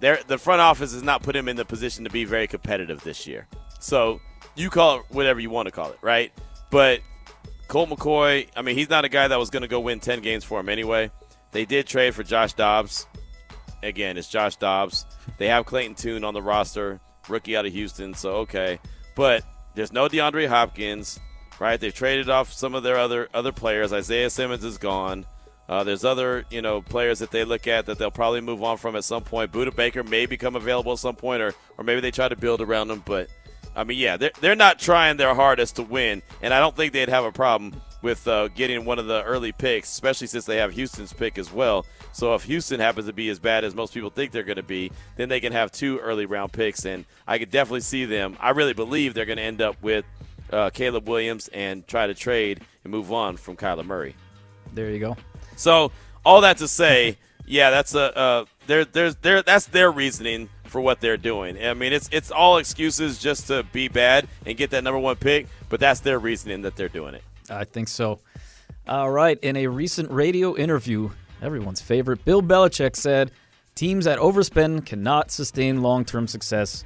the 0.00 0.38
front 0.38 0.62
office 0.62 0.92
has 0.94 1.02
not 1.02 1.22
put 1.22 1.36
him 1.36 1.46
in 1.46 1.56
the 1.56 1.64
position 1.64 2.04
to 2.04 2.10
be 2.10 2.24
very 2.24 2.46
competitive 2.46 3.02
this 3.02 3.26
year. 3.26 3.46
So 3.80 4.20
you 4.56 4.70
call 4.70 5.00
it 5.00 5.04
whatever 5.10 5.40
you 5.40 5.50
want 5.50 5.66
to 5.66 5.72
call 5.72 5.90
it, 5.90 5.98
right? 6.00 6.32
But 6.70 7.00
Colt 7.68 7.90
McCoy, 7.90 8.48
I 8.56 8.62
mean, 8.62 8.76
he's 8.76 8.88
not 8.88 9.04
a 9.04 9.08
guy 9.08 9.28
that 9.28 9.38
was 9.38 9.50
going 9.50 9.62
to 9.62 9.68
go 9.68 9.80
win 9.80 10.00
10 10.00 10.20
games 10.22 10.42
for 10.42 10.58
him 10.58 10.68
anyway. 10.68 11.10
They 11.52 11.64
did 11.64 11.86
trade 11.86 12.14
for 12.14 12.22
Josh 12.22 12.54
Dobbs. 12.54 13.06
Again, 13.82 14.16
it's 14.16 14.28
Josh 14.28 14.56
Dobbs. 14.56 15.06
They 15.38 15.48
have 15.48 15.66
Clayton 15.66 15.94
Tune 15.94 16.24
on 16.24 16.34
the 16.34 16.42
roster, 16.42 17.00
rookie 17.28 17.56
out 17.56 17.66
of 17.66 17.72
Houston, 17.72 18.14
so 18.14 18.36
okay. 18.36 18.78
But 19.16 19.44
there's 19.74 19.92
no 19.92 20.08
DeAndre 20.08 20.48
Hopkins, 20.48 21.18
right? 21.58 21.80
They've 21.80 21.94
traded 21.94 22.28
off 22.28 22.52
some 22.52 22.74
of 22.74 22.82
their 22.82 22.98
other 22.98 23.28
other 23.32 23.52
players. 23.52 23.92
Isaiah 23.92 24.30
Simmons 24.30 24.64
is 24.64 24.78
gone. 24.78 25.24
Uh, 25.68 25.84
there's 25.84 26.04
other, 26.04 26.44
you 26.50 26.60
know, 26.60 26.82
players 26.82 27.20
that 27.20 27.30
they 27.30 27.44
look 27.44 27.68
at 27.68 27.86
that 27.86 27.96
they'll 27.96 28.10
probably 28.10 28.40
move 28.40 28.62
on 28.62 28.76
from 28.76 28.96
at 28.96 29.04
some 29.04 29.22
point. 29.22 29.52
Budda 29.52 29.74
Baker 29.74 30.02
may 30.02 30.26
become 30.26 30.56
available 30.56 30.92
at 30.92 30.98
some 30.98 31.16
point, 31.16 31.42
or 31.42 31.54
or 31.78 31.84
maybe 31.84 32.00
they 32.00 32.10
try 32.10 32.28
to 32.28 32.36
build 32.36 32.60
around 32.60 32.90
him. 32.90 33.02
But 33.06 33.28
I 33.74 33.84
mean, 33.84 33.98
yeah, 33.98 34.16
they're, 34.16 34.32
they're 34.40 34.56
not 34.56 34.78
trying 34.78 35.16
their 35.16 35.34
hardest 35.34 35.76
to 35.76 35.82
win, 35.82 36.22
and 36.42 36.52
I 36.52 36.58
don't 36.58 36.76
think 36.76 36.92
they'd 36.92 37.08
have 37.08 37.24
a 37.24 37.32
problem 37.32 37.80
with 38.02 38.26
uh, 38.26 38.48
getting 38.48 38.84
one 38.84 38.98
of 38.98 39.06
the 39.06 39.22
early 39.24 39.52
picks, 39.52 39.90
especially 39.90 40.26
since 40.26 40.44
they 40.44 40.56
have 40.56 40.72
Houston's 40.72 41.12
pick 41.12 41.38
as 41.38 41.52
well. 41.52 41.86
So 42.12 42.34
if 42.34 42.44
Houston 42.44 42.80
happens 42.80 43.06
to 43.06 43.12
be 43.12 43.28
as 43.28 43.38
bad 43.38 43.64
as 43.64 43.74
most 43.74 43.94
people 43.94 44.10
think 44.10 44.32
they're 44.32 44.42
going 44.42 44.56
to 44.56 44.62
be, 44.62 44.90
then 45.16 45.28
they 45.28 45.40
can 45.40 45.52
have 45.52 45.70
two 45.70 45.98
early 45.98 46.26
round 46.26 46.52
picks, 46.52 46.84
and 46.84 47.04
I 47.26 47.38
could 47.38 47.50
definitely 47.50 47.80
see 47.80 48.04
them. 48.04 48.36
I 48.40 48.50
really 48.50 48.74
believe 48.74 49.14
they're 49.14 49.26
going 49.26 49.38
to 49.38 49.42
end 49.42 49.60
up 49.60 49.80
with 49.82 50.04
uh, 50.52 50.70
Caleb 50.70 51.08
Williams 51.08 51.48
and 51.48 51.86
try 51.86 52.06
to 52.06 52.14
trade 52.14 52.60
and 52.84 52.90
move 52.90 53.12
on 53.12 53.36
from 53.36 53.56
Kyler 53.56 53.84
Murray. 53.84 54.16
There 54.74 54.90
you 54.90 54.98
go. 54.98 55.16
So 55.56 55.92
all 56.24 56.40
that 56.42 56.58
to 56.58 56.68
say, 56.68 57.16
yeah, 57.46 57.70
that's 57.70 57.94
a 57.94 58.16
uh, 58.16 58.44
there, 58.66 58.84
there's 58.84 59.16
there 59.16 59.42
that's 59.42 59.66
their 59.66 59.90
reasoning 59.90 60.48
for 60.64 60.80
what 60.80 61.00
they're 61.00 61.16
doing. 61.16 61.62
I 61.62 61.74
mean, 61.74 61.92
it's 61.92 62.08
it's 62.12 62.30
all 62.30 62.58
excuses 62.58 63.18
just 63.18 63.48
to 63.48 63.64
be 63.64 63.88
bad 63.88 64.28
and 64.46 64.56
get 64.56 64.70
that 64.70 64.84
number 64.84 64.98
one 64.98 65.16
pick, 65.16 65.48
but 65.68 65.80
that's 65.80 66.00
their 66.00 66.18
reasoning 66.18 66.62
that 66.62 66.76
they're 66.76 66.88
doing 66.88 67.14
it. 67.14 67.22
I 67.50 67.64
think 67.64 67.88
so. 67.88 68.20
All 68.88 69.10
right. 69.10 69.38
In 69.40 69.56
a 69.56 69.66
recent 69.66 70.10
radio 70.10 70.56
interview, 70.56 71.10
everyone's 71.42 71.80
favorite, 71.80 72.24
Bill 72.24 72.42
Belichick 72.42 72.96
said, 72.96 73.30
"Teams 73.74 74.04
that 74.04 74.18
overspend 74.18 74.86
cannot 74.86 75.30
sustain 75.30 75.82
long-term 75.82 76.28
success, 76.28 76.84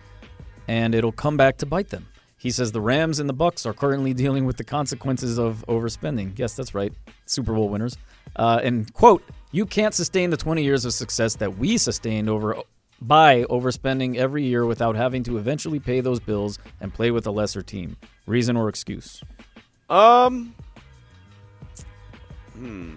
and 0.68 0.94
it'll 0.94 1.12
come 1.12 1.36
back 1.36 1.58
to 1.58 1.66
bite 1.66 1.90
them." 1.90 2.06
He 2.44 2.50
says 2.50 2.72
the 2.72 2.80
Rams 2.80 3.20
and 3.20 3.28
the 3.28 3.34
Bucs 3.34 3.64
are 3.64 3.72
currently 3.72 4.12
dealing 4.12 4.44
with 4.44 4.58
the 4.58 4.64
consequences 4.64 5.38
of 5.38 5.64
overspending. 5.66 6.38
Yes, 6.38 6.54
that's 6.54 6.74
right. 6.74 6.92
Super 7.24 7.54
Bowl 7.54 7.70
winners. 7.70 7.96
Uh, 8.36 8.60
and 8.62 8.92
quote, 8.92 9.22
you 9.50 9.64
can't 9.64 9.94
sustain 9.94 10.28
the 10.28 10.36
20 10.36 10.62
years 10.62 10.84
of 10.84 10.92
success 10.92 11.36
that 11.36 11.56
we 11.56 11.78
sustained 11.78 12.28
over 12.28 12.56
by 13.00 13.44
overspending 13.44 14.16
every 14.16 14.44
year 14.44 14.66
without 14.66 14.94
having 14.94 15.22
to 15.22 15.38
eventually 15.38 15.78
pay 15.78 16.00
those 16.00 16.20
bills 16.20 16.58
and 16.80 16.92
play 16.92 17.10
with 17.10 17.26
a 17.26 17.30
lesser 17.30 17.62
team. 17.62 17.96
Reason 18.26 18.56
or 18.56 18.68
excuse? 18.68 19.22
Um 19.88 20.54
Hmm. 22.54 22.94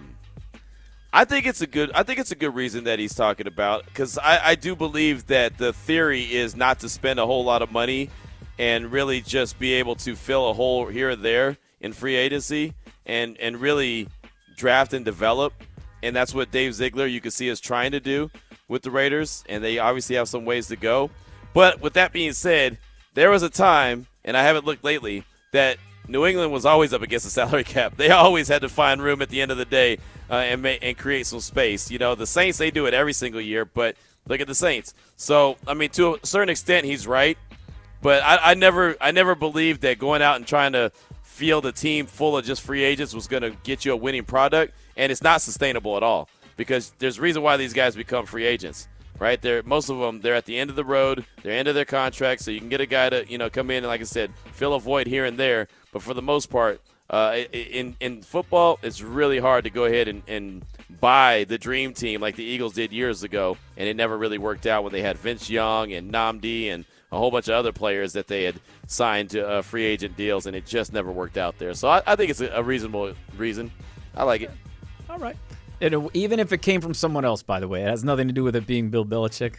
I 1.12 1.24
think 1.24 1.46
it's 1.46 1.62
a 1.62 1.66
good. 1.66 1.90
I 1.94 2.02
think 2.02 2.18
it's 2.18 2.30
a 2.32 2.36
good 2.36 2.54
reason 2.54 2.84
that 2.84 2.98
he's 2.98 3.14
talking 3.14 3.46
about 3.46 3.86
because 3.86 4.18
I, 4.18 4.50
I 4.50 4.54
do 4.54 4.76
believe 4.76 5.26
that 5.28 5.58
the 5.58 5.72
theory 5.72 6.22
is 6.22 6.54
not 6.54 6.80
to 6.80 6.88
spend 6.88 7.18
a 7.18 7.26
whole 7.26 7.44
lot 7.44 7.62
of 7.62 7.72
money 7.72 8.10
and 8.58 8.92
really 8.92 9.20
just 9.20 9.58
be 9.58 9.74
able 9.74 9.96
to 9.96 10.14
fill 10.14 10.50
a 10.50 10.52
hole 10.52 10.86
here 10.86 11.10
or 11.10 11.16
there 11.16 11.56
in 11.80 11.92
free 11.92 12.14
agency 12.14 12.74
and 13.06 13.36
and 13.38 13.60
really 13.60 14.08
draft 14.56 14.92
and 14.92 15.04
develop. 15.04 15.54
And 16.02 16.14
that's 16.14 16.34
what 16.34 16.50
Dave 16.50 16.74
Ziegler 16.74 17.06
you 17.06 17.20
can 17.20 17.30
see 17.30 17.48
is 17.48 17.58
trying 17.58 17.92
to 17.92 18.00
do 18.00 18.30
with 18.68 18.82
the 18.82 18.90
Raiders. 18.90 19.42
And 19.48 19.64
they 19.64 19.78
obviously 19.78 20.16
have 20.16 20.28
some 20.28 20.44
ways 20.44 20.68
to 20.68 20.76
go. 20.76 21.10
But 21.54 21.80
with 21.80 21.94
that 21.94 22.12
being 22.12 22.32
said, 22.32 22.78
there 23.14 23.30
was 23.30 23.42
a 23.42 23.50
time, 23.50 24.06
and 24.24 24.36
I 24.36 24.42
haven't 24.42 24.64
looked 24.64 24.84
lately, 24.84 25.24
that 25.52 25.78
New 26.08 26.24
England 26.24 26.50
was 26.50 26.64
always 26.64 26.92
up 26.92 27.02
against 27.02 27.24
the 27.24 27.30
salary 27.30 27.64
cap. 27.76 27.96
They 27.96 28.10
always 28.10 28.48
had 28.48 28.62
to 28.62 28.68
find 28.68 29.02
room 29.02 29.22
at 29.22 29.28
the 29.28 29.40
end 29.40 29.50
of 29.50 29.58
the 29.58 29.64
day 29.64 29.98
uh, 30.30 30.34
and 30.34 30.64
and 30.66 30.96
create 30.96 31.26
some 31.26 31.40
space. 31.40 31.90
You 31.90 31.98
know, 31.98 32.14
the 32.14 32.26
Saints 32.26 32.58
they 32.58 32.70
do 32.70 32.86
it 32.86 32.94
every 32.94 33.12
single 33.12 33.40
year, 33.40 33.64
but 33.64 33.96
look 34.26 34.40
at 34.40 34.46
the 34.46 34.54
Saints. 34.54 34.94
So 35.16 35.56
I 35.66 35.74
mean, 35.74 35.90
to 35.90 36.14
a 36.14 36.26
certain 36.26 36.48
extent, 36.48 36.86
he's 36.86 37.06
right. 37.06 37.38
But 38.00 38.22
I, 38.22 38.52
I 38.52 38.54
never 38.54 38.96
I 39.00 39.10
never 39.10 39.34
believed 39.34 39.82
that 39.82 39.98
going 39.98 40.22
out 40.22 40.36
and 40.36 40.46
trying 40.46 40.72
to 40.72 40.92
field 41.22 41.66
a 41.66 41.72
team 41.72 42.06
full 42.06 42.36
of 42.36 42.44
just 42.44 42.62
free 42.62 42.82
agents 42.82 43.14
was 43.14 43.28
going 43.28 43.42
to 43.42 43.50
get 43.62 43.84
you 43.84 43.92
a 43.92 43.96
winning 43.96 44.24
product, 44.24 44.74
and 44.96 45.12
it's 45.12 45.22
not 45.22 45.40
sustainable 45.40 45.96
at 45.96 46.02
all 46.02 46.28
because 46.56 46.92
there's 46.98 47.18
a 47.18 47.20
reason 47.20 47.42
why 47.42 47.56
these 47.56 47.72
guys 47.72 47.94
become 47.94 48.26
free 48.26 48.44
agents 48.44 48.88
right? 49.18 49.40
They're 49.40 49.62
most 49.62 49.88
of 49.88 49.98
them 49.98 50.20
they're 50.20 50.34
at 50.34 50.46
the 50.46 50.58
end 50.58 50.70
of 50.70 50.76
the 50.76 50.84
road, 50.84 51.24
they're 51.42 51.52
end 51.52 51.68
of 51.68 51.74
their 51.74 51.84
contract, 51.84 52.42
so 52.42 52.50
you 52.50 52.60
can 52.60 52.68
get 52.68 52.80
a 52.80 52.86
guy 52.86 53.10
to 53.10 53.28
you 53.28 53.38
know 53.38 53.50
come 53.50 53.70
in 53.70 53.78
and 53.78 53.86
like 53.86 54.00
I 54.00 54.04
said, 54.04 54.32
fill 54.52 54.74
a 54.74 54.80
void 54.80 55.06
here 55.06 55.24
and 55.24 55.38
there. 55.38 55.68
But 55.92 56.02
for 56.02 56.14
the 56.14 56.22
most 56.22 56.46
part, 56.50 56.80
uh, 57.10 57.38
in 57.52 57.96
in 58.00 58.22
football, 58.22 58.78
it's 58.82 59.00
really 59.00 59.38
hard 59.38 59.64
to 59.64 59.70
go 59.70 59.84
ahead 59.84 60.08
and, 60.08 60.22
and 60.28 60.64
buy 61.00 61.44
the 61.44 61.58
dream 61.58 61.94
team 61.94 62.20
like 62.20 62.36
the 62.36 62.44
Eagles 62.44 62.74
did 62.74 62.92
years 62.92 63.22
ago, 63.22 63.56
and 63.76 63.88
it 63.88 63.96
never 63.96 64.16
really 64.16 64.38
worked 64.38 64.66
out 64.66 64.84
when 64.84 64.92
they 64.92 65.02
had 65.02 65.16
Vince 65.16 65.48
Young 65.48 65.92
and 65.92 66.12
Nnamdi 66.12 66.68
and 66.68 66.84
a 67.10 67.16
whole 67.16 67.30
bunch 67.30 67.48
of 67.48 67.54
other 67.54 67.72
players 67.72 68.12
that 68.12 68.26
they 68.26 68.44
had 68.44 68.60
signed 68.86 69.30
to 69.30 69.46
uh, 69.46 69.62
free 69.62 69.84
agent 69.84 70.16
deals, 70.16 70.46
and 70.46 70.54
it 70.54 70.66
just 70.66 70.92
never 70.92 71.10
worked 71.10 71.38
out 71.38 71.58
there. 71.58 71.72
So 71.74 71.88
I, 71.88 72.02
I 72.06 72.16
think 72.16 72.30
it's 72.30 72.40
a, 72.40 72.48
a, 72.48 72.62
reasonable 72.62 73.14
reason. 73.36 73.70
I 74.14 74.24
like 74.24 74.42
it. 74.42 74.50
All 75.08 75.18
right. 75.18 75.36
And 75.80 76.10
even 76.14 76.40
if 76.40 76.52
it 76.52 76.62
came 76.62 76.80
from 76.80 76.94
someone 76.94 77.24
else, 77.24 77.42
by 77.42 77.60
the 77.60 77.68
way, 77.68 77.82
it 77.82 77.88
has 77.88 78.04
nothing 78.04 78.28
to 78.28 78.34
do 78.34 78.44
with 78.44 78.56
it 78.56 78.66
being 78.66 78.90
Bill 78.90 79.04
Belichick. 79.04 79.56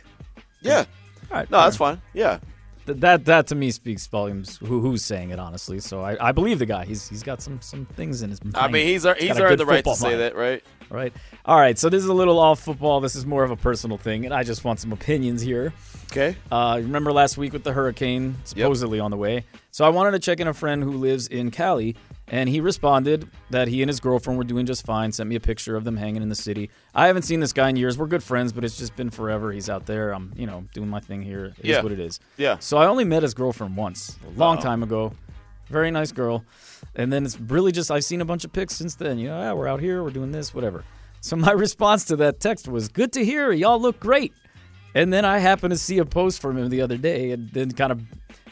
Yeah. 0.61 0.86
All 1.32 1.38
right. 1.38 1.49
No, 1.49 1.61
that's 1.61 1.78
fine. 1.78 2.01
Yeah. 2.13 2.39
Th- 2.86 2.99
that 2.99 3.26
that 3.26 3.47
to 3.47 3.55
me 3.55 3.72
speaks 3.72 4.07
volumes. 4.07 4.57
Who, 4.57 4.82
who's 4.82 5.03
saying 5.03 5.30
it 5.30 5.39
honestly? 5.39 5.80
So 5.80 6.01
I, 6.01 6.30
I 6.30 6.32
believe 6.32 6.59
the 6.59 6.65
guy. 6.65 6.86
He's 6.86 7.07
he's 7.07 7.24
got 7.24 7.41
some 7.41 7.61
some 7.61 7.86
things 7.86 8.22
in 8.22 8.30
his 8.30 8.43
mind. 8.43 8.57
I 8.57 8.67
mean, 8.67 8.88
he's 8.88 9.03
he's, 9.03 9.15
he's 9.17 9.39
earned 9.39 9.59
the 9.59 9.65
right 9.65 9.84
to 9.84 9.95
say 9.95 10.17
that, 10.17 10.36
right? 10.36 10.63
Right. 10.89 11.13
All 11.45 11.59
right. 11.59 11.78
So 11.78 11.89
this 11.89 12.01
is 12.01 12.09
a 12.09 12.13
little 12.13 12.39
off 12.39 12.59
football. 12.61 12.99
This 12.99 13.15
is 13.15 13.26
more 13.26 13.43
of 13.43 13.51
a 13.51 13.55
personal 13.55 13.97
thing, 13.97 14.26
and 14.26 14.34
I 14.34 14.43
just 14.43 14.63
want 14.63 14.80
some 14.80 14.91
opinions 14.91 15.41
here. 15.41 15.72
Okay. 16.11 16.36
Uh, 16.51 16.80
remember 16.82 17.13
last 17.13 17.38
week 17.38 17.53
with 17.53 17.63
the 17.63 17.72
hurricane 17.72 18.36
supposedly 18.43 18.97
yep. 18.97 19.05
on 19.05 19.11
the 19.11 19.17
way. 19.17 19.45
So 19.70 19.86
I 19.86 19.89
wanted 19.89 20.11
to 20.11 20.20
check 20.20 20.39
in 20.39 20.47
a 20.47 20.53
friend 20.53 20.82
who 20.82 20.93
lives 20.93 21.28
in 21.28 21.51
Cali 21.51 21.95
and 22.30 22.47
he 22.47 22.61
responded 22.61 23.27
that 23.49 23.67
he 23.67 23.82
and 23.82 23.89
his 23.89 23.99
girlfriend 23.99 24.38
were 24.38 24.43
doing 24.43 24.65
just 24.65 24.86
fine, 24.86 25.11
sent 25.11 25.30
me 25.30 25.36
a 25.36 25.39
picture 25.39 25.75
of 25.75 25.84
them 25.84 25.97
hanging 25.97 26.21
in 26.21 26.30
the 26.30 26.36
city. 26.36 26.69
I 26.93 27.07
haven't 27.07 27.23
seen 27.23 27.39
this 27.39 27.53
guy 27.53 27.69
in 27.69 27.75
years. 27.75 27.97
We're 27.97 28.07
good 28.07 28.23
friends, 28.23 28.53
but 28.53 28.63
it's 28.63 28.77
just 28.77 28.95
been 28.95 29.09
forever. 29.09 29.51
He's 29.51 29.69
out 29.69 29.86
there. 29.86 30.11
I'm, 30.11 30.34
you 30.36 30.45
know, 30.45 30.65
doing 30.73 30.89
my 30.89 30.99
thing 30.99 31.21
here. 31.21 31.45
It 31.45 31.65
yeah. 31.65 31.77
is 31.77 31.84
what 31.84 31.91
it 31.91 31.99
is. 31.99 32.19
Yeah. 32.38 32.59
So 32.59 32.77
I 32.77 32.86
only 32.88 33.03
met 33.03 33.23
his 33.23 33.34
girlfriend 33.34 33.75
once, 33.75 34.17
a 34.27 34.39
long 34.39 34.57
Uh-oh. 34.57 34.63
time 34.63 34.84
ago. 34.84 35.13
Very 35.67 35.91
nice 35.91 36.11
girl. 36.11 36.45
And 36.95 37.11
then 37.11 37.25
it's 37.25 37.39
really 37.39 37.71
just, 37.71 37.91
I've 37.91 38.03
seen 38.03 38.21
a 38.21 38.25
bunch 38.25 38.45
of 38.45 38.53
pics 38.53 38.75
since 38.75 38.95
then. 38.95 39.19
You 39.19 39.30
know, 39.30 39.39
yeah, 39.39 39.53
we're 39.53 39.67
out 39.67 39.80
here, 39.80 40.03
we're 40.03 40.09
doing 40.09 40.32
this, 40.32 40.53
whatever. 40.53 40.84
So 41.21 41.36
my 41.36 41.51
response 41.67 42.05
to 42.05 42.15
that 42.17 42.39
text 42.39 42.67
was, 42.67 42.89
good 42.89 43.13
to 43.13 43.25
hear. 43.25 43.51
Y'all 43.51 43.80
look 43.80 43.99
great. 43.99 44.34
And 44.95 45.13
then 45.13 45.25
I 45.25 45.38
happened 45.38 45.71
to 45.71 45.77
see 45.77 45.99
a 45.99 46.05
post 46.05 46.41
from 46.41 46.57
him 46.57 46.69
the 46.69 46.82
other 46.82 46.97
day 46.97 47.32
and 47.32 47.49
then 47.49 47.71
kind 47.71 47.91
of 47.91 48.01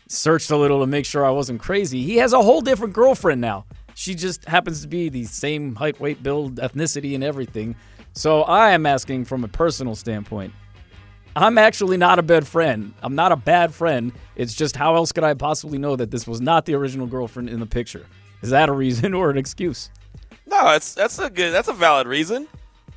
searched 0.07 0.51
a 0.51 0.57
little 0.57 0.79
to 0.81 0.87
make 0.87 1.05
sure 1.05 1.25
I 1.25 1.31
wasn't 1.31 1.59
crazy. 1.59 2.01
He 2.03 2.17
has 2.17 2.33
a 2.33 2.41
whole 2.41 2.61
different 2.61 2.93
girlfriend 2.93 3.41
now. 3.41 3.65
She 3.95 4.13
just 4.13 4.45
happens 4.45 4.81
to 4.81 4.87
be 4.87 5.09
the 5.09 5.25
same 5.25 5.75
height, 5.75 5.99
weight, 5.99 6.21
build, 6.21 6.55
ethnicity, 6.57 7.15
and 7.15 7.23
everything. 7.23 7.75
So 8.13 8.43
I 8.43 8.71
am 8.71 8.85
asking 8.85 9.25
from 9.25 9.43
a 9.43 9.47
personal 9.47 9.95
standpoint. 9.95 10.53
I'm 11.35 11.57
actually 11.57 11.97
not 11.97 12.17
a 12.17 12.23
bad 12.23 12.47
friend. 12.47 12.93
I'm 13.03 13.15
not 13.15 13.31
a 13.31 13.35
bad 13.35 13.73
friend. 13.73 14.11
It's 14.35 14.55
just 14.55 14.75
how 14.75 14.95
else 14.95 15.11
could 15.11 15.23
I 15.23 15.35
possibly 15.35 15.77
know 15.77 15.95
that 15.95 16.09
this 16.09 16.25
was 16.25 16.41
not 16.41 16.65
the 16.65 16.73
original 16.73 17.05
girlfriend 17.05 17.49
in 17.49 17.59
the 17.59 17.65
picture? 17.67 18.07
Is 18.41 18.49
that 18.49 18.69
a 18.69 18.71
reason 18.71 19.13
or 19.15 19.29
an 19.29 19.37
excuse? 19.37 19.91
No, 20.47 20.71
it's 20.71 20.93
that's 20.93 21.19
a 21.19 21.29
good. 21.29 21.51
That's 21.51 21.67
a 21.67 21.73
valid 21.73 22.07
reason. 22.07 22.47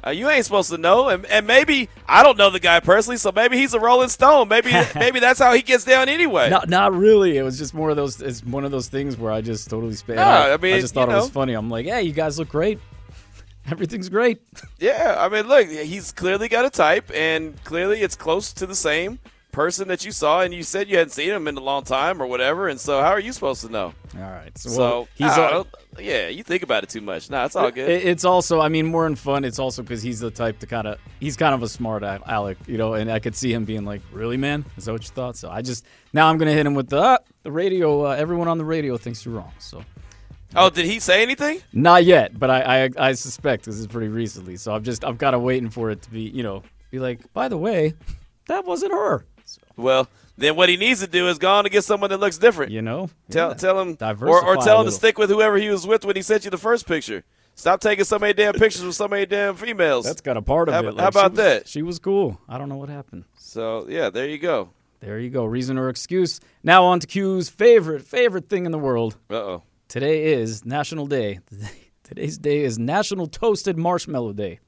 Uh, 0.07 0.11
you 0.11 0.29
ain't 0.31 0.45
supposed 0.45 0.71
to 0.71 0.79
know, 0.79 1.09
and, 1.09 1.27
and 1.27 1.47
maybe 1.47 1.89
I 2.07 2.23
don't 2.23 2.39
know 2.39 2.51
the 2.51 2.61
guy 2.61 2.81
personally, 2.81 3.19
so 3.19 3.33
maybe 3.33 3.59
he's 3.59 3.75
a 3.75 3.81
Rolling 3.81 4.09
Stone. 4.09 4.49
Maybe 4.49 4.73
maybe 4.95 5.21
that's 5.21 5.39
how 5.39 5.53
he 5.53 5.63
gets 5.63 5.85
down 5.85 6.09
anyway. 6.09 6.49
Not, 6.49 6.69
not 6.69 6.95
really. 6.95 7.37
It 7.37 7.43
was 7.43 7.59
just 7.59 7.75
more 7.75 7.91
of 7.91 7.97
those. 7.97 8.21
It's 8.23 8.45
one 8.45 8.65
of 8.65 8.71
those 8.71 8.89
things 8.89 9.17
where 9.17 9.33
I 9.33 9.41
just 9.41 9.69
totally 9.69 9.95
spit. 9.95 10.17
No, 10.17 10.23
I, 10.23 10.55
I 10.55 10.57
mean, 10.57 10.75
I 10.75 10.81
just 10.81 10.95
thought 10.95 11.11
it 11.11 11.15
was 11.15 11.31
funny. 11.31 11.53
I'm 11.53 11.69
like, 11.69 11.87
hey, 11.87 12.03
you 12.03 12.13
guys 12.13 12.39
look 12.39 12.49
great. 12.49 12.79
Everything's 13.71 14.09
great. 14.09 14.41
Yeah, 14.79 15.17
I 15.19 15.29
mean, 15.29 15.47
look, 15.47 15.69
he's 15.69 16.13
clearly 16.13 16.49
got 16.49 16.65
a 16.65 16.71
type, 16.71 17.11
and 17.15 17.63
clearly 17.65 18.01
it's 18.01 18.17
close 18.17 18.53
to 18.55 18.67
the 18.67 18.75
same 18.75 19.19
person 19.53 19.89
that 19.89 20.05
you 20.05 20.13
saw, 20.13 20.41
and 20.43 20.53
you 20.55 20.63
said 20.63 20.89
you 20.89 20.97
hadn't 20.99 21.11
seen 21.13 21.31
him 21.31 21.49
in 21.49 21.57
a 21.57 21.61
long 21.61 21.83
time 21.85 22.21
or 22.23 22.27
whatever, 22.27 22.69
and 22.69 22.79
so 22.81 23.01
how 23.01 23.09
are 23.11 23.21
you 23.21 23.33
supposed 23.33 23.61
to 23.67 23.69
know? 23.71 23.93
All 24.17 24.21
right, 24.23 24.57
So, 24.57 24.79
well, 24.79 25.09
he's 25.15 25.29
I 25.31 25.51
al- 25.53 25.67
yeah, 25.99 26.29
you 26.29 26.43
think 26.43 26.63
about 26.63 26.83
it 26.85 26.91
too 26.91 27.01
much. 27.01 27.31
No, 27.31 27.45
it's 27.45 27.57
all 27.57 27.71
good. 27.71 27.89
It- 27.89 28.05
It's 28.07 28.25
also, 28.25 28.61
I 28.61 28.69
mean, 28.69 28.87
more 28.87 29.07
in 29.07 29.17
fun. 29.17 29.45
It's 29.45 29.59
also 29.59 29.83
because 29.83 30.03
he's 30.03 30.21
the 30.21 30.31
type 30.31 30.59
to 30.61 30.67
kind 30.67 30.87
of, 30.87 30.99
he's 31.21 31.37
kind 31.37 31.55
of 31.55 31.63
a 31.63 31.69
smart 31.69 32.03
Alec, 32.03 32.59
you 32.67 32.79
know, 32.79 32.95
and 32.95 33.11
I 33.11 33.19
could 33.19 33.35
see 33.37 33.53
him 33.53 33.65
being 33.65 33.85
like, 33.85 34.01
really, 34.13 34.37
man? 34.37 34.65
Is 34.77 34.85
that 34.87 34.93
what 34.93 35.03
you 35.03 35.11
thought? 35.11 35.37
So 35.37 35.51
I 35.51 35.63
just, 35.63 35.85
now 36.13 36.29
I'm 36.29 36.39
going 36.39 36.49
to 36.49 36.55
hit 36.55 36.67
him 36.67 36.75
with 36.75 36.89
the, 36.89 37.01
uh, 37.01 37.19
the 37.43 37.53
radio. 37.53 38.07
Uh, 38.07 38.11
everyone 38.17 38.49
on 38.49 38.59
the 38.59 38.65
radio 38.65 38.97
thinks 38.97 39.25
you're 39.25 39.35
wrong. 39.35 39.53
So 39.59 39.83
oh, 40.57 40.71
did 40.71 40.85
he 40.87 40.99
say 41.01 41.23
anything? 41.23 41.61
not 41.73 42.05
yet, 42.05 42.39
but 42.39 42.51
I, 42.51 42.85
I, 42.85 42.91
I 42.99 43.13
suspect 43.13 43.65
this 43.65 43.77
is 43.77 43.87
pretty 43.87 44.09
recently. 44.09 44.57
So 44.57 44.75
I'm 44.75 44.83
just, 44.85 45.05
I'm 45.05 45.19
kind 45.19 45.35
of 45.37 45.43
waiting 45.43 45.71
for 45.71 45.91
it 45.91 46.03
to 46.03 46.11
be, 46.11 46.23
you 46.23 46.43
know, 46.43 46.63
be 46.91 46.99
like, 46.99 47.33
by 47.33 47.49
the 47.49 47.57
way, 47.59 47.95
that 48.49 48.65
wasn't 48.65 48.93
her. 48.93 49.25
Well, 49.77 50.09
then 50.37 50.57
what 50.57 50.69
he 50.69 50.77
needs 50.77 51.01
to 51.01 51.07
do 51.07 51.29
is 51.29 51.39
go 51.39 51.51
on 51.51 51.65
and 51.67 51.73
get 51.73 51.85
someone 51.85 52.11
that 52.11 52.21
looks 52.21 52.39
different. 52.39 52.73
You 52.73 52.83
know, 52.83 53.11
tell 53.31 53.55
tell 53.55 53.81
him, 53.81 53.91
or, 53.91 53.95
Diversify 53.97 54.47
or 54.47 54.55
a 54.55 54.59
tell 54.59 54.81
him 54.81 54.87
to 54.87 54.93
stick 54.93 55.19
with 55.19 55.31
whoever 55.31 55.57
he 55.57 55.69
was 55.69 55.87
with 55.87 56.05
when 56.05 56.17
he 56.17 56.23
sent 56.23 56.45
you 56.45 56.51
the 56.51 56.59
first 56.59 56.87
picture. 56.87 57.25
Stop 57.55 57.81
taking 57.81 58.05
so 58.05 58.19
many 58.19 58.33
damn 58.33 58.55
pictures 58.55 58.83
with 58.83 58.95
so 58.95 59.07
many 59.09 59.27
damn 59.27 59.55
females. 59.55 60.07
That's 60.07 60.21
got 60.23 60.37
a 60.37 60.43
part 60.43 60.69
of 60.69 60.75
how, 60.75 60.81
it. 60.81 60.85
How 60.85 60.91
Like, 60.93 61.13
she 61.13 61.19
about 61.19 61.31
was- 61.33 61.39
that? 61.39 61.69
She 61.69 61.83
was 61.83 61.99
cool. 61.99 62.41
I 62.49 62.57
don't 62.59 62.69
know 62.69 62.77
what 62.77 62.89
happened. 62.89 63.25
So 63.39 63.87
yeah, 63.89 64.09
there 64.11 64.29
you 64.29 64.39
go. 64.39 64.71
There 65.01 65.19
you 65.19 65.31
go. 65.31 65.45
Reason 65.45 65.77
or 65.79 65.89
excuse. 65.89 66.41
Now 66.63 66.85
on 66.85 67.01
to 67.01 67.07
Q's 67.07 67.49
favorite, 67.49 68.03
favorite 68.03 68.49
thing 68.49 68.67
in 68.67 68.73
the 68.73 68.79
world. 68.79 69.17
Uh 69.31 69.35
oh. 69.35 69.63
Today 69.89 70.33
is 70.33 70.65
National 70.65 71.07
Day. 71.07 71.41
Today's 72.05 72.39
day 72.39 72.61
is 72.65 72.79
National 72.79 73.27
Toasted 73.27 73.77
Marshmallow 73.79 74.33
Day. 74.33 74.59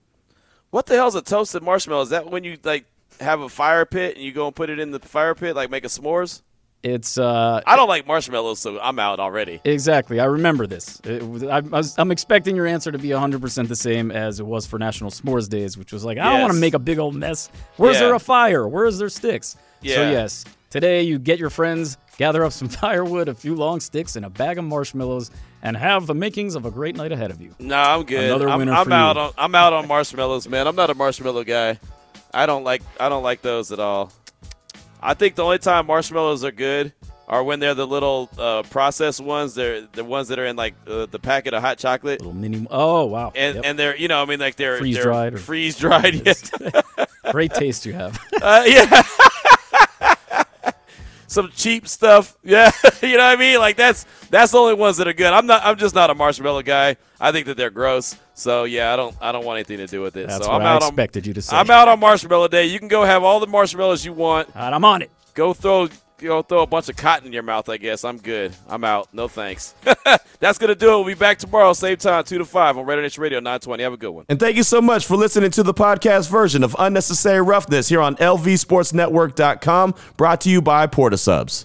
What 0.71 0.87
the 0.87 0.95
hell's 0.95 1.15
a 1.15 1.23
toasted 1.23 1.63
marshmallow? 1.63 2.03
Is 2.03 2.09
that 2.11 2.31
when 2.31 2.45
you 2.45 2.57
like 2.65 2.87
have 3.21 3.41
a 3.41 3.49
fire 3.49 3.85
pit 3.85 4.17
and 4.17 4.25
you 4.25 4.33
go 4.33 4.47
and 4.47 4.55
put 4.57 4.71
it 4.71 4.79
in 4.79 4.91
the 4.91 4.99
fire 5.01 5.35
pit, 5.35 5.55
like 5.57 5.71
make 5.71 5.85
a 5.85 5.89
s'mores? 5.89 6.43
It's 6.83 7.17
uh 7.17 7.61
I 7.65 7.77
don't 7.77 7.87
like 7.89 8.09
marshmallows, 8.09 8.59
so 8.59 8.81
I'm 8.81 8.99
out 8.99 9.21
already. 9.21 9.61
exactly. 9.65 10.19
I 10.19 10.25
remember 10.25 10.67
this. 10.67 11.01
It 11.05 11.23
was- 11.29 11.45
I, 11.45 11.59
I 11.59 11.61
was, 11.61 11.95
I'm 11.97 12.11
expecting 12.11 12.57
your 12.57 12.67
answer 12.67 12.91
to 12.91 12.99
be 12.99 13.11
100% 13.11 13.69
the 13.69 13.77
same 13.77 14.11
as 14.11 14.41
it 14.41 14.47
was 14.47 14.67
for 14.67 14.81
National 14.81 15.11
S'mores 15.11 15.49
Days, 15.49 15.79
which 15.79 15.93
was 15.93 16.05
like, 16.05 16.19
I 16.19 16.25
don't 16.31 16.41
want 16.41 16.55
to 16.55 16.59
make 16.59 16.75
a 16.75 16.81
big 16.81 16.99
old 16.99 17.15
mess. 17.15 17.51
Where's 17.77 17.95
Yeah. 17.97 18.07
there 18.07 18.15
a 18.15 18.19
fire? 18.19 18.67
Where's 18.67 18.99
there 18.99 19.09
sticks? 19.09 19.51
So 19.51 19.59
Yeah. 19.83 20.11
yes, 20.11 20.45
today 20.71 21.03
you 21.03 21.21
get 21.21 21.39
your 21.39 21.51
friends, 21.51 21.99
gather 22.19 22.45
up 22.45 22.53
some 22.53 22.69
firewood, 22.83 23.29
a 23.29 23.35
few 23.35 23.55
long 23.55 23.79
sticks, 23.79 24.17
and 24.17 24.25
a 24.27 24.31
bag 24.31 24.59
of 24.59 24.65
marshmallows, 24.65 25.31
and 25.63 25.77
have 25.77 26.09
the 26.09 26.15
makings 26.15 26.57
of 26.57 26.67
a 26.67 26.71
great 26.73 26.97
night 26.97 27.13
ahead 27.13 27.31
of 27.31 27.41
you. 27.41 27.55
No, 27.61 27.77
I'm 27.77 28.03
good. 28.03 28.25
Another 28.25 28.49
I'm, 28.49 28.59
winner 28.59 28.73
I'm 28.73 28.87
for 28.87 28.93
out 28.93 29.15
you. 29.15 29.23
on 29.23 29.33
I'm 29.39 29.55
out 29.55 29.73
on 29.73 29.87
marshmallows, 29.87 30.49
man. 30.49 30.67
I'm 30.67 30.75
not 30.75 30.91
a 30.91 30.95
marshmallow 30.95 31.45
guy. 31.45 31.79
I 32.35 32.47
don't 32.47 32.65
like 32.65 32.83
I 33.01 33.09
don't 33.09 33.23
like 33.23 33.43
those 33.43 33.73
at 33.73 33.79
all. 33.81 34.13
I 35.03 35.15
think 35.15 35.35
the 35.35 35.45
only 35.45 35.59
time 35.59 35.87
marshmallows 35.87 36.45
are 36.45 36.53
good 36.53 36.93
are 37.29 37.43
when 37.43 37.61
they're 37.61 37.75
the 37.75 37.87
little 37.87 38.29
uh, 38.39 38.63
processed 38.65 39.21
ones. 39.21 39.55
They're 39.55 39.83
the 39.93 40.05
ones 40.05 40.29
that 40.29 40.39
are 40.39 40.47
in 40.47 40.57
like 40.57 40.75
uh, 40.87 41.07
the 41.07 41.19
packet 41.19 41.55
of 41.55 41.63
hot 41.63 41.79
chocolate. 41.79 42.21
Little 42.21 42.35
mini. 42.35 42.67
Oh 42.71 43.07
wow. 43.07 43.33
And 43.35 43.57
Yep. 43.57 43.65
and 43.67 43.79
they're 43.79 43.97
you 43.97 44.09
know 44.09 44.23
I 44.23 44.27
mean 44.27 44.41
like 44.41 44.57
they're 44.57 44.79
Freeze 44.79 44.95
they're 44.97 45.05
dried 45.05 45.41
freeze 45.41 45.79
dried. 45.79 46.15
Yes. 46.27 46.51
Great 47.33 47.53
taste 47.55 47.87
you 47.87 47.93
have. 47.95 48.19
uh, 48.41 48.65
yeah. 48.67 49.03
Some 51.33 51.51
cheap 51.57 51.89
stuff, 51.89 52.37
yeah. 52.45 52.71
you 53.03 53.17
know 53.17 53.25
what 53.25 53.37
I 53.37 53.37
mean? 53.37 53.59
Like 53.59 53.77
that's 53.77 54.05
that's 54.29 54.53
the 54.53 54.59
only 54.59 54.75
ones 54.75 54.99
that 54.99 55.09
are 55.09 55.15
good. 55.15 55.33
I'm 55.33 55.47
not. 55.47 55.63
I'm 55.65 55.79
just 55.79 55.95
not 55.95 56.11
a 56.11 56.15
marshmallow 56.15 56.61
guy. 56.63 56.97
I 57.19 57.33
think 57.33 57.47
that 57.47 57.57
they're 57.57 57.71
gross. 57.71 58.17
So 58.35 58.65
yeah, 58.65 58.93
I 58.93 58.97
don't. 58.97 59.17
I 59.19 59.33
don't 59.33 59.45
want 59.45 59.57
anything 59.57 59.79
to 59.79 59.87
do 59.87 60.03
with 60.03 60.15
it. 60.17 60.29
That's 60.29 60.45
so 60.45 60.53
what 60.53 60.61
I'm 60.61 60.67
I 60.67 60.71
out 60.73 60.83
expected 60.83 61.25
on, 61.25 61.29
you 61.29 61.35
to 61.35 61.43
say. 61.43 61.57
I'm 61.57 61.71
out 61.71 61.89
on 61.89 62.01
Marshmallow 62.01 62.49
Day. 62.49 62.67
You 62.67 62.79
can 62.79 62.89
go 62.89 63.03
have 63.05 63.25
all 63.25 63.41
the 63.41 63.47
marshmallows 63.47 64.05
you 64.05 64.13
want. 64.13 64.49
And 64.55 64.75
I'm 64.75 64.85
on 64.85 65.01
it. 65.01 65.11
Go 65.35 65.55
throw. 65.55 65.89
Go 66.23 66.43
throw 66.43 66.63
a 66.63 66.67
bunch 66.67 66.89
of 66.89 66.97
cotton 66.97 67.27
in 67.27 67.33
your 67.33 67.43
mouth. 67.43 67.69
I 67.69 67.77
guess 67.77 68.05
I'm 68.05 68.19
good. 68.19 68.55
I'm 68.69 68.85
out. 68.85 69.09
No 69.13 69.29
thanks. 69.29 69.75
that's 70.41 70.59
gonna 70.59 70.75
do 70.75 70.93
it. 70.93 70.97
We'll 70.97 71.05
be 71.05 71.15
back 71.15 71.39
tomorrow, 71.39 71.73
same 71.73 71.97
time, 71.97 72.25
two 72.25 72.39
to 72.39 72.45
five 72.45 72.79
on 72.79 72.87
Raider 72.87 73.03
Nation 73.03 73.23
Radio 73.23 73.39
920. 73.41 73.83
Have 73.83 73.93
a 73.93 73.97
good 73.97 74.11
one. 74.11 74.25
And 74.29 74.39
thank 74.39 74.57
you 74.57 74.63
so 74.63 74.81
much 74.81 75.07
for 75.07 75.17
listening 75.17 75.51
to 75.53 75.63
the 75.63 75.75
podcast 75.75 76.31
version 76.31 76.63
of 76.63 76.77
Unnecessary 76.79 77.43
Roughness 77.43 77.89
here 77.89 78.01
on 78.01 78.17
LVSportsNetwork.com, 78.17 79.95
brought 80.17 80.41
to 80.43 80.51
you 80.51 80.63
by 80.63 80.87
Port 80.87 81.13
of 81.13 81.21
Subs. 81.21 81.61